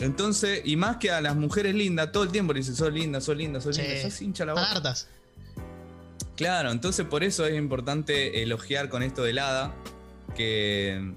Entonces, 0.00 0.62
y 0.64 0.76
más 0.76 0.96
que 0.96 1.10
a 1.10 1.20
las 1.20 1.36
mujeres 1.36 1.74
lindas, 1.74 2.10
todo 2.10 2.24
el 2.24 2.30
tiempo 2.30 2.52
le 2.52 2.60
dicen, 2.60 2.74
sos 2.74 2.92
linda, 2.92 3.20
sos 3.20 3.36
linda, 3.36 3.60
sos 3.60 3.76
linda, 3.76 4.02
sos 4.02 4.20
hincha 4.20 4.44
la 4.44 4.54
boca. 4.54 4.94
Claro, 6.34 6.72
entonces 6.72 7.06
por 7.06 7.22
eso 7.22 7.46
es 7.46 7.56
importante 7.56 8.42
elogiar 8.42 8.88
con 8.88 9.02
esto 9.02 9.22
del 9.22 9.38
hada, 9.38 9.74
que 10.34 11.12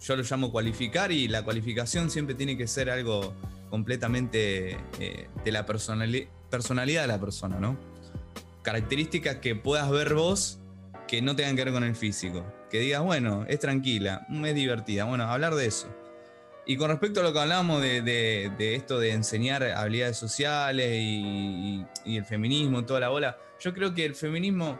yo 0.00 0.16
lo 0.16 0.22
llamo 0.22 0.52
cualificar 0.52 1.12
y 1.12 1.28
la 1.28 1.42
cualificación 1.42 2.10
siempre 2.10 2.34
tiene 2.34 2.56
que 2.56 2.66
ser 2.66 2.88
algo 2.88 3.34
completamente 3.68 4.78
eh, 5.00 5.28
de 5.44 5.52
la 5.52 5.66
personalidad 5.66 6.28
personalidad 6.50 7.02
de 7.02 7.08
la 7.08 7.20
persona, 7.20 7.58
¿no? 7.58 7.76
Características 8.62 9.36
que 9.36 9.54
puedas 9.54 9.90
ver 9.90 10.14
vos 10.14 10.58
que 11.06 11.22
no 11.22 11.36
tengan 11.36 11.56
que 11.56 11.64
ver 11.64 11.72
con 11.72 11.84
el 11.84 11.96
físico. 11.96 12.44
Que 12.70 12.80
digas, 12.80 13.02
bueno, 13.02 13.44
es 13.48 13.60
tranquila, 13.60 14.26
es 14.44 14.54
divertida. 14.54 15.04
Bueno, 15.04 15.24
hablar 15.24 15.54
de 15.54 15.66
eso. 15.66 15.88
Y 16.66 16.76
con 16.76 16.88
respecto 16.88 17.20
a 17.20 17.22
lo 17.22 17.32
que 17.32 17.40
hablábamos 17.40 17.82
de, 17.82 18.50
esto 18.58 18.98
de 18.98 19.12
enseñar 19.12 19.62
habilidades 19.62 20.16
sociales 20.16 20.88
y, 20.92 21.84
el 22.06 22.24
feminismo, 22.24 22.84
toda 22.84 23.00
la 23.00 23.10
bola, 23.10 23.38
yo 23.60 23.74
creo 23.74 23.92
que 23.94 24.04
el 24.04 24.14
feminismo, 24.14 24.78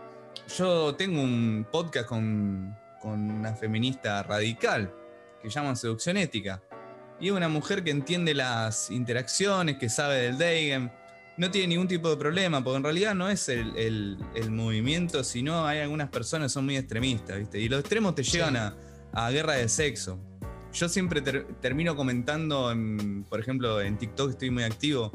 yo 0.57 0.95
tengo 0.95 1.21
un 1.21 1.67
podcast 1.71 2.09
con, 2.09 2.75
una 3.03 3.55
feminista 3.55 4.23
radical 4.23 4.91
que 5.43 5.51
se 5.51 5.55
llama 5.55 5.77
Seducción 5.77 6.17
Ética. 6.17 6.63
Y 7.21 7.29
es 7.29 7.33
una 7.33 7.49
mujer 7.49 7.85
que 7.85 7.91
entiende 7.91 8.33
las 8.33 8.91
interacciones, 8.91 9.77
que 9.77 9.91
sabe 9.91 10.23
del 10.23 10.39
Deigen, 10.39 10.91
no 11.37 11.51
tiene 11.51 11.69
ningún 11.69 11.89
tipo 11.89 12.09
de 12.11 12.17
problema, 12.17 12.63
porque 12.63 12.77
en 12.77 12.85
realidad 12.85 13.15
no 13.15 13.29
es 13.29 13.49
el, 13.49 14.19
movimiento, 14.51 15.25
sino 15.25 15.67
hay 15.67 15.81
algunas 15.81 16.09
personas 16.09 16.51
que 16.51 16.55
son 16.55 16.65
muy 16.65 16.77
extremistas, 16.77 17.39
¿viste? 17.39 17.61
Y 17.61 17.69
los 17.69 17.81
extremos 17.81 18.15
te 18.15 18.23
llevan 18.23 18.57
a, 18.57 19.31
guerra 19.31 19.55
de 19.55 19.69
sexo. 19.69 20.19
Yo 20.73 20.89
siempre 20.89 21.21
termino 21.61 21.95
comentando, 21.95 22.75
por 23.29 23.41
ejemplo, 23.41 23.81
en 23.81 23.97
TikTok 23.97 24.31
estoy 24.31 24.51
muy 24.51 24.65
activo, 24.65 25.13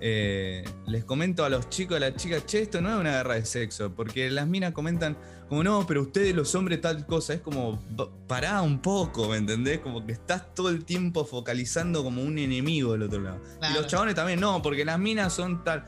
eh, 0.00 0.64
les 0.86 1.04
comento 1.04 1.44
a 1.44 1.48
los 1.48 1.68
chicos, 1.68 1.96
a 1.96 2.00
las 2.00 2.14
chicas, 2.16 2.46
che, 2.46 2.62
esto 2.62 2.80
no 2.80 2.90
es 2.90 3.00
una 3.00 3.12
guerra 3.12 3.34
de 3.34 3.44
sexo, 3.44 3.94
porque 3.94 4.30
las 4.30 4.46
minas 4.46 4.72
comentan 4.72 5.16
como, 5.48 5.64
no, 5.64 5.86
pero 5.86 6.02
ustedes 6.02 6.34
los 6.34 6.54
hombres 6.54 6.80
tal 6.80 7.06
cosa, 7.06 7.34
es 7.34 7.40
como, 7.40 7.82
pará 8.26 8.60
un 8.62 8.80
poco, 8.80 9.28
¿me 9.28 9.38
entendés? 9.38 9.80
Como 9.80 10.04
que 10.04 10.12
estás 10.12 10.54
todo 10.54 10.68
el 10.68 10.84
tiempo 10.84 11.24
focalizando 11.24 12.04
como 12.04 12.22
un 12.22 12.38
enemigo 12.38 12.92
del 12.92 13.04
otro 13.04 13.20
lado. 13.20 13.40
Y 13.70 13.74
los 13.74 13.86
chabones 13.86 14.14
también, 14.14 14.40
no, 14.40 14.62
porque 14.62 14.84
las 14.84 14.98
minas 14.98 15.32
son 15.32 15.64
tal... 15.64 15.84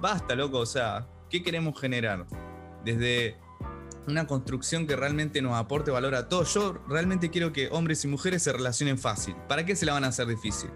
Basta, 0.00 0.34
loco, 0.34 0.58
o 0.58 0.66
sea, 0.66 1.06
¿qué 1.30 1.42
queremos 1.42 1.80
generar? 1.80 2.26
Desde 2.84 3.36
una 4.06 4.26
construcción 4.26 4.86
que 4.86 4.96
realmente 4.96 5.40
nos 5.40 5.54
aporte 5.54 5.90
valor 5.90 6.14
a 6.14 6.28
todos. 6.28 6.52
Yo 6.52 6.82
realmente 6.88 7.30
quiero 7.30 7.52
que 7.52 7.68
hombres 7.68 8.04
y 8.04 8.08
mujeres 8.08 8.42
se 8.42 8.52
relacionen 8.52 8.98
fácil. 8.98 9.34
¿Para 9.48 9.64
qué 9.64 9.76
se 9.76 9.86
la 9.86 9.94
van 9.94 10.04
a 10.04 10.08
hacer 10.08 10.26
difícil? 10.26 10.70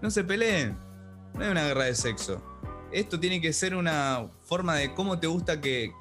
No 0.00 0.10
se 0.10 0.22
peleen 0.22 0.78
no 1.34 1.44
es 1.44 1.50
una 1.50 1.64
guerra 1.64 1.84
de 1.84 1.94
sexo. 1.94 2.42
Esto 2.90 3.20
tiene 3.20 3.40
que 3.40 3.52
ser 3.52 3.74
una 3.74 4.28
forma 4.44 4.74
de 4.76 4.94
cómo 4.94 5.18
te 5.18 5.26
gusta 5.26 5.60
que, 5.60 5.92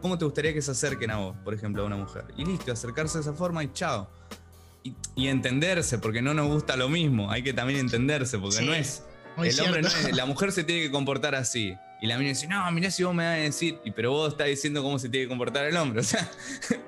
cómo 0.00 0.18
te 0.18 0.24
gustaría 0.24 0.52
que 0.52 0.62
se 0.62 0.72
acerquen 0.72 1.10
a 1.10 1.18
vos, 1.18 1.36
por 1.44 1.54
ejemplo, 1.54 1.82
a 1.82 1.86
una 1.86 1.96
mujer. 1.96 2.24
Y 2.36 2.44
listo, 2.44 2.72
acercarse 2.72 3.18
de 3.18 3.22
esa 3.22 3.32
forma 3.32 3.62
y 3.62 3.72
chao. 3.72 4.10
Y, 5.14 5.28
entenderse, 5.28 5.98
porque 5.98 6.22
no 6.22 6.34
nos 6.34 6.48
gusta 6.48 6.76
lo 6.76 6.88
mismo. 6.88 7.30
Hay 7.30 7.44
que 7.44 7.52
también 7.52 7.78
entenderse, 7.78 8.38
porque 8.38 8.62
no 8.62 8.74
es. 8.74 9.04
El 9.38 9.60
hombre 9.60 9.82
no 9.82 9.88
es, 9.88 10.16
la 10.16 10.26
mujer 10.26 10.50
se 10.50 10.64
tiene 10.64 10.82
que 10.82 10.90
comportar 10.90 11.36
así. 11.36 11.76
Y 12.02 12.08
la 12.08 12.18
mina 12.18 12.30
dice, 12.30 12.48
no, 12.48 12.68
mirá 12.72 12.90
si 12.90 13.04
vos 13.04 13.14
me 13.14 13.24
vas 13.24 13.34
a 13.34 13.36
decir, 13.36 13.78
y 13.84 13.92
pero 13.92 14.10
vos 14.10 14.32
estás 14.32 14.48
diciendo 14.48 14.82
cómo 14.82 14.98
se 14.98 15.08
tiene 15.08 15.26
que 15.26 15.28
comportar 15.28 15.66
el 15.66 15.76
hombre. 15.76 16.00
O 16.00 16.04
sea, 16.04 16.28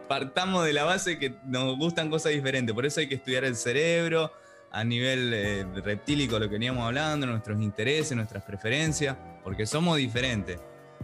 partamos 0.09 0.65
de 0.65 0.73
la 0.73 0.83
base 0.83 1.21
que 1.21 1.37
nos 1.45 1.79
gustan 1.79 2.11
cosas 2.11 2.33
diferentes. 2.33 2.75
Por 2.75 2.85
eso 2.85 2.99
hay 2.99 3.09
que 3.09 3.15
estudiar 3.15 3.45
el 3.45 3.55
cerebro, 3.55 4.33
a 4.75 4.83
nivel 4.83 5.33
eh, 5.33 5.65
reptílico 5.85 6.37
lo 6.41 6.49
que 6.49 6.55
veníamos 6.55 6.85
hablando, 6.85 7.27
nuestros 7.29 7.63
intereses, 7.63 8.17
nuestras 8.17 8.43
preferencias, 8.43 9.17
porque 9.45 9.67
somos 9.67 9.99
diferentes. 9.99 10.59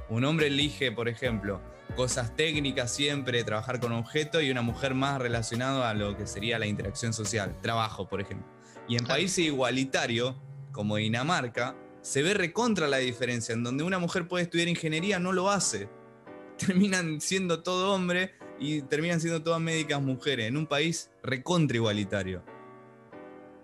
Un 0.08 0.24
hombre 0.24 0.48
elige, 0.48 0.90
por 0.90 1.08
ejemplo, 1.08 1.60
cosas 1.94 2.34
técnicas 2.34 2.92
siempre, 2.92 3.44
trabajar 3.44 3.78
con 3.78 3.92
objetos, 3.92 4.42
y 4.42 4.50
una 4.50 4.62
mujer 4.62 4.94
más 4.94 5.20
relacionada 5.20 5.88
a 5.88 5.94
lo 5.94 6.16
que 6.16 6.26
sería 6.26 6.58
la 6.58 6.66
interacción 6.66 7.12
social, 7.12 7.56
trabajo, 7.62 8.08
por 8.08 8.20
ejemplo. 8.20 8.48
Y 8.88 8.96
en 8.96 9.06
países 9.06 9.44
igualitarios, 9.44 10.34
como 10.72 10.96
Dinamarca, 10.96 11.76
se 12.02 12.24
ve 12.24 12.34
recontra 12.34 12.88
la 12.88 12.96
diferencia, 12.96 13.52
en 13.52 13.62
donde 13.62 13.84
una 13.84 14.00
mujer 14.00 14.26
puede 14.26 14.42
estudiar 14.44 14.66
ingeniería, 14.66 15.20
no 15.20 15.32
lo 15.32 15.48
hace. 15.48 15.88
Terminan 16.58 17.20
siendo 17.20 17.62
todo 17.62 17.94
hombre 17.94 18.32
y 18.58 18.82
terminan 18.82 19.20
siendo 19.20 19.42
todas 19.42 19.60
médicas 19.60 20.02
mujeres, 20.02 20.46
en 20.46 20.56
un 20.56 20.66
país 20.66 21.08
recontra 21.22 21.76
igualitario. 21.76 22.42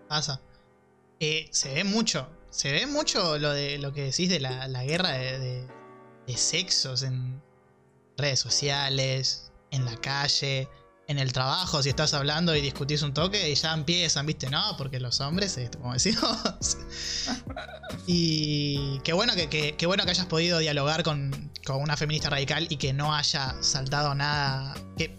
Pasa. 0.09 0.41
Eh, 1.21 1.49
se 1.51 1.73
ve 1.73 1.85
mucho, 1.85 2.29
se 2.51 2.71
ve 2.73 2.87
mucho 2.87 3.39
lo 3.39 3.53
de 3.53 3.79
lo 3.79 3.93
que 3.93 4.05
decís 4.05 4.29
de 4.29 4.41
la, 4.41 4.85
guerra 4.85 5.13
de, 5.13 5.67
sexos 6.37 7.03
en 7.03 7.43
redes 8.17 8.39
sociales, 8.39 9.51
en 9.71 9.85
la 9.85 9.97
calle, 9.97 10.69
en 11.09 11.19
el 11.19 11.33
trabajo, 11.33 11.83
si 11.83 11.89
estás 11.89 12.13
hablando 12.15 12.55
y 12.55 12.61
discutís 12.61 13.03
un 13.03 13.15
toque, 13.15 13.49
y 13.49 13.55
ya 13.55 13.73
empiezan, 13.73 14.27
¿viste? 14.27 14.51
No, 14.51 14.77
porque 14.77 15.01
los 15.01 15.21
hombres, 15.21 15.57
esto, 15.57 15.79
como 15.79 15.95
decimos. 15.95 16.77
y 18.07 18.99
qué 19.05 19.13
bueno 19.13 19.33
que, 19.35 19.77
bueno 19.87 20.05
que 20.05 20.11
hayas 20.11 20.27
podido 20.27 20.59
dialogar 20.59 21.03
con, 21.03 21.53
con, 21.65 21.81
una 21.81 21.97
feminista 21.97 22.29
radical 22.29 22.67
y 22.69 22.77
que 22.77 22.93
no 22.93 23.15
haya 23.15 23.55
saltado 23.63 24.15
nada. 24.15 24.75
Que, 24.99 25.17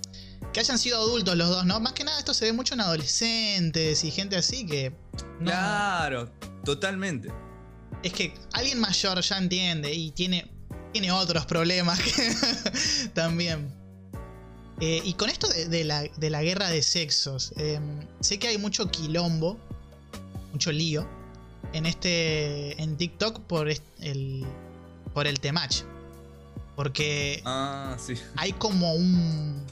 que 0.54 0.60
hayan 0.60 0.78
sido 0.78 0.98
adultos 0.98 1.36
los 1.36 1.50
dos, 1.50 1.66
¿no? 1.66 1.80
Más 1.80 1.94
que 1.94 2.04
nada 2.04 2.20
esto 2.20 2.34
se 2.34 2.46
ve 2.46 2.54
mucho 2.54 2.74
en 2.74 2.82
adolescentes 2.82 4.04
y 4.04 4.12
gente 4.12 4.36
así 4.36 4.66
que. 4.66 4.94
Claro, 5.40 6.30
totalmente. 6.64 7.30
Es 8.04 8.14
que 8.14 8.34
alguien 8.54 8.80
mayor 8.80 9.22
ya 9.22 9.38
entiende 9.38 9.94
y 9.94 10.12
tiene, 10.12 10.50
tiene 10.92 11.12
otros 11.12 11.46
problemas 11.46 12.00
también. 13.14 13.74
Eh, 14.80 15.02
y 15.04 15.14
con 15.14 15.30
esto 15.30 15.48
de, 15.48 15.84
la, 15.84 16.42
guerra 16.42 16.70
de 16.70 16.84
sexos, 16.84 17.52
em, 17.58 18.06
sé 18.20 18.38
que 18.38 18.48
hay 18.48 18.60
mucho 18.60 18.92
quilombo, 18.92 19.58
mucho 20.52 20.72
lío 20.72 21.08
en 21.74 21.88
este 21.88 22.82
en 22.82 22.96
TikTok 22.96 23.42
por 23.42 23.70
el 23.70 24.46
por 25.14 25.26
el 25.26 25.40
temach. 25.40 25.82
Porque 26.76 27.42
ah, 27.44 27.98
sí. 27.98 28.14
hay 28.36 28.54
como 28.54 28.94
un 28.94 29.66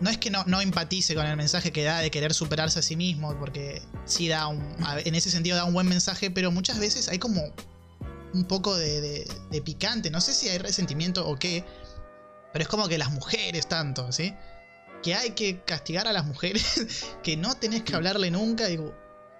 no 0.00 0.10
es 0.10 0.18
que 0.18 0.30
no, 0.30 0.44
no, 0.44 0.60
empatice 0.60 1.14
con 1.14 1.26
el 1.26 1.36
mensaje 1.36 1.72
que 1.72 1.84
da 1.84 2.00
de 2.00 2.10
querer 2.10 2.34
superarse 2.34 2.78
a 2.78 2.82
sí 2.82 2.96
mismo, 2.96 3.36
porque 3.38 3.82
sí 4.04 4.28
da 4.28 4.46
un. 4.48 4.62
En 5.04 5.14
ese 5.14 5.30
sentido 5.30 5.56
da 5.56 5.64
un 5.64 5.74
buen 5.74 5.88
mensaje, 5.88 6.30
pero 6.30 6.50
muchas 6.50 6.78
veces 6.78 7.08
hay 7.08 7.18
como 7.18 7.54
un 8.34 8.44
poco 8.44 8.76
de, 8.76 9.26
de, 9.50 9.62
picante. 9.62 10.10
No 10.10 10.20
sé 10.20 10.34
si 10.34 10.48
hay 10.48 10.58
resentimiento 10.58 11.26
o 11.26 11.36
qué, 11.36 11.64
pero 12.52 12.62
es 12.62 12.68
como 12.68 12.88
que 12.88 12.98
las 12.98 13.10
mujeres 13.10 13.68
tanto, 13.68 14.12
¿sí? 14.12 14.34
Que 15.02 15.14
hay 15.14 15.30
que 15.30 15.62
castigar 15.62 16.06
a 16.06 16.12
las 16.12 16.26
mujeres, 16.26 17.06
que 17.22 17.36
no 17.36 17.54
tenés 17.54 17.82
que 17.82 17.94
hablarle 17.94 18.30
nunca. 18.30 18.66
Digo, 18.66 18.94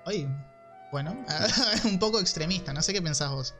oye, 0.06 0.26
bueno, 0.90 1.24
un 1.84 1.98
poco 1.98 2.20
extremista, 2.20 2.72
no 2.72 2.80
sé 2.80 2.92
qué 2.94 3.02
pensás 3.02 3.30
vos. 3.30 3.54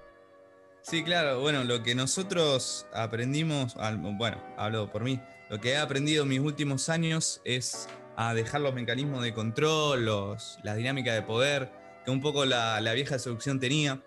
Sí, 0.82 1.03
claro, 1.03 1.40
bueno, 1.40 1.64
lo 1.64 1.82
que 1.82 1.97
nosotros 1.97 2.86
aprendimos, 2.94 3.74
bueno, 4.16 4.40
hablo 4.57 4.92
por 4.92 5.03
mí, 5.03 5.20
lo 5.49 5.61
que 5.61 5.70
he 5.70 5.76
aprendido 5.76 6.24
en 6.24 6.28
mis 6.28 6.40
últimos 6.40 6.88
años 6.88 7.40
es 7.44 7.88
a 8.16 8.34
dejar 8.34 8.62
los 8.62 8.74
mecanismos 8.74 9.22
de 9.22 9.34
control, 9.34 10.05
los, 10.05 10.59
la 10.62 10.74
dinámica 10.74 11.12
de 11.14 11.22
poder, 11.22 11.70
que 12.05 12.11
un 12.11 12.20
poco 12.20 12.44
la, 12.44 12.80
vieja 12.94 13.18
seducción 13.18 13.61
tenía, 13.61 14.03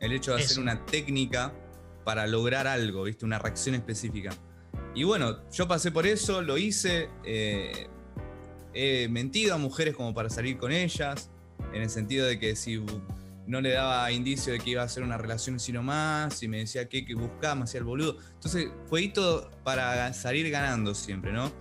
el 0.00 0.12
hecho 0.12 0.34
de 0.34 0.42
hacer 0.42 0.58
una 0.58 0.86
técnica 0.86 1.52
para 2.04 2.26
lograr 2.26 2.66
algo, 2.66 3.04
¿viste? 3.04 3.24
una 3.24 3.38
reacción 3.38 3.74
específica. 3.74 4.30
Y 4.94 5.04
bueno, 5.04 5.48
yo 5.52 5.68
pasé 5.68 5.92
por 5.92 6.06
eso, 6.06 6.42
lo 6.42 6.56
hice, 6.56 7.10
eh, 7.24 7.88
he 8.72 9.08
mentido 9.08 9.54
a 9.54 9.58
mujeres 9.58 9.94
como 9.94 10.14
para 10.14 10.30
salir 10.30 10.56
con 10.56 10.72
ellas, 10.72 11.30
en 11.72 11.82
el 11.82 11.90
sentido 11.90 12.26
de 12.26 12.38
que 12.38 12.56
si 12.56 12.82
no 13.50 13.60
le 13.60 13.72
daba 13.72 14.10
indicio 14.12 14.52
de 14.52 14.60
que 14.60 14.70
iba 14.70 14.82
a 14.82 14.88
ser 14.88 15.02
una 15.02 15.18
relación 15.18 15.58
sino 15.58 15.82
más, 15.82 16.40
y 16.42 16.48
me 16.48 16.58
decía 16.58 16.88
que, 16.88 17.04
que 17.04 17.14
buscaba, 17.14 17.56
me 17.56 17.64
hacía 17.64 17.78
el 17.78 17.84
boludo. 17.84 18.16
Entonces, 18.34 18.70
todo 19.12 19.50
para 19.64 20.12
salir 20.12 20.48
ganando 20.50 20.94
siempre, 20.94 21.32
¿no? 21.32 21.52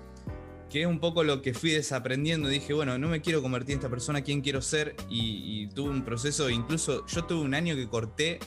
Que 0.69 0.81
es 0.81 0.87
un 0.87 0.99
poco 0.99 1.23
lo 1.23 1.41
que 1.41 1.55
fui 1.55 1.71
desaprendiendo. 1.71 2.47
Dije, 2.47 2.73
bueno, 2.73 2.99
no 2.99 3.07
me 3.07 3.21
quiero 3.21 3.41
convertir 3.41 3.73
en 3.73 3.79
esta 3.79 3.89
persona, 3.89 4.21
quién 4.21 4.41
quiero 4.41 4.61
ser. 4.61 4.95
Y, 5.09 5.67
tuve 5.73 5.89
un 5.89 6.05
proceso, 6.05 6.47
incluso 6.51 7.07
yo 7.07 7.25
tuve 7.25 7.41
un 7.41 7.55
año 7.55 7.75
que 7.75 7.87
corté 7.89 8.39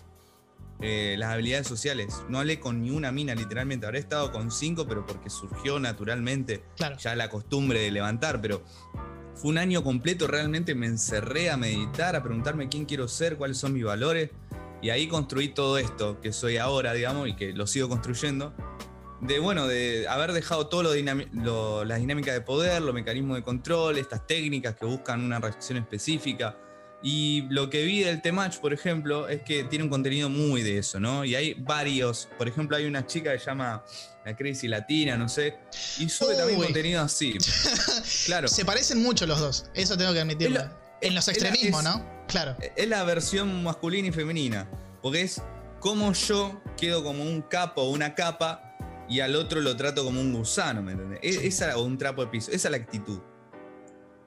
eh, 0.80 1.16
las 1.18 1.32
habilidades 1.32 1.66
sociales. 1.66 2.22
No 2.28 2.38
hablé 2.38 2.60
con 2.60 2.80
ni 2.80 2.90
una 2.90 3.10
mina, 3.10 3.34
literalmente. 3.34 3.86
Habré 3.86 3.98
estado 3.98 4.30
con 4.30 4.52
cinco, 4.52 4.86
pero 4.86 5.04
porque 5.04 5.30
surgió 5.30 5.80
naturalmente 5.80 6.62
ya 7.00 7.16
la 7.16 7.28
costumbre 7.28 7.80
de 7.80 7.90
levantar. 7.90 8.40
Pero 8.40 8.62
fue 9.34 9.50
un 9.50 9.58
año 9.58 9.82
completo, 9.82 10.26
realmente 10.26 10.74
me 10.74 10.86
encerré 10.86 11.50
a 11.50 11.56
meditar, 11.56 12.16
a 12.16 12.22
preguntarme 12.22 12.68
quién 12.68 12.84
quiero 12.84 13.08
ser, 13.08 13.36
cuáles 13.36 13.58
son 13.58 13.72
mis 13.72 13.84
valores. 13.84 14.30
Y 14.82 14.90
ahí 14.90 15.06
construí 15.06 15.48
todo 15.48 15.78
esto 15.78 16.20
que 16.20 16.32
soy 16.32 16.56
ahora, 16.56 16.92
digamos, 16.92 17.28
y 17.28 17.36
que 17.36 17.52
lo 17.52 17.66
sigo 17.66 17.88
construyendo. 17.88 18.52
De, 19.20 19.38
bueno, 19.38 19.68
de 19.68 20.08
haber 20.08 20.32
dejado 20.32 20.66
todo 20.66 20.82
lo, 20.82 21.84
las 21.84 21.98
dinámicas 22.00 22.34
de 22.34 22.40
poder, 22.40 22.82
los 22.82 22.92
mecanismos 22.92 23.36
de 23.36 23.42
control, 23.44 23.98
estas 23.98 24.26
técnicas 24.26 24.74
que 24.74 24.84
buscan 24.84 25.22
una 25.22 25.38
reacción 25.38 25.78
específica, 25.78 26.58
y 27.02 27.42
lo 27.50 27.68
que 27.68 27.84
vi 27.84 28.00
del 28.00 28.22
Temach, 28.22 28.58
por 28.58 28.72
ejemplo, 28.72 29.28
es 29.28 29.42
que 29.42 29.64
tiene 29.64 29.84
un 29.84 29.90
contenido 29.90 30.28
muy 30.28 30.62
de 30.62 30.78
eso, 30.78 31.00
¿no? 31.00 31.24
Y 31.24 31.34
hay 31.34 31.54
varios, 31.54 32.28
por 32.38 32.46
ejemplo, 32.46 32.76
hay 32.76 32.86
una 32.86 33.06
chica 33.06 33.32
que 33.32 33.38
se 33.40 33.46
llama 33.46 33.84
La 34.24 34.36
Crazy 34.36 34.68
Latina, 34.68 35.16
no 35.16 35.28
sé, 35.28 35.58
y 35.98 36.08
sube 36.08 36.36
también 36.36 36.60
contenido 36.60 37.02
así. 37.02 37.36
claro. 38.26 38.46
Se 38.46 38.64
parecen 38.64 39.02
mucho 39.02 39.26
los 39.26 39.40
dos, 39.40 39.66
eso 39.74 39.96
tengo 39.96 40.12
que 40.12 40.20
admitirlo. 40.20 40.60
en 41.00 41.14
los 41.14 41.26
extremismos, 41.26 41.82
¿no? 41.82 42.06
Claro. 42.28 42.56
Es 42.76 42.88
la 42.88 43.02
versión 43.02 43.62
masculina 43.64 44.08
y 44.08 44.12
femenina, 44.12 44.68
porque 45.02 45.22
es 45.22 45.42
como 45.80 46.12
yo 46.12 46.62
quedo 46.76 47.02
como 47.02 47.24
un 47.24 47.42
capo 47.42 47.82
o 47.82 47.90
una 47.90 48.14
capa 48.14 48.76
y 49.08 49.20
al 49.20 49.34
otro 49.34 49.60
lo 49.60 49.76
trato 49.76 50.04
como 50.04 50.20
un 50.20 50.32
gusano, 50.32 50.82
¿me 50.82 50.92
entiendes? 50.92 51.18
E-, 51.22 51.46
esa, 51.48 51.76
o 51.76 51.82
un 51.82 51.98
trapo 51.98 52.24
de 52.24 52.30
piso, 52.30 52.52
esa 52.52 52.68
es 52.68 52.70
la 52.70 52.76
actitud. 52.76 53.20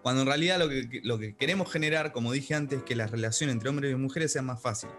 Cuando 0.06 0.22
en 0.22 0.28
realidad 0.28 0.60
lo 0.60 0.70
que, 0.70 1.02
lo 1.02 1.18
que 1.18 1.36
queremos 1.36 1.72
generar, 1.72 2.12
como 2.12 2.32
dije 2.32 2.54
antes, 2.54 2.78
es 2.78 2.84
que 2.84 2.96
las 2.96 3.10
relaciones 3.10 3.56
entre 3.56 3.70
hombres 3.70 3.92
y 3.92 3.96
mujeres 3.96 4.32
sean 4.32 4.46
más 4.46 4.62
fáciles. 4.62 4.96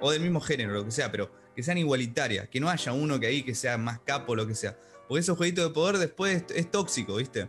O 0.00 0.10
del 0.10 0.20
mismo 0.20 0.40
género, 0.40 0.72
lo 0.72 0.84
que 0.84 0.90
sea, 0.90 1.12
pero 1.12 1.30
que 1.54 1.62
sean 1.62 1.78
igualitarias. 1.78 2.48
Que 2.48 2.58
no 2.58 2.68
haya 2.68 2.92
uno 2.92 3.20
que 3.20 3.28
ahí 3.28 3.44
que 3.44 3.54
sea 3.54 3.78
más 3.78 4.00
capo, 4.00 4.34
lo 4.34 4.48
que 4.48 4.56
sea. 4.56 4.76
Porque 5.06 5.20
ese 5.20 5.30
jueguito 5.30 5.62
de 5.62 5.70
poder 5.72 5.98
después 5.98 6.44
es, 6.52 6.70
tóxico, 6.72 7.14
¿viste? 7.14 7.48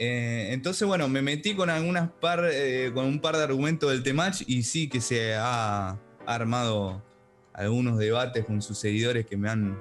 Eh, 0.00 0.48
entonces, 0.50 0.84
bueno, 0.88 1.06
me 1.06 1.22
metí 1.22 1.54
con 1.54 1.70
algunas 1.70 2.10
par, 2.10 2.50
eh, 2.52 2.90
con 2.92 3.04
un 3.04 3.20
par 3.20 3.36
de 3.36 3.44
argumentos 3.44 3.92
del 3.92 4.02
Temach 4.02 4.42
y 4.44 4.64
sí 4.64 4.88
que 4.88 5.00
se 5.00 5.36
ha, 5.36 5.96
armado 6.26 7.04
algunos 7.52 7.98
debates 7.98 8.44
con 8.46 8.60
sus 8.62 8.78
seguidores 8.78 9.26
que 9.26 9.36
me 9.36 9.48
han 9.48 9.78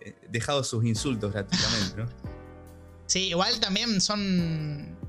eh, 0.00 0.16
dejado 0.28 0.64
sus 0.64 0.84
insultos 0.84 1.32
gratuitamente. 1.32 2.16
Sí, 3.06 3.28
igual 3.28 3.60
también 3.60 4.00
son 4.00 5.00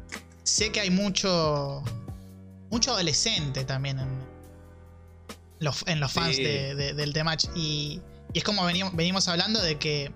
sé 0.44 0.72
que 0.72 0.82
hay 0.82 0.90
mucho. 0.90 1.84
mucho 2.70 2.92
adolescente 2.94 3.64
también 3.66 4.00
en 4.00 4.10
los, 5.60 5.84
en 5.88 6.00
los 6.00 6.12
fans 6.12 6.38
del 6.38 7.14
Temach. 7.14 7.46
Y, 7.56 8.02
y 8.34 8.38
es 8.38 8.44
como 8.44 8.66
venimos, 8.66 8.96
venimos 8.96 9.28
hablando 9.28 9.62
de 9.62 9.80
que. 9.80 10.14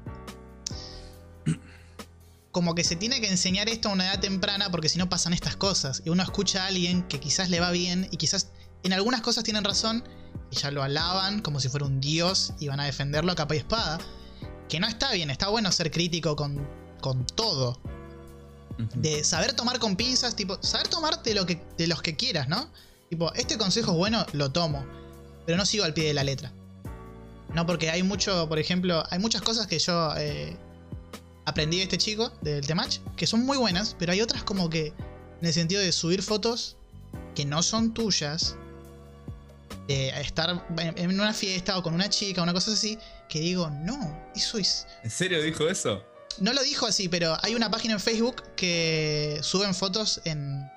Como 2.51 2.73
que 2.73 2.83
se 2.83 2.95
tiene 2.95 3.21
que 3.21 3.29
enseñar 3.29 3.69
esto 3.69 3.89
a 3.89 3.91
una 3.91 4.11
edad 4.11 4.19
temprana 4.19 4.71
porque 4.71 4.89
si 4.89 4.97
no 4.97 5.09
pasan 5.09 5.33
estas 5.33 5.55
cosas. 5.55 6.01
Y 6.05 6.09
uno 6.09 6.23
escucha 6.23 6.63
a 6.63 6.67
alguien 6.67 7.03
que 7.03 7.19
quizás 7.19 7.49
le 7.49 7.59
va 7.59 7.71
bien 7.71 8.07
y 8.09 8.17
quizás 8.17 8.49
en 8.83 8.93
algunas 8.93 9.21
cosas 9.21 9.43
tienen 9.43 9.63
razón 9.63 10.03
y 10.49 10.55
ya 10.55 10.71
lo 10.71 10.81
alaban 10.81 11.41
como 11.41 11.59
si 11.59 11.69
fuera 11.69 11.85
un 11.85 12.01
dios 12.01 12.53
y 12.59 12.67
van 12.67 12.79
a 12.79 12.85
defenderlo 12.85 13.31
a 13.31 13.35
capa 13.35 13.53
y 13.53 13.59
espada. 13.59 13.99
Que 14.69 14.79
no 14.79 14.87
está 14.87 15.11
bien, 15.11 15.29
está 15.29 15.49
bueno 15.49 15.71
ser 15.71 15.91
crítico 15.91 16.35
con, 16.35 16.67
con 16.99 17.27
todo 17.27 17.79
de 18.95 19.23
saber 19.23 19.53
tomar 19.53 19.79
con 19.79 19.95
pinzas, 19.95 20.35
tipo, 20.35 20.57
saber 20.61 20.87
tomarte 20.87 21.33
lo 21.33 21.45
que, 21.45 21.61
de 21.77 21.87
los 21.87 22.01
que 22.01 22.15
quieras, 22.15 22.47
¿no? 22.47 22.69
Tipo, 23.09 23.33
este 23.33 23.57
consejo 23.57 23.91
es 23.91 23.97
bueno, 23.97 24.25
lo 24.33 24.51
tomo, 24.51 24.85
pero 25.45 25.57
no 25.57 25.65
sigo 25.65 25.83
al 25.83 25.93
pie 25.93 26.05
de 26.05 26.13
la 26.13 26.23
letra. 26.23 26.51
No, 27.53 27.65
porque 27.65 27.89
hay 27.89 28.03
mucho, 28.03 28.47
por 28.49 28.59
ejemplo, 28.59 29.03
hay 29.09 29.19
muchas 29.19 29.41
cosas 29.41 29.67
que 29.67 29.79
yo 29.79 30.13
eh, 30.17 30.55
aprendí 31.45 31.77
de 31.77 31.83
este 31.83 31.97
chico, 31.97 32.31
del 32.41 32.65
Temach, 32.65 32.99
que 33.15 33.25
son 33.25 33.45
muy 33.45 33.57
buenas, 33.57 33.95
pero 33.97 34.11
hay 34.11 34.21
otras 34.21 34.43
como 34.43 34.69
que, 34.69 34.87
en 35.41 35.47
el 35.47 35.53
sentido 35.53 35.81
de 35.81 35.91
subir 35.91 36.21
fotos 36.21 36.75
que 37.35 37.45
no 37.45 37.63
son 37.63 37.93
tuyas, 37.93 38.55
de 39.87 40.09
estar 40.19 40.65
en 40.77 41.19
una 41.19 41.33
fiesta 41.33 41.77
o 41.77 41.83
con 41.83 41.93
una 41.93 42.09
chica, 42.09 42.43
una 42.43 42.53
cosa 42.53 42.73
así, 42.73 42.99
que 43.29 43.39
digo, 43.39 43.69
no, 43.69 44.29
eso 44.35 44.57
es... 44.57 44.85
¿En 45.03 45.09
serio 45.09 45.41
dijo 45.41 45.67
eso? 45.69 46.03
No 46.39 46.53
lo 46.53 46.61
dijo 46.63 46.85
así, 46.85 47.09
pero 47.09 47.37
hay 47.41 47.55
una 47.55 47.71
página 47.71 47.95
en 47.95 47.99
Facebook 47.99 48.43
que 48.55 49.39
suben 49.41 49.73
fotos 49.73 50.21
en 50.25 50.69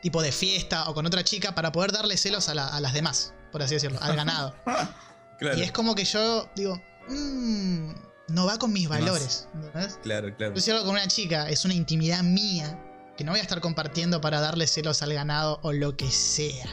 tipo 0.00 0.22
de 0.22 0.32
fiesta 0.32 0.88
o 0.88 0.94
con 0.94 1.06
otra 1.06 1.24
chica 1.24 1.54
para 1.54 1.72
poder 1.72 1.92
darle 1.92 2.16
celos 2.16 2.48
a, 2.48 2.54
las 2.54 2.92
demás, 2.92 3.34
por 3.50 3.62
así 3.62 3.74
decirlo, 3.74 3.98
al 4.02 4.16
ganado. 4.16 4.54
Y 5.56 5.62
es 5.62 5.70
como 5.70 5.94
que 5.94 6.04
yo 6.04 6.48
digo, 6.56 6.82
mm, 7.08 7.92
no 8.26 8.46
va 8.46 8.58
con 8.58 8.72
mis 8.72 8.88
valores. 8.88 9.46
¿entendés? 9.54 9.96
Claro, 10.02 10.34
claro. 10.36 10.52
Yo 10.52 10.60
si 10.60 10.72
algo 10.72 10.84
con 10.84 10.94
una 10.94 11.06
chica 11.06 11.48
es 11.48 11.64
una 11.64 11.74
intimidad 11.74 12.24
mía 12.24 12.76
que 13.16 13.22
no 13.22 13.30
voy 13.32 13.38
a 13.38 13.42
estar 13.42 13.60
compartiendo 13.60 14.20
para 14.20 14.40
darle 14.40 14.66
celos 14.66 15.02
al 15.02 15.12
ganado 15.12 15.60
o 15.62 15.72
lo 15.72 15.96
que 15.96 16.10
sea. 16.10 16.66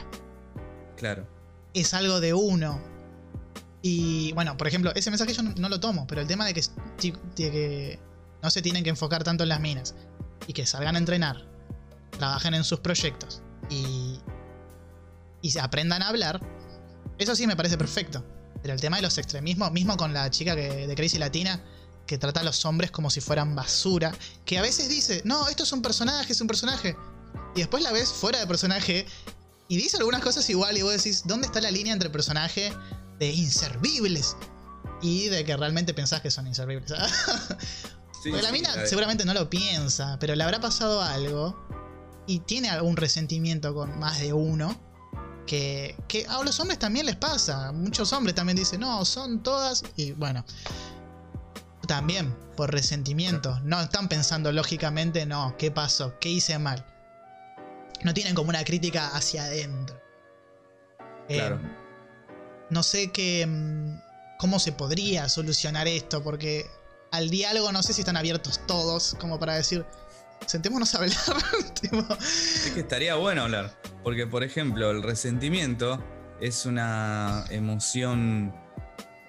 Claro. 0.96 1.28
Es 1.74 1.94
algo 1.94 2.20
de 2.20 2.34
uno. 2.34 2.82
Y 3.88 4.32
bueno, 4.32 4.58
por 4.58 4.68
ejemplo, 4.68 4.92
ese 4.96 5.12
mensaje 5.12 5.32
yo 5.32 5.44
no, 5.44 5.70
lo 5.70 5.80
tomo, 5.80 6.08
pero 6.08 6.20
el 6.20 6.28
tema 6.28 6.48
de 6.48 6.56
que, 6.56 8.00
no 8.42 8.50
se 8.50 8.64
tienen 8.64 8.84
que 8.84 8.90
enfocar 8.90 9.24
tanto 9.24 9.44
en 9.44 9.50
las 9.50 9.60
minas 9.60 9.94
y 10.48 10.54
que 10.54 10.66
salgan 10.66 10.96
a 10.96 10.98
entrenar, 10.98 11.46
trabajen 12.18 12.56
en 12.56 12.64
sus 12.64 12.80
proyectos 12.80 13.44
y, 13.70 14.20
y 15.44 15.56
aprendan 15.60 16.02
a 16.02 16.08
hablar, 16.08 16.42
eso 17.20 17.36
sí 17.36 17.46
me 17.46 17.56
parece 17.56 17.78
perfecto. 17.78 18.26
Pero 18.64 18.74
el 18.74 18.82
tema 18.82 18.96
de 18.96 19.04
los 19.04 19.20
extremismos, 19.20 19.72
mismo 19.72 19.96
con 19.98 20.16
la 20.16 20.32
chica 20.32 20.56
que, 20.56 20.88
de 20.88 20.96
Crazy 20.96 21.20
Latina, 21.20 21.62
que 22.08 22.18
trata 22.18 22.40
a 22.40 22.44
los 22.44 22.66
hombres 22.66 22.90
como 22.90 23.12
si 23.12 23.22
fueran 23.22 23.56
basura, 23.56 24.16
que 24.46 24.58
a 24.58 24.64
veces 24.64 24.90
dice, 24.90 25.22
no, 25.26 25.48
esto 25.48 25.62
es 25.62 25.72
un 25.72 25.84
personaje, 25.84 26.34
es 26.34 26.42
un 26.42 26.48
personaje. 26.48 26.98
Y 27.56 27.60
después 27.60 27.84
la 27.84 27.92
ves 27.92 28.12
fuera 28.12 28.40
de 28.40 28.48
personaje 28.48 29.06
y 29.68 29.78
dice 29.78 29.98
algunas 29.98 30.22
cosas 30.22 30.50
igual 30.50 30.78
y 30.78 30.82
vos 30.82 30.94
decís, 30.94 31.24
¿dónde 31.26 31.48
está 31.48 31.62
la 31.62 31.72
línea 31.72 31.94
entre 31.94 32.10
personaje 32.10 32.74
de 33.20 33.32
inservibles 33.32 34.36
y 35.02 35.28
de 35.30 35.44
que 35.44 35.58
realmente 35.58 35.94
pensás 35.94 36.22
que 36.22 36.32
son 36.32 36.48
inservibles? 36.48 36.94
Sí, 38.24 38.32
Porque 38.32 38.42
la 38.42 38.52
mina 38.52 38.88
seguramente 38.88 39.24
no 39.24 39.36
lo 39.36 39.52
piensa, 39.52 40.18
pero 40.20 40.34
le 40.34 40.44
habrá 40.44 40.60
pasado 40.60 41.00
algo 41.00 41.56
y 42.26 42.40
tiene 42.40 42.70
algún 42.70 42.98
resentimiento 42.98 43.76
con 43.76 44.00
más 44.00 44.20
de 44.20 44.34
uno. 44.34 44.76
Que, 45.46 45.96
que 46.08 46.26
a 46.26 46.42
los 46.44 46.60
hombres 46.60 46.80
también 46.80 47.06
les 47.06 47.18
pasa. 47.18 47.72
Muchos 47.72 48.12
hombres 48.14 48.34
también 48.34 48.58
dicen, 48.58 48.80
no, 48.80 49.06
son 49.06 49.44
todas. 49.44 49.84
Y 49.96 50.14
bueno, 50.14 50.44
también 51.86 52.36
por 52.56 52.72
resentimiento. 52.72 53.60
No 53.60 53.80
están 53.80 54.08
pensando 54.10 54.52
lógicamente, 54.52 55.28
no, 55.28 55.56
¿qué 55.58 55.70
pasó? 55.70 56.18
¿Qué 56.20 56.30
hice 56.30 56.58
mal? 56.58 56.84
No 58.06 58.14
tienen 58.14 58.36
como 58.36 58.50
una 58.50 58.64
crítica 58.64 59.08
hacia 59.16 59.46
adentro. 59.46 60.00
Eh, 61.28 61.38
Claro. 61.38 61.60
no 62.70 62.84
sé 62.84 63.12
qué. 63.12 63.46
mm, 63.48 64.00
cómo 64.38 64.60
se 64.60 64.72
podría 64.74 65.28
solucionar 65.28 65.88
esto, 65.88 66.22
porque 66.24 66.68
al 67.12 67.30
diálogo 67.32 67.72
no 67.72 67.82
sé 67.82 67.94
si 67.94 68.02
están 68.02 68.16
abiertos 68.18 68.60
todos, 68.68 69.16
como 69.20 69.40
para 69.40 69.56
decir, 69.56 69.86
sentémonos 70.46 70.94
a 70.94 71.00
hablar. 71.00 71.18
tipo, 71.82 72.06
Es 72.20 72.72
que 72.76 72.82
estaría 72.82 73.16
bueno 73.16 73.42
hablar. 73.44 73.72
Porque, 74.04 74.28
por 74.28 74.44
ejemplo, 74.44 74.92
el 74.92 75.02
resentimiento 75.02 76.04
es 76.40 76.68
una 76.68 77.46
emoción 77.50 78.54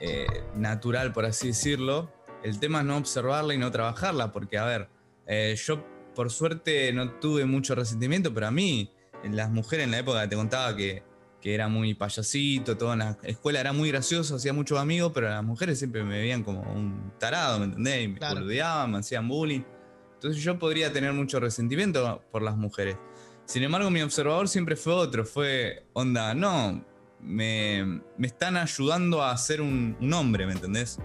eh, 0.01 0.27
natural, 0.55 1.13
por 1.15 1.25
así 1.25 1.49
decirlo. 1.49 2.13
El 2.43 2.61
tema 2.61 2.81
es 2.81 2.85
no 2.85 2.99
observarla 2.99 3.55
y 3.55 3.59
no 3.59 3.71
trabajarla. 3.71 4.33
Porque, 4.33 4.59
a 4.59 4.65
ver, 4.65 4.91
eh, 5.27 5.57
yo 5.57 5.83
por 6.17 6.33
suerte 6.33 6.93
no 6.93 7.11
tuve 7.21 7.45
mucho 7.45 7.75
resentimiento, 7.77 8.35
pero 8.35 8.49
a 8.49 8.51
mí, 8.51 8.91
las 9.31 9.51
mujeres 9.51 9.85
en 9.85 9.91
la 9.93 9.99
época 9.99 10.29
te 10.29 10.35
contaba 10.35 10.75
que, 10.75 11.03
que 11.41 11.55
era 11.55 11.69
muy 11.69 11.95
payasito, 11.95 12.77
todo 12.77 12.95
en 12.95 13.01
la 13.01 13.19
escuela 13.23 13.61
era 13.61 13.73
muy 13.73 13.91
gracioso, 13.91 14.35
hacía 14.37 14.53
muchos 14.53 14.81
amigos, 14.81 15.13
pero 15.15 15.29
las 15.29 15.45
mujeres 15.45 15.79
siempre 15.79 16.03
me 16.03 16.19
veían 16.19 16.43
como 16.43 16.63
un 16.63 17.13
tarado, 17.21 17.59
¿me 17.61 17.67
entendés? 17.67 18.05
Y 18.05 18.09
me 18.09 18.19
Claro. 18.19 18.37
boludeaban, 18.37 18.91
me 18.93 18.99
hacían 18.99 19.29
bullying. 19.29 19.63
Entonces 20.15 20.43
yo 20.43 20.59
podría 20.59 20.93
tener 20.93 21.13
mucho 21.13 21.39
resentimiento 21.39 22.23
por 22.33 22.43
las 22.43 22.57
mujeres. 22.57 22.97
Sin 23.45 23.63
embargo, 23.63 23.91
mi 23.91 24.01
observador 24.01 24.49
siempre 24.49 24.75
fue 24.75 24.95
otro, 24.95 25.25
fue 25.25 25.85
onda, 25.93 26.35
no, 26.35 26.83
me, 27.21 28.01
me 28.17 28.27
están 28.27 28.57
ayudando 28.57 29.23
a 29.23 29.37
ser 29.37 29.61
un, 29.61 29.97
un 30.01 30.13
hombre, 30.15 30.47
¿me 30.47 30.53
entendés? 30.55 30.99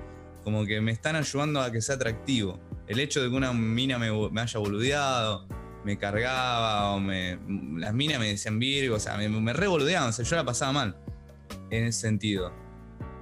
Como 0.43 0.65
que 0.65 0.79
me 0.81 0.91
están 0.91 1.15
ayudando 1.17 1.61
a 1.61 1.71
que 1.71 1.81
sea 1.81 1.95
atractivo. 1.95 2.59
El 2.87 2.99
hecho 2.99 3.21
de 3.21 3.29
que 3.29 3.35
una 3.35 3.53
mina 3.53 3.97
me, 3.97 4.41
haya 4.41 4.59
boludeado, 4.59 5.47
me 5.83 5.97
cargaba, 5.97 6.91
o 6.91 6.99
me, 6.99 7.39
las 7.79 7.93
minas 7.93 8.19
me 8.19 8.27
decían 8.27 8.59
virgo, 8.59 8.95
o 8.95 8.99
sea, 8.99 9.17
me, 9.17 9.29
me 9.29 9.51
o 9.51 10.11
sea, 10.11 10.25
yo 10.25 10.35
la 10.35 10.43
pasaba 10.43 10.71
mal 10.71 10.97
en 11.69 11.85
ese 11.85 12.01
sentido. 12.01 12.51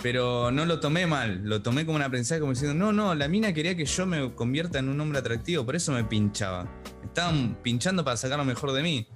Pero 0.02 0.50
no 0.52 0.66
lo 0.66 0.80
tomé 0.80 1.08
mal, 1.08 1.42
lo 1.44 1.62
tomé 1.62 1.86
como 1.86 1.98
un 1.98 2.02
aprendizaje, 2.02 2.40
como 2.40 2.54
diciendo, 2.54 2.74
no, 2.74 2.94
no, 2.94 3.16
la 3.16 3.28
mina 3.28 3.54
quería 3.54 3.76
que 3.76 3.86
yo 3.86 4.06
me 4.06 4.34
convierta 4.34 4.80
en 4.80 4.88
un 4.88 5.00
hombre 5.02 5.20
atractivo, 5.20 5.66
por 5.66 5.76
eso 5.76 5.92
me 5.92 6.06
pinchaba. 6.06 6.70
Estaban 7.04 7.58
pinchando 7.62 8.04
para 8.04 8.16
sacar 8.16 8.38
lo 8.38 8.46
mejor 8.46 8.72
de 8.72 8.82
mí. 8.82 9.08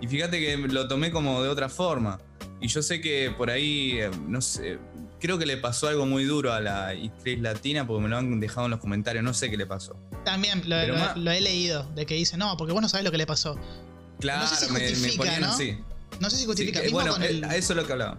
Y 0.00 0.08
fíjate 0.08 0.40
que 0.40 0.56
lo 0.56 0.88
tomé 0.88 1.10
como 1.10 1.42
de 1.42 1.50
otra 1.50 1.68
forma. 1.68 2.18
Y 2.60 2.68
yo 2.68 2.82
sé 2.82 3.00
que 3.00 3.32
por 3.36 3.50
ahí, 3.50 3.98
eh, 4.00 4.10
no 4.26 4.40
sé, 4.40 4.78
creo 5.20 5.38
que 5.38 5.46
le 5.46 5.56
pasó 5.56 5.88
algo 5.88 6.06
muy 6.06 6.24
duro 6.24 6.52
a 6.52 6.60
la 6.60 6.88
actriz 6.88 7.40
latina 7.40 7.86
porque 7.86 8.02
me 8.02 8.08
lo 8.08 8.16
han 8.16 8.40
dejado 8.40 8.66
en 8.66 8.70
los 8.72 8.80
comentarios, 8.80 9.22
no 9.22 9.34
sé 9.34 9.50
qué 9.50 9.56
le 9.56 9.66
pasó. 9.66 9.96
también 10.24 10.62
lo, 10.68 11.30
he 11.30 11.40
leído, 11.40 11.84
de 11.94 12.06
que 12.06 12.14
dice, 12.14 12.36
no, 12.36 12.56
porque 12.56 12.72
vos 12.72 12.82
no 12.82 12.88
sabés 12.88 13.04
lo 13.04 13.10
que 13.10 13.18
le 13.18 13.26
pasó. 13.26 13.58
Claro, 14.18 14.46
sé 14.46 14.66
si 14.66 14.72
me, 14.72 15.12
ponían 15.14 15.40
¿no? 15.42 15.48
así. 15.48 15.78
No 16.20 16.28
sé 16.28 16.36
si 16.36 16.42
Sí, 16.42 16.46
justifica. 16.46 16.80
que- 16.80 16.86
mismo 16.86 16.98
bueno, 17.00 17.12
con 17.12 17.22
el- 17.22 17.42
eh, 17.44 17.46
a 17.48 17.56
eso 17.56 17.72
es 17.72 17.76
lo 17.76 17.86
que 17.86 17.92
hablaba. 17.92 18.18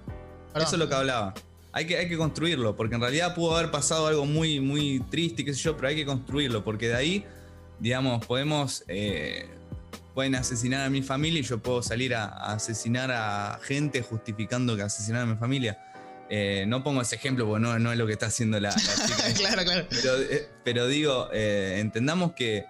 Perdón. 0.54 0.68
Eso 0.68 0.76
es 0.76 0.80
lo 0.80 0.90
que 0.90 0.96
hablaba. 0.96 1.34
Hay 1.74 1.86
que, 1.88 1.98
hay 1.98 2.10
que 2.10 2.18
construirlo, 2.18 2.76
porque 2.76 2.96
en 2.96 3.02
realidad 3.02 3.34
pudo 3.36 3.56
haber 3.56 3.72
pasado 3.72 4.08
algo 4.08 4.26
muy, 4.26 4.60
muy 4.60 5.00
triste, 5.12 5.46
qué 5.46 5.54
sé 5.54 5.60
yo, 5.62 5.76
pero 5.78 5.90
hay 5.90 5.96
que 5.96 6.06
construirlo, 6.06 6.64
porque 6.64 6.88
de 6.88 6.96
ahí, 6.96 7.26
digamos, 7.80 8.26
podemos. 8.26 8.84
eh, 8.88 9.48
pueden 10.14 10.36
asesinar 10.36 10.82
a 10.86 10.90
mi 10.90 11.02
familia 11.02 11.40
y 11.40 11.44
yo 11.44 11.60
puedo 11.60 11.82
salir 11.82 12.14
a, 12.14 12.26
a 12.26 12.54
asesinar 12.56 13.10
a 13.12 13.58
gente 13.64 14.02
justificando 14.02 14.76
que 14.76 14.82
asesinar 14.82 15.22
a 15.22 15.26
mi 15.26 15.38
familia. 15.38 15.78
Eh, 16.34 16.64
no 16.66 16.82
pongo 16.82 17.02
ese 17.02 17.18
ejemplo 17.18 17.46
porque 17.46 17.60
no, 17.62 17.78
no 17.78 17.92
es 17.92 17.98
lo 17.98 18.08
que 18.08 18.14
está 18.14 18.28
haciendo 18.28 18.58
la, 18.58 18.70
la 18.70 18.76
chica. 18.76 19.34
claro, 19.36 19.64
claro. 19.66 19.86
Pero, 19.90 20.22
eh, 20.22 20.48
pero 20.64 20.88
digo, 20.88 21.28
eh, 21.34 21.80
entendamos 21.80 22.32
que, 22.32 22.66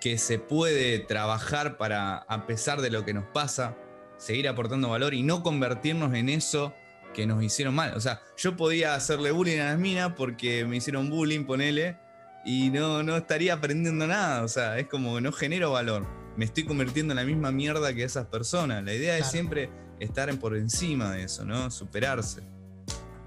que 0.00 0.16
se 0.16 0.38
puede 0.38 1.00
trabajar 1.00 1.76
para, 1.76 2.16
a 2.16 2.46
pesar 2.46 2.80
de 2.80 2.88
lo 2.88 3.04
que 3.04 3.12
nos 3.12 3.26
pasa, 3.26 3.76
seguir 4.16 4.48
aportando 4.48 4.88
valor 4.88 5.12
y 5.12 5.22
no 5.22 5.42
convertirnos 5.42 6.14
en 6.14 6.30
eso 6.30 6.74
que 7.12 7.26
nos 7.26 7.44
hicieron 7.44 7.74
mal. 7.74 7.92
O 7.94 8.00
sea, 8.00 8.22
yo 8.38 8.56
podía 8.56 8.94
hacerle 8.94 9.32
bullying 9.32 9.58
a 9.58 9.72
las 9.72 9.78
minas 9.78 10.14
porque 10.16 10.64
me 10.64 10.78
hicieron 10.78 11.10
bullying, 11.10 11.44
ponele, 11.44 11.98
y 12.46 12.70
no, 12.70 13.02
no 13.02 13.18
estaría 13.18 13.52
aprendiendo 13.52 14.06
nada. 14.06 14.44
O 14.44 14.48
sea, 14.48 14.78
es 14.78 14.86
como 14.86 15.16
que 15.16 15.20
no 15.20 15.30
genero 15.32 15.72
valor. 15.72 16.06
Me 16.38 16.46
estoy 16.46 16.64
convirtiendo 16.64 17.12
en 17.12 17.16
la 17.16 17.24
misma 17.24 17.52
mierda 17.52 17.92
que 17.92 18.02
esas 18.02 18.24
personas. 18.28 18.82
La 18.82 18.94
idea 18.94 19.18
es 19.18 19.30
siempre 19.30 19.68
estar 20.00 20.28
en- 20.28 20.38
por 20.38 20.56
encima 20.56 21.12
de 21.12 21.24
eso, 21.24 21.44
¿no? 21.44 21.70
Superarse. 21.70 22.42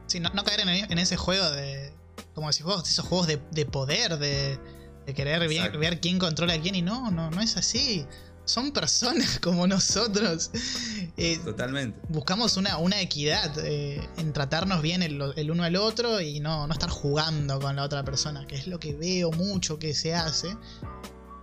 Sí, 0.07 0.19
no, 0.19 0.29
no 0.31 0.43
caer 0.43 0.59
en, 0.61 0.69
en 0.69 0.97
ese 0.99 1.15
juego 1.17 1.49
de. 1.51 1.93
Como 2.35 2.47
decís 2.49 2.63
vos, 2.63 2.87
esos 2.89 3.05
juegos 3.05 3.27
de, 3.27 3.39
de 3.51 3.65
poder, 3.65 4.17
de, 4.17 4.59
de 5.05 5.13
querer 5.13 5.47
ver 5.77 5.99
quién 6.01 6.19
controla 6.19 6.53
a 6.53 6.59
quién 6.61 6.75
y 6.75 6.81
no, 6.81 7.09
no, 7.11 7.29
no 7.31 7.41
es 7.41 7.57
así. 7.57 8.05
Son 8.45 8.71
personas 8.71 9.39
como 9.41 9.65
nosotros. 9.67 10.51
Eh, 11.15 11.39
Totalmente. 11.43 11.97
buscamos 12.09 12.57
una, 12.57 12.77
una 12.77 12.99
equidad 12.99 13.57
eh, 13.59 14.05
en 14.17 14.33
tratarnos 14.33 14.81
bien 14.81 15.01
el, 15.01 15.21
el 15.35 15.51
uno 15.51 15.63
al 15.63 15.75
otro 15.77 16.19
y 16.19 16.39
no, 16.41 16.67
no 16.67 16.73
estar 16.73 16.89
jugando 16.89 17.59
con 17.61 17.75
la 17.77 17.83
otra 17.83 18.03
persona, 18.03 18.45
que 18.47 18.55
es 18.55 18.67
lo 18.67 18.79
que 18.79 18.93
veo 18.93 19.31
mucho 19.31 19.79
que 19.79 19.93
se 19.93 20.13
hace. 20.13 20.57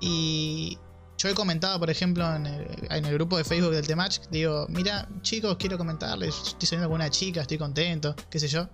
Y 0.00 0.78
yo 1.20 1.28
he 1.28 1.34
comentado, 1.34 1.78
por 1.78 1.90
ejemplo, 1.90 2.24
en 2.34 2.46
el, 2.46 3.12
grupo 3.12 3.36
de 3.36 3.44
Facebook 3.44 3.72
del 3.72 3.86
Temach, 3.86 4.20
digo, 4.30 4.66
mira, 4.70 5.06
chicos, 5.20 5.56
quiero 5.58 5.76
comentarles, 5.76 6.34
estoy 6.34 6.66
saliendo 6.66 6.88
con 6.88 6.94
una 6.94 7.10
chica, 7.10 7.42
estoy 7.42 7.58
contento, 7.58 8.16
qué 8.30 8.40
sé 8.40 8.48
yo. 8.48 8.66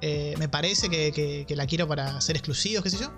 Eh, 0.00 0.36
me 0.38 0.48
parece 0.48 0.88
que, 0.88 1.44
la 1.56 1.66
quiero 1.66 1.88
para 1.88 2.20
ser 2.20 2.36
exclusivos, 2.36 2.84
qué 2.84 2.90
sé 2.90 2.98
yo. 2.98 3.10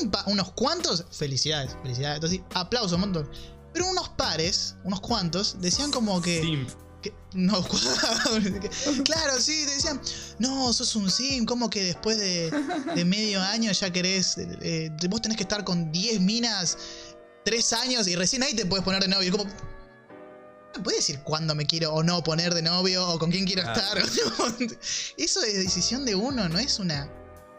Un 0.00 0.10
unos 0.28 0.52
cuantos, 0.52 1.04
felicidades, 1.10 1.76
felicidades. 1.82 2.16
Entonces, 2.16 2.40
aplausos, 2.54 2.92
un 2.94 3.00
montón. 3.00 3.30
Pero 3.74 3.90
unos 3.90 4.08
pares, 4.08 4.76
unos 4.82 5.00
cuantos, 5.00 5.60
decían 5.60 5.90
como 5.90 6.22
que. 6.22 6.40
Simp. 6.40 6.70
Que- 7.10 7.38
no, 7.38 7.62
claro, 9.04 9.40
sí, 9.40 9.64
decían, 9.64 10.00
no, 10.38 10.72
sos 10.72 10.94
un 10.96 11.10
sim, 11.10 11.44
como 11.44 11.68
que 11.70 11.82
después 11.84 12.18
de, 12.18 12.50
de 12.94 13.04
medio 13.04 13.40
año 13.42 13.72
ya 13.72 13.92
querés, 13.92 14.36
eh, 14.38 14.90
vos 15.08 15.20
tenés 15.22 15.36
que 15.36 15.42
estar 15.44 15.64
con 15.64 15.92
10 15.92 16.20
minas, 16.20 16.78
3 17.44 17.72
años 17.74 18.06
y 18.08 18.16
recién 18.16 18.42
ahí 18.42 18.54
te 18.54 18.66
puedes 18.66 18.84
poner 18.84 19.02
de 19.02 19.08
novio. 19.08 19.32
Como, 19.32 19.44
¿me 19.44 20.82
puedes 20.82 21.00
decir 21.00 21.20
cuándo 21.22 21.54
me 21.54 21.66
quiero 21.66 21.92
o 21.94 22.02
no 22.02 22.22
poner 22.22 22.52
de 22.54 22.62
novio 22.62 23.08
o 23.08 23.18
con 23.18 23.30
quién 23.30 23.44
quiero 23.46 23.62
Ah. 23.66 23.72
estar? 23.72 23.98
Eso 25.16 25.42
es 25.42 25.54
decisión 25.54 26.04
de 26.04 26.14
uno, 26.14 26.48
no 26.48 26.58
es 26.58 26.78
una, 26.78 27.10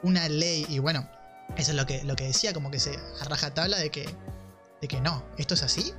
una 0.03 0.27
ley. 0.29 0.65
Y 0.69 0.79
bueno, 0.79 1.09
eso 1.55 1.71
es 1.71 1.77
lo 1.77 1.85
que, 1.85 2.03
lo 2.03 2.15
que 2.15 2.25
decía, 2.25 2.53
como 2.53 2.69
que 2.69 2.79
se 2.79 2.95
a 3.19 3.23
rajatabla 3.25 3.77
de 3.77 3.89
que, 3.89 4.07
de 4.81 4.87
que 4.87 5.01
no, 5.01 5.23
esto 5.37 5.53
es 5.55 5.63
así. 5.63 5.93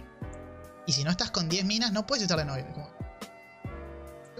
Y 0.87 0.93
si 0.93 1.05
no 1.05 1.11
estás 1.11 1.31
con 1.31 1.49
10 1.49 1.65
minas, 1.65 1.93
no 1.93 2.07
puedes 2.07 2.23
estar 2.23 2.39
de 2.39 2.45
novio. 2.45 2.67
Como, 2.73 2.91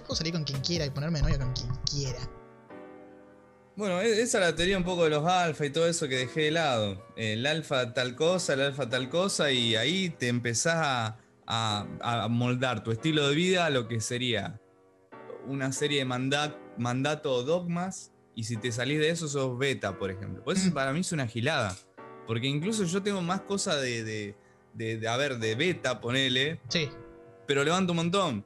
puedo 0.09 0.17
salir 0.17 0.33
con 0.33 0.43
quien 0.43 0.59
quiera 0.61 0.85
y 0.87 0.89
ponerme 0.89 1.19
de 1.19 1.23
novio 1.23 1.37
con 1.37 1.53
quien 1.53 1.69
quiera. 1.85 2.19
Bueno, 3.75 4.01
e- 4.01 4.21
esa 4.21 4.39
es 4.39 4.43
la 4.49 4.55
teoría 4.55 4.75
un 4.77 4.83
poco 4.83 5.03
de 5.03 5.11
los 5.11 5.23
alfa 5.25 5.65
y 5.67 5.69
todo 5.69 5.87
eso 5.87 6.07
que 6.07 6.17
dejé 6.17 6.41
de 6.45 6.51
lado. 6.51 7.05
El 7.15 7.45
alfa 7.45 7.93
tal 7.93 8.15
cosa, 8.15 8.53
el 8.55 8.61
alfa 8.61 8.89
tal 8.89 9.07
cosa, 9.09 9.51
y 9.51 9.75
ahí 9.75 10.09
te 10.09 10.27
empezás 10.27 10.75
a, 10.77 11.17
a- 11.45 11.85
a 12.01 12.27
moldar 12.27 12.83
tu 12.83 12.91
estilo 12.91 13.27
de 13.29 13.35
vida 13.35 13.67
a 13.67 13.69
lo 13.69 13.87
que 13.87 14.01
sería 14.01 14.59
una 15.45 15.71
serie 15.71 15.99
de 15.99 16.05
mandato 16.05 17.31
o 17.31 17.43
dogmas 17.43 18.11
y 18.35 18.45
si 18.45 18.57
te 18.57 18.71
salís 18.71 18.99
de 18.99 19.09
eso 19.11 19.27
sos 19.27 19.57
beta, 19.59 19.97
por 19.99 20.09
ejemplo. 20.09 20.43
Pues 20.43 20.59
eso 20.59 20.71
mm. 20.71 20.73
para 20.73 20.91
mí 20.91 21.01
es 21.01 21.11
una 21.11 21.27
gilada. 21.27 21.75
Porque 22.25 22.47
incluso 22.47 22.83
yo 22.83 23.01
tengo 23.03 23.21
más 23.21 23.41
cosas 23.41 23.79
de, 23.81 24.03
de, 24.03 24.35
de, 24.97 25.07
a 25.07 25.17
ver, 25.17 25.37
de 25.37 25.53
beta, 25.55 26.01
ponele. 26.01 26.59
Sí. 26.67 26.89
Pero 27.47 27.63
levanto 27.63 27.93
un 27.93 27.97
montón. 27.97 28.45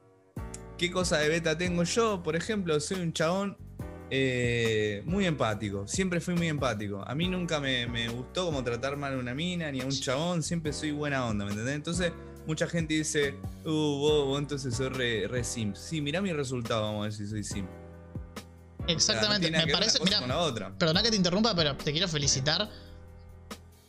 ¿Qué 0.77 0.91
cosa 0.91 1.17
de 1.19 1.29
beta 1.29 1.57
tengo 1.57 1.83
yo? 1.83 2.23
Por 2.23 2.35
ejemplo, 2.35 2.79
soy 2.79 3.01
un 3.01 3.13
chabón 3.13 3.57
eh, 4.09 5.01
muy 5.05 5.25
empático. 5.25 5.87
Siempre 5.87 6.19
fui 6.19 6.35
muy 6.35 6.47
empático. 6.47 7.03
A 7.07 7.15
mí 7.15 7.27
nunca 7.27 7.59
me, 7.59 7.87
me, 7.87 8.09
gustó 8.09 8.45
como 8.45 8.63
tratar 8.63 8.97
mal 8.97 9.13
a 9.13 9.17
una 9.17 9.33
mina 9.33 9.71
ni 9.71 9.81
a 9.81 9.85
un 9.85 9.91
chabón. 9.91 10.43
Siempre 10.43 10.73
soy 10.73 10.91
buena 10.91 11.25
onda, 11.25 11.45
¿me 11.45 11.51
entendés? 11.51 11.75
Entonces, 11.75 12.11
mucha 12.45 12.67
gente 12.67 12.93
dice, 12.93 13.35
uh, 13.65 13.69
vos, 13.69 14.39
entonces 14.39 14.75
soy 14.75 14.89
re, 14.89 15.27
re 15.27 15.43
simp. 15.43 15.75
Sí, 15.75 16.01
mirá 16.01 16.21
mi 16.21 16.33
resultado, 16.33 16.81
vamos 16.81 17.01
a 17.01 17.03
ver 17.03 17.13
si 17.13 17.27
soy 17.27 17.43
simp. 17.43 17.69
Exactamente, 18.87 19.49
me 19.49 19.67
parece. 19.67 19.99
Mira, 20.03 20.21
perdona 20.77 21.01
que 21.01 21.09
te 21.09 21.15
interrumpa, 21.15 21.55
pero 21.55 21.75
te 21.77 21.91
quiero 21.91 22.07
felicitar 22.07 22.69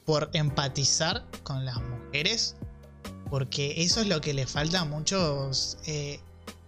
por 0.04 0.30
empatizar 0.32 1.24
con 1.42 1.64
las 1.64 1.80
mujeres. 1.82 2.56
Porque 3.30 3.82
eso 3.82 4.00
es 4.00 4.06
lo 4.06 4.20
que 4.20 4.34
le 4.34 4.46
falta 4.46 4.80
a 4.80 4.84
muchos 4.84 5.78
eh, 5.86 6.20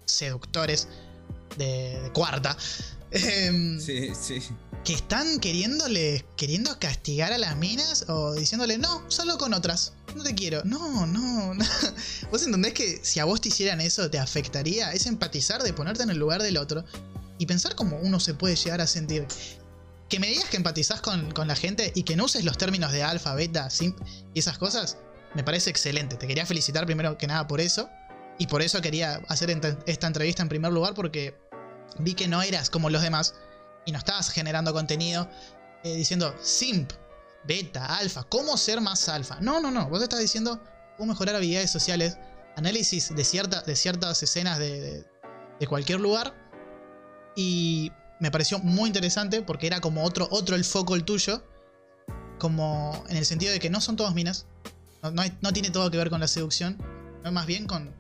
seductores 0.07 0.89
de, 1.59 2.11
cuarta. 2.13 2.57
Em, 3.11 3.81
sí, 3.81 4.13
sí. 4.21 4.41
Que 4.85 4.95
están 4.95 5.41
queriéndole, 5.41 6.25
queriendo 6.37 6.79
castigar 6.79 7.33
a 7.33 7.39
las 7.39 7.57
minas 7.57 8.05
o 8.09 8.35
diciéndole, 8.35 8.79
no, 8.79 9.03
solo 9.11 9.37
con 9.39 9.55
otras. 9.55 9.93
No 10.15 10.23
te 10.23 10.35
quiero. 10.35 10.63
No, 10.65 11.07
no, 11.07 11.55
no. 11.55 11.65
¿Vos 12.31 12.43
entendés 12.45 12.73
que 12.73 13.01
si 13.03 13.21
a 13.21 13.25
vos 13.25 13.41
te 13.41 13.49
hicieran 13.49 13.81
eso 13.81 14.11
te 14.11 14.19
afectaría? 14.19 14.93
Es 14.93 15.07
empatizar 15.07 15.63
de 15.63 15.73
ponerte 15.73 16.03
en 16.03 16.11
el 16.11 16.19
lugar 16.19 16.43
del 16.43 16.57
otro 16.57 16.85
y 17.39 17.47
pensar 17.47 17.75
cómo 17.75 17.99
uno 17.99 18.21
se 18.21 18.35
puede 18.35 18.57
llegar 18.57 18.81
a 18.81 18.87
sentir. 18.87 19.27
Que 20.09 20.21
me 20.21 20.29
digas 20.29 20.49
que 20.49 20.57
empatizás 20.57 21.01
con, 21.01 21.35
la 21.35 21.57
gente 21.57 21.93
y 21.95 22.05
que 22.05 22.17
no 22.17 22.25
uses 22.25 22.45
los 22.45 22.57
términos 22.57 22.93
de 22.93 23.03
alfa, 23.03 23.35
beta, 23.35 23.71
simp 23.71 23.99
y 24.35 24.39
esas 24.39 24.57
cosas, 24.57 24.99
me 25.35 25.43
parece 25.43 25.71
excelente. 25.71 26.17
Te 26.17 26.27
quería 26.27 26.47
felicitar 26.47 26.87
primero 26.87 27.19
que 27.19 27.27
nada 27.27 27.47
por 27.47 27.61
eso. 27.61 27.91
Y 28.39 28.47
por 28.47 28.63
eso 28.63 28.81
quería 28.81 29.23
hacer 29.29 29.51
esta 29.87 30.07
entrevista 30.07 30.43
en 30.43 30.49
primer 30.49 30.73
lugar 30.73 30.95
porque 30.95 31.39
vi 31.99 32.15
que 32.15 32.29
no 32.29 32.43
eras 32.43 32.69
como 32.71 32.91
los 32.91 33.03
demás 33.03 33.35
y 33.87 33.93
no 33.93 33.99
estabas 33.99 34.31
generando 34.31 34.73
contenido 34.73 35.29
eh, 35.85 35.95
diciendo 35.97 36.35
simp, 36.41 36.93
beta, 37.45 37.97
alfa, 37.97 38.25
cómo 38.25 38.57
ser 38.57 38.81
más 38.81 39.09
alfa. 39.09 39.39
No, 39.41 39.61
no, 39.61 39.71
no. 39.71 39.89
Vos 39.89 40.03
estás 40.03 40.21
diciendo 40.21 40.63
cómo 40.97 41.13
mejorar 41.13 41.37
habilidades 41.37 41.71
sociales, 41.71 42.19
análisis 42.57 43.15
de, 43.15 43.25
cierta, 43.25 43.63
de 43.63 43.77
ciertas 43.77 44.23
escenas 44.23 44.59
de, 44.59 45.05
de 45.59 45.67
cualquier 45.67 46.01
lugar 46.01 46.35
y 47.35 47.93
me 48.19 48.31
pareció 48.31 48.59
muy 48.59 48.89
interesante 48.89 49.43
porque 49.43 49.67
era 49.67 49.81
como 49.81 50.03
otro, 50.03 50.27
otro 50.31 50.57
el 50.57 50.65
foco 50.65 50.95
el 50.95 51.05
tuyo. 51.05 51.45
Como 52.39 53.05
en 53.09 53.17
el 53.17 53.25
sentido 53.25 53.53
de 53.53 53.59
que 53.61 53.71
no 53.71 53.81
son 53.81 53.97
todas 53.97 54.15
minas. 54.15 54.47
No, 55.43 55.53
tiene 55.53 55.71
todo 55.71 55.91
que 55.91 55.99
ver 55.99 56.11
con 56.11 56.21
la 56.21 56.29
seducción. 56.29 56.79
No 57.23 57.33
más 57.33 57.47
bien 57.47 57.67
con 57.67 57.95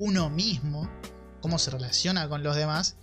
uno 0.00 0.28
mismo. 0.28 0.90
Cómo 1.40 1.58
se 1.58 1.70
relaciona 1.70 2.28
con 2.28 2.42
los 2.42 2.56
demás. 2.56 2.96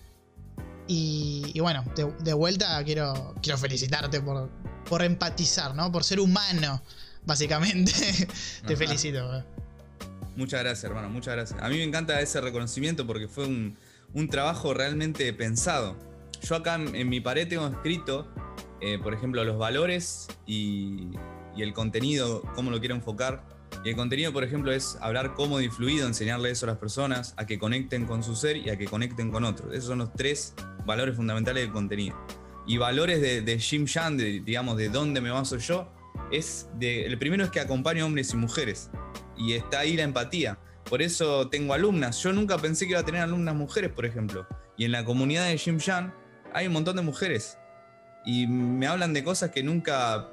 Y, 0.90 1.58
bueno, 1.60 1.84
de, 2.20 2.34
vuelta 2.34 2.82
quiero, 2.84 3.34
quiero 3.42 3.58
felicitarte 3.58 4.22
por, 4.22 4.50
por 4.90 5.02
empatizar, 5.02 5.74
¿no? 5.76 5.92
Por 5.92 6.04
ser 6.04 6.20
humano, 6.20 6.82
básicamente. 7.26 7.92
Te 8.68 8.76
felicito. 8.76 9.44
Muchas 10.36 10.62
gracias, 10.62 10.84
hermano. 10.84 11.10
Muchas 11.10 11.36
gracias. 11.36 11.60
A 11.62 11.70
mí 11.70 11.78
me 11.78 11.84
encanta 11.84 12.22
ese 12.22 12.40
reconocimiento 12.42 13.08
porque 13.08 13.28
fue 13.28 13.46
un, 13.46 13.78
un 14.14 14.30
trabajo 14.30 14.74
realmente 14.74 15.32
pensado. 15.34 15.96
Yo 16.42 16.56
acá 16.56 16.76
en, 16.76 17.10
mi 17.10 17.20
pared 17.20 17.48
tengo 17.48 17.68
escrito, 17.68 18.28
eh, 18.82 19.00
por 19.00 19.14
ejemplo, 19.14 19.44
los 19.44 19.58
valores 19.58 20.28
y, 20.46 21.10
el 21.58 21.74
contenido, 21.74 22.44
cómo 22.54 22.70
lo 22.70 22.80
quiero 22.80 22.94
enfocar. 22.94 23.44
Y 23.88 23.92
el 23.92 23.96
contenido, 23.96 24.34
por 24.34 24.44
ejemplo, 24.44 24.74
es 24.74 24.98
hablar 25.00 25.34
cómo 25.34 25.60
de 25.60 25.70
fluido, 25.70 26.08
enseñarle 26.08 26.52
eso 26.52 26.66
a 26.66 26.72
las 26.72 26.78
personas, 26.78 27.34
a 27.38 27.46
que 27.46 27.58
conecten 27.58 28.06
con 28.06 28.22
su 28.22 28.36
ser 28.36 28.58
y 28.58 28.70
a 28.70 28.78
que 28.78 28.84
conecten 28.84 29.32
con 29.32 29.46
otros. 29.46 29.74
Esos 29.74 29.86
son 29.86 30.00
los 30.00 30.12
tres 30.12 30.54
valores 30.86 31.16
fundamentales 31.16 31.64
del 31.64 31.72
contenido. 31.72 32.18
Y 32.68 32.76
valores 32.80 33.22
de, 33.22 33.60
Jim 33.60 33.86
Shan, 33.86 34.18
digamos, 34.18 34.76
de 34.76 34.90
dónde 34.90 35.22
me 35.22 35.32
baso 35.32 35.56
yo, 35.56 35.90
es 36.34 36.68
de, 36.74 37.06
el 37.06 37.18
primero 37.18 37.46
es 37.46 37.50
que 37.50 37.62
acompaño 37.62 38.06
hombres 38.06 38.34
y 38.34 38.36
mujeres. 38.36 38.90
Y 39.38 39.54
está 39.54 39.80
ahí 39.80 39.96
la 39.96 40.04
empatía. 40.04 40.60
Por 40.90 41.02
eso 41.02 41.48
tengo 41.48 41.74
alumnas. 41.74 42.22
Yo 42.22 42.34
nunca 42.34 42.58
pensé 42.58 42.88
que 42.88 42.92
iba 42.92 43.00
a 43.00 43.06
tener 43.06 43.22
alumnas 43.22 43.56
mujeres, 43.56 43.90
por 43.90 44.06
ejemplo. 44.06 44.46
Y 44.76 44.84
en 44.84 44.92
la 44.92 45.06
comunidad 45.06 45.48
de 45.48 45.58
Jim 45.58 45.80
Jan 45.80 46.14
hay 46.54 46.68
un 46.68 46.74
montón 46.74 46.98
de 46.98 47.04
mujeres. 47.04 47.58
Y 48.26 48.48
me 48.48 48.86
hablan 48.86 49.14
de 49.14 49.24
cosas 49.24 49.52
que 49.52 49.64
nunca 49.64 50.28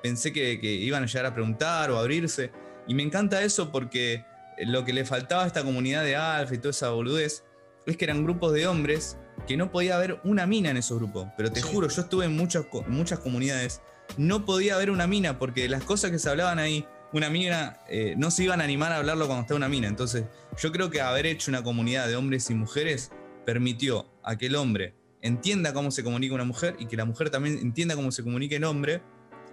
pensé 0.00 0.32
que, 0.32 0.54
iban 0.62 1.02
a 1.02 1.06
llegar 1.06 1.26
a 1.26 1.34
preguntar 1.34 1.90
o 1.90 1.98
abrirse. 1.98 2.52
Y 2.90 2.94
me 2.94 3.04
encanta 3.04 3.40
eso 3.44 3.70
porque 3.70 4.24
lo 4.58 4.84
que 4.84 4.92
le 4.92 5.04
faltaba 5.04 5.44
a 5.44 5.46
esta 5.46 5.62
comunidad 5.62 6.02
de 6.02 6.16
Alfa 6.16 6.56
y 6.56 6.58
toda 6.58 6.70
esa 6.70 6.90
boludez 6.90 7.44
es 7.86 7.96
que 7.96 8.04
eran 8.04 8.24
grupos 8.24 8.52
de 8.52 8.66
hombres 8.66 9.16
que 9.46 9.56
no 9.56 9.70
podía 9.70 9.94
haber 9.94 10.18
una 10.24 10.44
mina 10.44 10.70
en 10.70 10.76
esos 10.76 10.98
grupos. 10.98 11.28
Pero 11.36 11.52
te 11.52 11.62
juro, 11.62 11.86
yo 11.86 12.02
estuve 12.02 12.24
en 12.24 12.34
muchas, 12.34 12.66
muchas 12.88 13.20
comunidades, 13.20 13.80
no 14.16 14.44
podía 14.44 14.74
haber 14.74 14.90
una 14.90 15.06
mina 15.06 15.38
porque 15.38 15.68
las 15.68 15.84
cosas 15.84 16.10
que 16.10 16.18
se 16.18 16.30
hablaban 16.30 16.58
ahí 16.58 16.84
una 17.12 17.30
mina, 17.30 17.78
eh, 17.88 18.14
no 18.18 18.32
se 18.32 18.42
iban 18.42 18.60
a 18.60 18.64
animar 18.64 18.90
a 18.90 18.96
hablarlo 18.96 19.28
cuando 19.28 19.42
estaba 19.42 19.58
una 19.58 19.68
mina. 19.68 19.86
Entonces, 19.86 20.24
yo 20.60 20.72
creo 20.72 20.90
que 20.90 21.00
haber 21.00 21.26
hecho 21.26 21.52
una 21.52 21.62
comunidad 21.62 22.08
de 22.08 22.16
hombres 22.16 22.50
y 22.50 22.54
mujeres 22.54 23.12
permitió 23.46 24.10
a 24.24 24.36
que 24.36 24.46
el 24.46 24.56
hombre 24.56 24.96
entienda 25.22 25.72
cómo 25.72 25.92
se 25.92 26.02
comunica 26.02 26.34
una 26.34 26.44
mujer 26.44 26.74
y 26.80 26.86
que 26.86 26.96
la 26.96 27.04
mujer 27.04 27.30
también 27.30 27.56
entienda 27.58 27.94
cómo 27.94 28.10
se 28.10 28.24
comunica 28.24 28.56
el 28.56 28.64
hombre 28.64 29.00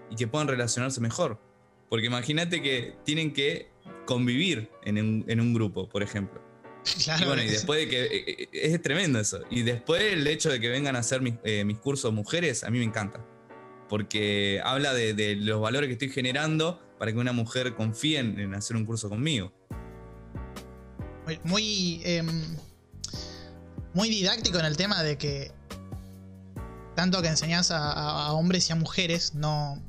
y 0.09 0.15
que 0.15 0.25
puedan 0.25 0.47
relacionarse 0.47 1.01
mejor. 1.01 1.46
Porque 1.89 2.07
imagínate 2.07 2.61
que 2.61 2.95
tienen 3.03 3.33
que 3.33 3.69
convivir 4.05 4.69
en 4.83 4.99
un, 5.39 5.53
grupo, 5.53 5.87
por 5.89 6.03
ejemplo. 6.03 6.45
Claro, 7.03 7.23
y 7.23 7.27
bueno, 7.27 7.43
y 7.43 7.47
después 7.47 7.81
de 7.81 7.89
que. 7.89 8.03
Eh, 8.05 8.23
eh, 8.43 8.47
es 8.53 8.81
tremendo 8.81 9.19
eso. 9.19 9.41
Y 9.49 9.63
después 9.63 10.01
el 10.01 10.25
hecho 10.25 10.49
de 10.49 10.61
que 10.61 10.69
vengan 10.69 10.95
a 10.95 10.99
hacer 10.99 11.21
mis, 11.21 11.33
mis 11.65 11.77
cursos 11.79 12.13
mujeres, 12.13 12.63
a 12.63 12.69
mí 12.69 12.79
me 12.79 12.85
encanta. 12.85 13.25
Porque 13.89 14.61
habla 14.63 14.93
de, 14.93 15.13
de, 15.13 15.35
los 15.35 15.59
valores 15.59 15.87
que 15.87 15.93
estoy 15.93 16.09
generando 16.09 16.81
para 16.97 17.11
que 17.11 17.17
una 17.17 17.31
mujer 17.31 17.75
confíe 17.75 18.19
en, 18.19 18.53
hacer 18.53 18.75
un 18.75 18.85
curso 18.85 19.09
conmigo. 19.09 19.51
Muy, 21.43 22.01
em, 22.05 22.57
muy, 23.93 24.09
didáctico 24.09 24.59
en 24.59 24.65
el 24.65 24.77
tema 24.77 25.03
de 25.03 25.17
que 25.17 25.51
tanto 26.95 27.21
que 27.21 27.27
enseñas 27.27 27.69
a, 27.71 28.31
hombres 28.31 28.69
y 28.69 28.71
a 28.71 28.75
mujeres 28.75 29.35
no, 29.35 29.83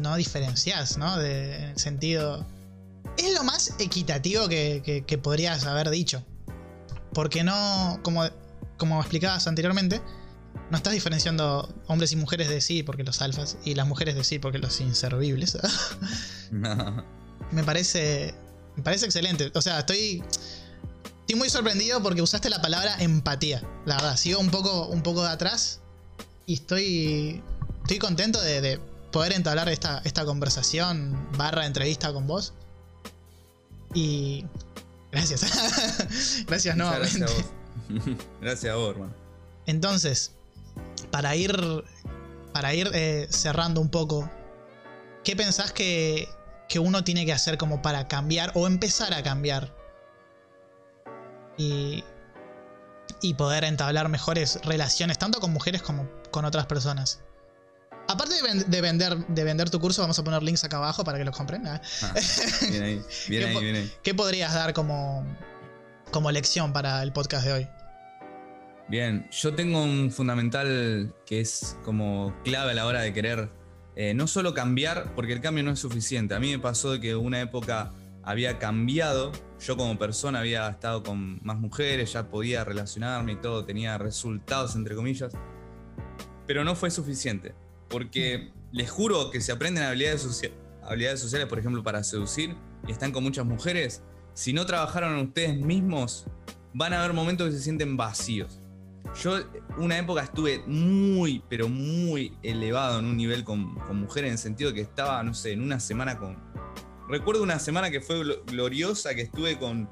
no 0.00 0.16
diferencias, 0.16 0.98
¿no? 0.98 1.16
De, 1.18 1.56
en 1.56 1.62
el 1.70 1.78
sentido... 1.78 2.46
Es 3.16 3.34
lo 3.34 3.44
más 3.44 3.74
equitativo 3.78 4.48
que, 4.48 5.04
que, 5.06 5.18
podrías 5.18 5.66
haber 5.66 5.90
dicho. 5.90 6.24
Porque 7.12 7.44
no, 7.44 7.98
como, 8.02 8.24
como 8.78 9.00
explicabas 9.00 9.46
anteriormente, 9.46 10.00
no 10.70 10.76
estás 10.76 10.92
diferenciando 10.92 11.74
hombres 11.88 12.12
y 12.12 12.16
mujeres 12.16 12.48
de 12.48 12.60
sí 12.60 12.82
porque 12.82 13.02
los 13.02 13.20
alfas 13.20 13.58
y 13.64 13.74
las 13.74 13.86
mujeres 13.86 14.14
de 14.14 14.24
sí 14.24 14.38
porque 14.38 14.58
los 14.58 14.80
inservibles. 14.80 15.58
Me 17.50 17.64
parece. 17.64 18.34
Me 18.76 18.82
parece 18.82 19.06
excelente. 19.06 19.50
O 19.54 19.62
sea, 19.62 19.80
estoy. 19.80 20.22
Estoy 21.20 21.36
muy 21.36 21.50
sorprendido 21.50 22.02
porque 22.02 22.22
usaste 22.22 22.48
la 22.50 22.62
palabra 22.62 22.96
empatía. 23.00 23.62
La 23.86 23.96
verdad, 23.96 24.16
sigo 24.16 24.40
un 24.40 24.50
poco, 24.50 24.86
un 24.88 25.02
poco 25.02 25.22
de 25.22 25.30
atrás. 25.30 25.80
Y 26.46 26.54
estoy. 26.54 27.42
Estoy 27.82 27.98
contento 27.98 28.40
de, 28.40 28.80
poder 29.10 29.32
entablar 29.32 29.68
esta, 29.68 30.00
esta 30.04 30.24
conversación 30.24 31.28
barra 31.36 31.66
entrevista 31.66 32.12
con 32.12 32.26
vos. 32.26 32.54
Y. 33.94 34.46
Gracias. 35.10 36.44
gracias 36.46 36.76
nuevamente. 36.76 37.18
Gracias 37.18 37.30
a 37.30 37.34
vos. 37.34 38.16
gracias 38.40 38.72
a 38.72 38.76
vos, 38.76 38.90
hermano. 38.90 39.14
Entonces, 39.66 40.32
para 41.10 41.34
ir, 41.36 41.52
para 42.52 42.74
ir 42.74 42.90
eh, 42.94 43.26
cerrando 43.30 43.80
un 43.80 43.90
poco, 43.90 44.30
¿qué 45.24 45.34
pensás 45.36 45.72
que, 45.72 46.28
que 46.68 46.78
uno 46.78 47.04
tiene 47.04 47.26
que 47.26 47.32
hacer 47.32 47.58
como 47.58 47.82
para 47.82 48.08
cambiar 48.08 48.52
o 48.54 48.66
empezar 48.66 49.12
a 49.14 49.22
cambiar? 49.22 49.74
Y, 51.56 52.04
y 53.20 53.34
poder 53.34 53.64
entablar 53.64 54.08
mejores 54.08 54.60
relaciones, 54.64 55.18
tanto 55.18 55.40
con 55.40 55.52
mujeres 55.52 55.82
como 55.82 56.08
con 56.30 56.44
otras 56.44 56.66
personas. 56.66 57.20
Aparte 58.10 58.34
de, 58.66 58.80
vender, 58.80 59.16
de 59.16 59.44
vender 59.44 59.70
tu 59.70 59.78
curso, 59.78 60.02
vamos 60.02 60.18
a 60.18 60.24
poner 60.24 60.42
links 60.42 60.64
acá 60.64 60.78
abajo 60.78 61.04
para 61.04 61.16
que 61.16 61.24
los 61.24 61.36
compren. 61.36 61.64
¿eh? 61.64 61.80
Ah, 62.02 62.14
bien 62.68 62.82
ahí, 62.82 63.02
bien 63.28 63.44
ahí, 63.44 63.58
bien 63.62 63.76
ahí. 63.76 63.92
¿Qué 64.02 64.14
podrías 64.14 64.52
dar 64.52 64.72
como, 64.72 65.24
como 66.10 66.30
lección 66.32 66.72
para 66.72 67.02
el 67.04 67.12
podcast 67.12 67.46
de 67.46 67.52
hoy? 67.52 67.68
Bien, 68.88 69.28
yo 69.30 69.54
tengo 69.54 69.82
un 69.84 70.10
fundamental 70.10 71.14
que 71.24 71.40
es 71.40 71.76
como 71.84 72.34
clave 72.42 72.72
a 72.72 72.74
la 72.74 72.86
hora 72.86 73.02
de 73.02 73.12
querer 73.12 73.48
eh, 73.94 74.14
no 74.14 74.26
solo 74.26 74.54
cambiar, 74.54 75.14
porque 75.14 75.32
el 75.32 75.40
cambio 75.40 75.62
no 75.62 75.70
es 75.70 75.78
suficiente. 75.78 76.34
A 76.34 76.40
mí 76.40 76.50
me 76.50 76.58
pasó 76.58 76.90
de 76.90 77.00
que 77.00 77.14
una 77.14 77.40
época 77.40 77.92
había 78.24 78.58
cambiado 78.58 79.30
yo 79.60 79.76
como 79.76 79.98
persona 79.98 80.40
había 80.40 80.68
estado 80.68 81.02
con 81.02 81.38
más 81.44 81.58
mujeres, 81.58 82.12
ya 82.12 82.28
podía 82.28 82.64
relacionarme 82.64 83.32
y 83.32 83.36
todo, 83.36 83.64
tenía 83.64 83.98
resultados 83.98 84.74
entre 84.74 84.94
comillas, 84.94 85.32
pero 86.46 86.64
no 86.64 86.74
fue 86.74 86.90
suficiente, 86.90 87.54
porque 87.90 88.52
les 88.72 88.90
juro 88.90 89.30
que 89.30 89.40
si 89.40 89.52
aprenden 89.52 89.84
habilidades, 89.84 90.50
habilidades 90.82 91.20
sociales, 91.20 91.48
por 91.48 91.58
ejemplo, 91.58 91.82
para 91.82 92.02
seducir 92.02 92.56
y 92.86 92.92
están 92.92 93.12
con 93.12 93.22
muchas 93.22 93.44
mujeres, 93.44 94.02
si 94.32 94.52
no 94.52 94.64
trabajaron 94.64 95.18
ustedes 95.18 95.58
mismos, 95.58 96.24
van 96.72 96.92
a 96.92 97.00
haber 97.00 97.12
momentos 97.12 97.48
que 97.48 97.56
se 97.56 97.62
sienten 97.62 97.96
vacíos. 97.96 98.60
Yo 99.20 99.38
una 99.76 99.98
época 99.98 100.22
estuve 100.22 100.62
muy, 100.66 101.42
pero 101.48 101.68
muy 101.68 102.36
elevado 102.42 103.00
en 103.00 103.06
un 103.06 103.16
nivel 103.16 103.42
con, 103.42 103.74
mujeres, 103.98 104.28
en 104.28 104.32
el 104.32 104.38
sentido 104.38 104.72
que 104.72 104.80
estaba, 104.80 105.22
no 105.24 105.34
sé, 105.34 105.52
en 105.52 105.62
una 105.62 105.80
semana 105.80 106.16
con... 106.16 106.38
Recuerdo 107.08 107.42
una 107.42 107.58
semana 107.58 107.90
que 107.90 108.00
fue 108.00 108.22
gloriosa, 108.46 109.16
que 109.16 109.22
estuve 109.22 109.58
con, 109.58 109.90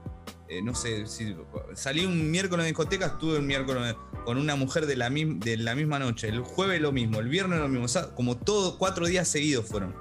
eh, 0.49 0.63
no 0.63 0.75
sé, 0.75 1.07
si 1.07 1.37
salí 1.75 2.07
un 2.07 2.31
miércoles 2.31 2.65
en 2.65 2.71
discoteca, 2.71 3.07
estuve 3.07 3.39
un 3.39 3.47
miércoles 3.47 3.95
con 4.25 4.39
una 4.39 4.57
mujer 4.57 4.87
de 4.87 4.97
la, 4.97 5.11
de 5.11 5.57
la 5.59 5.75
misma 5.75 5.99
noche, 5.99 6.29
el 6.29 6.41
jueves 6.41 6.81
lo 6.81 6.91
mismo, 6.91 7.21
el 7.21 7.29
viernes 7.29 7.59
lo 7.59 7.69
mismo, 7.69 7.87
como 8.15 8.37
todos 8.39 8.77
cuatro 8.77 9.07
días 9.07 9.29
seguidos 9.29 9.67
fueron. 9.67 9.95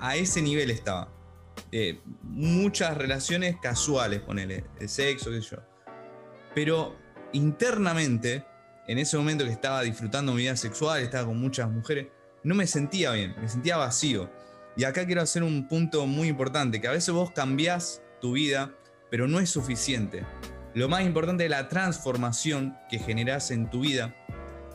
A 0.00 0.16
ese 0.16 0.42
nivel 0.42 0.70
estaba. 0.70 1.12
Eh, 1.70 2.00
muchas 2.22 2.96
relaciones 2.96 3.56
casuales, 3.60 4.20
ponele, 4.20 4.64
de 4.78 4.88
sexo, 4.88 5.30
qué 5.30 5.42
sé 5.42 5.50
yo. 5.50 5.58
Pero 6.54 6.96
internamente, 7.32 8.44
en 8.88 8.98
ese 8.98 9.16
momento 9.16 9.44
que 9.44 9.52
estaba 9.52 9.82
disfrutando 9.82 10.32
mi 10.32 10.42
vida 10.42 10.56
sexual, 10.56 11.02
estaba 11.02 11.26
con 11.26 11.38
muchas 11.38 11.70
mujeres, 11.70 12.08
no 12.42 12.54
me 12.54 12.66
sentía 12.66 13.12
bien, 13.12 13.34
me 13.40 13.48
sentía 13.48 13.76
vacío. 13.76 14.30
Y 14.76 14.84
acá 14.84 15.06
quiero 15.06 15.22
hacer 15.22 15.42
un 15.42 15.68
punto 15.68 16.06
muy 16.06 16.28
importante, 16.28 16.80
que 16.80 16.88
a 16.88 16.92
veces 16.92 17.12
vos 17.12 17.30
cambiás 17.32 18.02
tu 18.20 18.32
vida, 18.32 18.72
pero 19.10 19.28
no 19.28 19.40
es 19.40 19.50
suficiente. 19.50 20.24
Lo 20.74 20.88
más 20.88 21.02
importante 21.02 21.44
es 21.44 21.50
la 21.50 21.68
transformación 21.68 22.76
que 22.90 22.98
generás 22.98 23.50
en 23.50 23.70
tu 23.70 23.80
vida, 23.80 24.14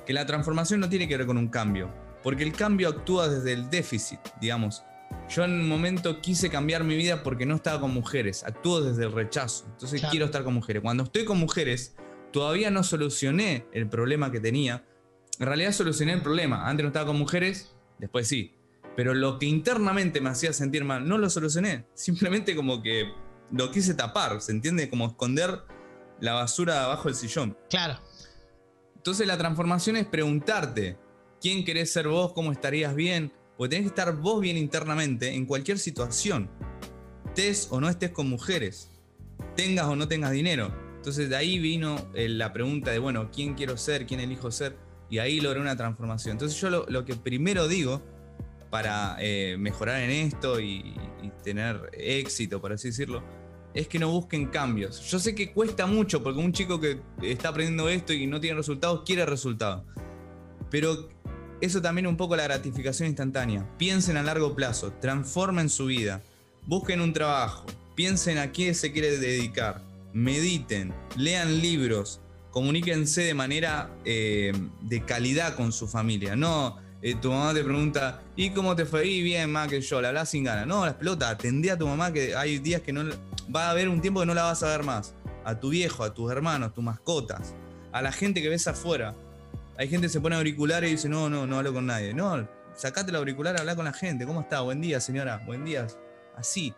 que 0.06 0.14
la 0.14 0.26
transformación 0.26 0.80
no 0.80 0.90
tiene 0.90 1.08
que 1.08 1.18
ver 1.18 1.26
con 1.26 1.38
un 1.38 1.48
cambio, 1.48 1.94
porque 2.24 2.44
el 2.44 2.54
cambio 2.54 2.90
actúa 2.90 3.30
desde 3.30 3.54
el 3.54 3.70
déficit, 3.70 4.20
digamos. 4.42 4.84
Yo 5.30 5.44
en 5.44 5.52
un 5.52 5.68
momento 5.68 6.22
quise 6.22 6.50
cambiar 6.50 6.84
mi 6.84 6.96
vida 6.96 7.24
porque 7.24 7.46
no 7.46 7.56
estaba 7.56 7.80
con 7.80 7.94
mujeres, 7.94 8.44
actúo 8.44 8.82
desde 8.82 9.06
el 9.06 9.12
rechazo, 9.12 9.66
entonces 9.72 10.04
quiero 10.10 10.26
estar 10.26 10.44
con 10.44 10.54
mujeres. 10.56 10.82
Cuando 10.82 11.04
estoy 11.04 11.26
con 11.26 11.38
mujeres, 11.38 11.96
todavía 12.32 12.72
no 12.72 12.84
solucioné 12.84 13.68
el 13.72 13.88
problema 13.88 14.32
que 14.32 14.40
tenía. 14.40 14.84
En 15.40 15.46
realidad 15.48 15.72
solucioné 15.72 16.14
el 16.14 16.22
problema. 16.22 16.68
Antes 16.68 16.84
no 16.84 16.88
estaba 16.90 17.06
con 17.06 17.18
mujeres, 17.18 17.74
después 18.00 18.28
sí. 18.28 18.54
Pero 18.96 19.14
lo 19.14 19.40
que 19.40 19.46
internamente 19.46 20.20
me 20.20 20.30
hacía 20.30 20.54
sentir 20.54 20.84
mal, 20.84 21.08
no 21.08 21.18
lo 21.18 21.30
solucioné. 21.30 21.86
Simplemente 21.94 22.56
como 22.56 22.84
que 22.84 23.12
lo 23.52 23.72
quise 23.72 23.94
tapar, 23.94 24.42
¿se 24.42 24.52
entiende? 24.52 24.90
Como 24.90 25.08
esconder 25.08 25.64
la 26.20 26.34
basura 26.34 26.86
abajo 26.86 27.10
del 27.10 27.16
sillón. 27.16 27.58
Claro. 27.70 28.00
Entonces 28.96 29.28
la 29.28 29.38
transformación 29.38 29.98
es 29.98 30.06
preguntarte, 30.06 30.98
¿quién 31.42 31.66
querés 31.66 31.92
ser 31.92 32.08
vos? 32.08 32.34
¿Cómo 32.34 32.52
estarías 32.52 32.96
bien? 32.96 33.34
Porque 33.58 33.76
tenés 33.76 33.92
que 33.92 34.00
estar 34.00 34.16
vos 34.16 34.42
bien 34.42 34.58
internamente 34.58 35.34
en 35.34 35.46
cualquier 35.46 35.78
situación. 35.78 36.50
Estés 37.28 37.68
o 37.72 37.82
no 37.82 37.90
estés 37.90 38.12
con 38.12 38.30
mujeres. 38.30 38.90
Tengas 39.56 39.88
o 39.88 39.96
no 39.96 40.08
tengas 40.08 40.32
dinero 40.32 40.84
entonces 41.04 41.30
de 41.30 41.36
ahí 41.36 41.60
vino 41.60 41.98
eh, 42.14 42.30
la 42.30 42.54
pregunta 42.54 42.92
de, 42.92 42.98
bueno, 42.98 43.30
¿quién 43.30 43.56
quiero 43.56 43.76
ser? 43.76 44.06
¿Quién 44.06 44.22
elijo 44.22 44.52
ser? 44.52 44.78
Y 45.10 45.18
ahí 45.18 45.42
logré 45.42 45.60
una 45.60 45.76
transformación. 45.76 46.32
Entonces 46.32 46.58
yo 46.62 46.70
lo, 46.70 47.04
que 47.04 47.14
primero 47.18 47.68
digo 47.68 48.02
para 48.74 49.18
eh, 49.20 49.56
mejorar 49.60 50.02
en 50.02 50.10
esto 50.10 50.60
y, 50.60 51.00
tener 51.44 51.92
éxito, 51.94 52.60
por 52.60 52.74
así 52.74 52.88
decirlo, 52.88 53.22
es 53.76 53.88
que 53.88 54.00
no 54.00 54.10
busquen 54.10 54.48
cambios. 54.48 55.00
Yo 55.12 55.20
sé 55.20 55.36
que 55.36 55.54
cuesta 55.54 55.86
mucho 55.86 56.24
porque 56.24 56.40
un 56.40 56.54
chico 56.54 56.80
que 56.80 57.00
está 57.22 57.50
aprendiendo 57.50 57.88
esto 57.88 58.14
y 58.14 58.26
no 58.26 58.40
tiene 58.40 58.58
resultados 58.58 59.04
quiere 59.06 59.28
resultados. 59.28 59.84
Pero 60.72 61.08
eso 61.62 61.84
también 61.84 62.08
un 62.08 62.18
poco 62.18 62.36
la 62.36 62.46
gratificación 62.46 63.10
instantánea. 63.10 63.70
Piensen 63.78 64.18
a 64.18 64.24
largo 64.24 64.56
plazo, 64.56 64.92
transformen 64.94 65.70
su 65.70 65.86
vida, 65.86 66.24
busquen 66.66 67.00
un 67.00 67.14
trabajo, 67.14 67.68
piensen 67.94 68.40
a 68.40 68.52
qué 68.52 68.74
se 68.74 68.92
quiere 68.92 69.20
dedicar 69.20 69.84
mediten, 70.14 70.96
lean 71.16 71.62
libros, 71.62 72.22
comuníquense 72.50 73.22
de 73.22 73.36
manera 73.36 73.96
eh, 74.04 74.52
de 74.82 75.06
calidad 75.06 75.56
con 75.56 75.72
su 75.72 75.88
familia. 75.88 76.36
No, 76.36 76.82
eh, 77.04 77.16
tu 77.16 77.32
mamá 77.32 77.54
te 77.54 77.64
pregunta, 77.64 78.22
¿y 78.36 78.52
cómo 78.52 78.76
te 78.76 78.86
fue? 78.86 79.06
Y 79.06 79.22
bien, 79.22 79.52
más 79.52 79.68
que 79.68 79.82
yo, 79.82 80.02
la 80.02 80.08
hablas 80.08 80.30
sin 80.30 80.46
ganas. 80.46 80.66
No, 80.66 80.86
las 80.86 80.96
pelotas, 80.96 81.32
atendé 81.32 81.70
a 81.70 81.78
tu 81.78 81.86
mamá 81.86 82.12
que 82.12 82.36
hay 82.36 82.60
días 82.60 82.82
que 82.82 82.94
no 82.94 83.04
va 83.54 83.68
a 83.68 83.72
haber 83.72 83.90
un 83.90 84.02
tiempo 84.02 84.22
que 84.22 84.26
no 84.26 84.34
la 84.34 84.44
vas 84.44 84.64
a 84.64 84.70
ver 84.70 84.84
más. 84.84 85.14
A 85.44 85.60
tu 85.60 85.70
viejo, 85.70 86.04
a 86.04 86.14
tus 86.14 86.32
hermanos, 86.32 86.74
tus 86.74 86.84
mascotas, 86.84 87.54
a 87.92 88.02
la 88.02 88.12
gente 88.12 88.42
que 88.42 88.50
ves 88.50 88.68
afuera. 88.68 89.14
Hay 89.78 89.90
gente 89.90 90.08
que 90.08 90.14
se 90.14 90.22
pone 90.22 90.36
auriculares 90.36 90.90
y 90.90 90.94
dice, 90.94 91.10
no, 91.10 91.30
no, 91.30 91.46
no 91.46 91.58
hablo 91.58 91.74
con 91.74 91.86
nadie. 91.86 92.14
No, 92.14 92.48
sacate 92.74 93.12
el 93.12 93.18
auricular, 93.18 93.60
habla 93.60 93.76
con 93.76 93.86
la 93.86 93.94
gente. 93.94 94.26
¿Cómo 94.26 94.42
está? 94.42 94.62
Buen 94.62 94.80
día, 94.80 95.02
señora. 95.02 95.44
Buen 95.46 95.66
día. 95.66 95.88
Así. 96.38 96.74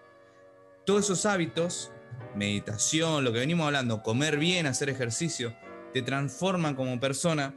Todos 0.85 1.05
esos 1.05 1.25
hábitos 1.25 1.91
meditación, 2.35 3.23
lo 3.23 3.31
que 3.31 3.39
venimos 3.39 3.65
hablando, 3.65 4.03
comer 4.03 4.37
bien, 4.37 4.65
hacer 4.65 4.89
ejercicio, 4.89 5.55
te 5.93 6.01
transforman 6.01 6.75
como 6.75 6.99
persona. 6.99 7.55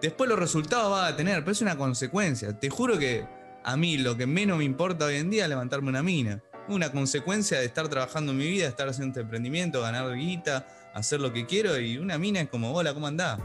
Después 0.00 0.28
los 0.28 0.38
resultados 0.38 0.92
va 0.92 1.06
a 1.06 1.16
tener, 1.16 1.40
pero 1.40 1.52
es 1.52 1.62
una 1.62 1.76
consecuencia. 1.76 2.58
Te 2.58 2.68
juro 2.68 2.98
que 2.98 3.26
a 3.64 3.76
mí 3.76 3.96
lo 3.98 4.16
que 4.16 4.26
menos 4.26 4.58
me 4.58 4.64
importa 4.64 5.06
hoy 5.06 5.16
en 5.16 5.30
día 5.30 5.44
es 5.44 5.48
levantarme 5.48 5.88
una 5.88 6.02
mina. 6.02 6.42
Una 6.68 6.92
consecuencia 6.92 7.58
de 7.58 7.64
estar 7.64 7.88
trabajando 7.88 8.32
en 8.32 8.38
mi 8.38 8.46
vida, 8.46 8.66
estar 8.66 8.88
haciendo 8.88 9.12
este 9.12 9.20
emprendimiento, 9.20 9.80
ganar 9.80 10.14
guita, 10.16 10.66
hacer 10.94 11.20
lo 11.20 11.32
que 11.32 11.46
quiero 11.46 11.78
y 11.78 11.96
una 11.98 12.18
mina 12.18 12.40
es 12.40 12.48
como, 12.48 12.72
hola, 12.72 12.92
¿cómo 12.92 13.06
andás? 13.06 13.38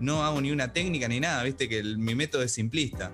No 0.00 0.24
hago 0.24 0.40
ni 0.40 0.50
una 0.50 0.72
técnica 0.72 1.08
ni 1.08 1.20
nada, 1.20 1.42
viste 1.42 1.68
que 1.68 1.82
mi 1.82 2.14
método 2.14 2.42
es 2.42 2.52
simplista. 2.52 3.10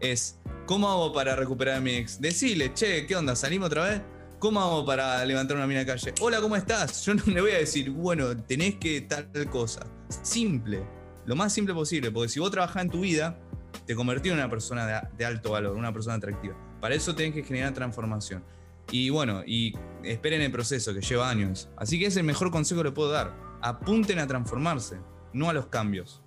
Es, 0.00 0.40
¿cómo 0.66 0.88
hago 0.88 1.12
para 1.12 1.36
recuperar 1.36 1.76
a 1.76 1.80
mi 1.80 1.96
ex? 1.96 2.20
Decirle, 2.20 2.72
che, 2.74 3.06
¿qué 3.06 3.16
onda? 3.16 3.34
¿Salimos 3.36 3.66
otra 3.66 3.84
vez? 3.84 4.02
¿Cómo 4.38 4.60
hago 4.60 4.84
para 4.86 5.24
levantar 5.24 5.56
una 5.56 5.66
mina 5.66 5.80
de 5.80 5.86
calle? 5.86 6.14
Hola, 6.20 6.40
¿cómo 6.40 6.56
estás? 6.56 7.04
Yo 7.04 7.14
no 7.14 7.22
le 7.26 7.40
voy 7.40 7.52
a 7.52 7.58
decir, 7.58 7.90
bueno, 7.90 8.36
tenés 8.36 8.76
que 8.76 9.02
tal 9.02 9.30
cosa. 9.50 9.86
Simple, 10.22 10.84
lo 11.26 11.36
más 11.36 11.52
simple 11.52 11.74
posible, 11.74 12.10
porque 12.10 12.28
si 12.28 12.40
vos 12.40 12.50
trabajás 12.50 12.82
en 12.82 12.90
tu 12.90 13.00
vida, 13.00 13.38
te 13.86 13.94
convertís 13.94 14.32
en 14.32 14.38
una 14.38 14.50
persona 14.50 15.10
de, 15.16 15.24
alto 15.24 15.52
valor, 15.52 15.76
una 15.76 15.92
persona 15.92 16.16
atractiva. 16.16 16.54
Para 16.80 16.94
eso 16.94 17.14
tenés 17.14 17.34
que 17.34 17.42
generar 17.42 17.72
transformación. 17.72 18.44
Y 18.90 19.10
bueno, 19.10 19.42
y 19.46 19.76
esperen 20.02 20.42
el 20.42 20.50
proceso 20.50 20.92
que 20.92 21.00
lleva 21.00 21.30
años. 21.30 21.68
Así 21.76 21.98
que 21.98 22.06
es 22.06 22.16
el 22.16 22.24
mejor 22.24 22.50
consejo 22.50 22.82
que 22.82 22.88
le 22.88 22.92
puedo 22.92 23.10
dar. 23.10 23.32
Apunten 23.62 24.18
a 24.18 24.26
transformarse, 24.26 24.98
no 25.32 25.48
a 25.48 25.52
los 25.52 25.66
cambios. 25.66 26.20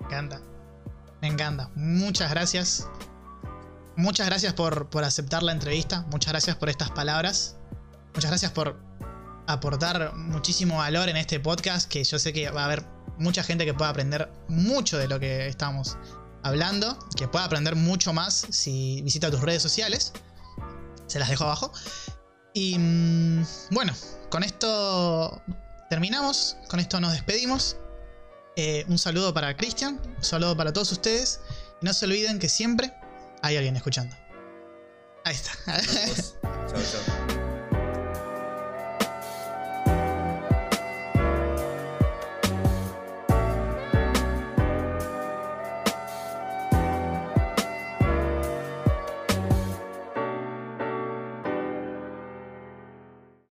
Me 0.00 0.06
encanta. 0.06 0.40
Me 1.20 1.28
encanta. 1.28 1.70
Muchas 1.74 2.30
gracias 2.30 2.88
muchas 3.96 4.26
gracias 4.26 4.52
por, 4.54 4.88
aceptar 5.02 5.42
la 5.42 5.52
entrevista, 5.52 6.06
muchas 6.10 6.32
gracias 6.32 6.56
por 6.56 6.68
estas 6.68 6.90
palabras, 6.90 7.56
muchas 8.14 8.30
gracias 8.30 8.52
por 8.52 8.80
aportar 9.46 10.14
muchísimo 10.16 10.78
valor 10.78 11.08
en 11.08 11.16
este 11.16 11.40
podcast, 11.40 11.88
que 11.88 12.02
yo 12.02 12.18
sé 12.18 12.32
que 12.32 12.50
va 12.50 12.62
a 12.62 12.64
haber 12.66 12.93
mucha 13.18 13.42
gente 13.42 13.64
que 13.64 13.74
pueda 13.74 13.90
aprender 13.90 14.30
mucho 14.48 14.98
de 14.98 15.08
lo 15.08 15.20
que 15.20 15.46
estamos 15.46 15.96
hablando, 16.42 16.98
que 17.16 17.28
pueda 17.28 17.44
aprender 17.44 17.74
mucho 17.74 18.12
más 18.12 18.46
si 18.50 19.02
visita 19.02 19.30
tus 19.30 19.40
redes 19.40 19.62
sociales, 19.62 20.12
se 21.06 21.18
las 21.18 21.28
dejo 21.28 21.44
abajo. 21.44 21.72
Y 22.52 22.78
mm, 22.78 23.44
bueno, 23.70 23.92
con 24.30 24.44
esto 24.44 25.42
terminamos, 25.90 26.56
con 26.68 26.80
esto 26.80 27.00
nos 27.00 27.12
despedimos. 27.12 27.76
Eh, 28.56 28.84
un 28.88 28.98
saludo 28.98 29.34
para 29.34 29.56
Cristian, 29.56 30.00
un 30.16 30.24
saludo 30.24 30.56
para 30.56 30.72
todos 30.72 30.92
ustedes. 30.92 31.40
Y 31.82 31.86
no 31.86 31.92
se 31.92 32.06
olviden 32.06 32.38
que 32.38 32.48
siempre 32.48 32.94
hay 33.42 33.56
alguien 33.56 33.76
escuchando. 33.76 34.14
Ahí 35.24 35.34
está. 35.34 35.52
chao, 36.68 36.82
chao. 37.28 37.43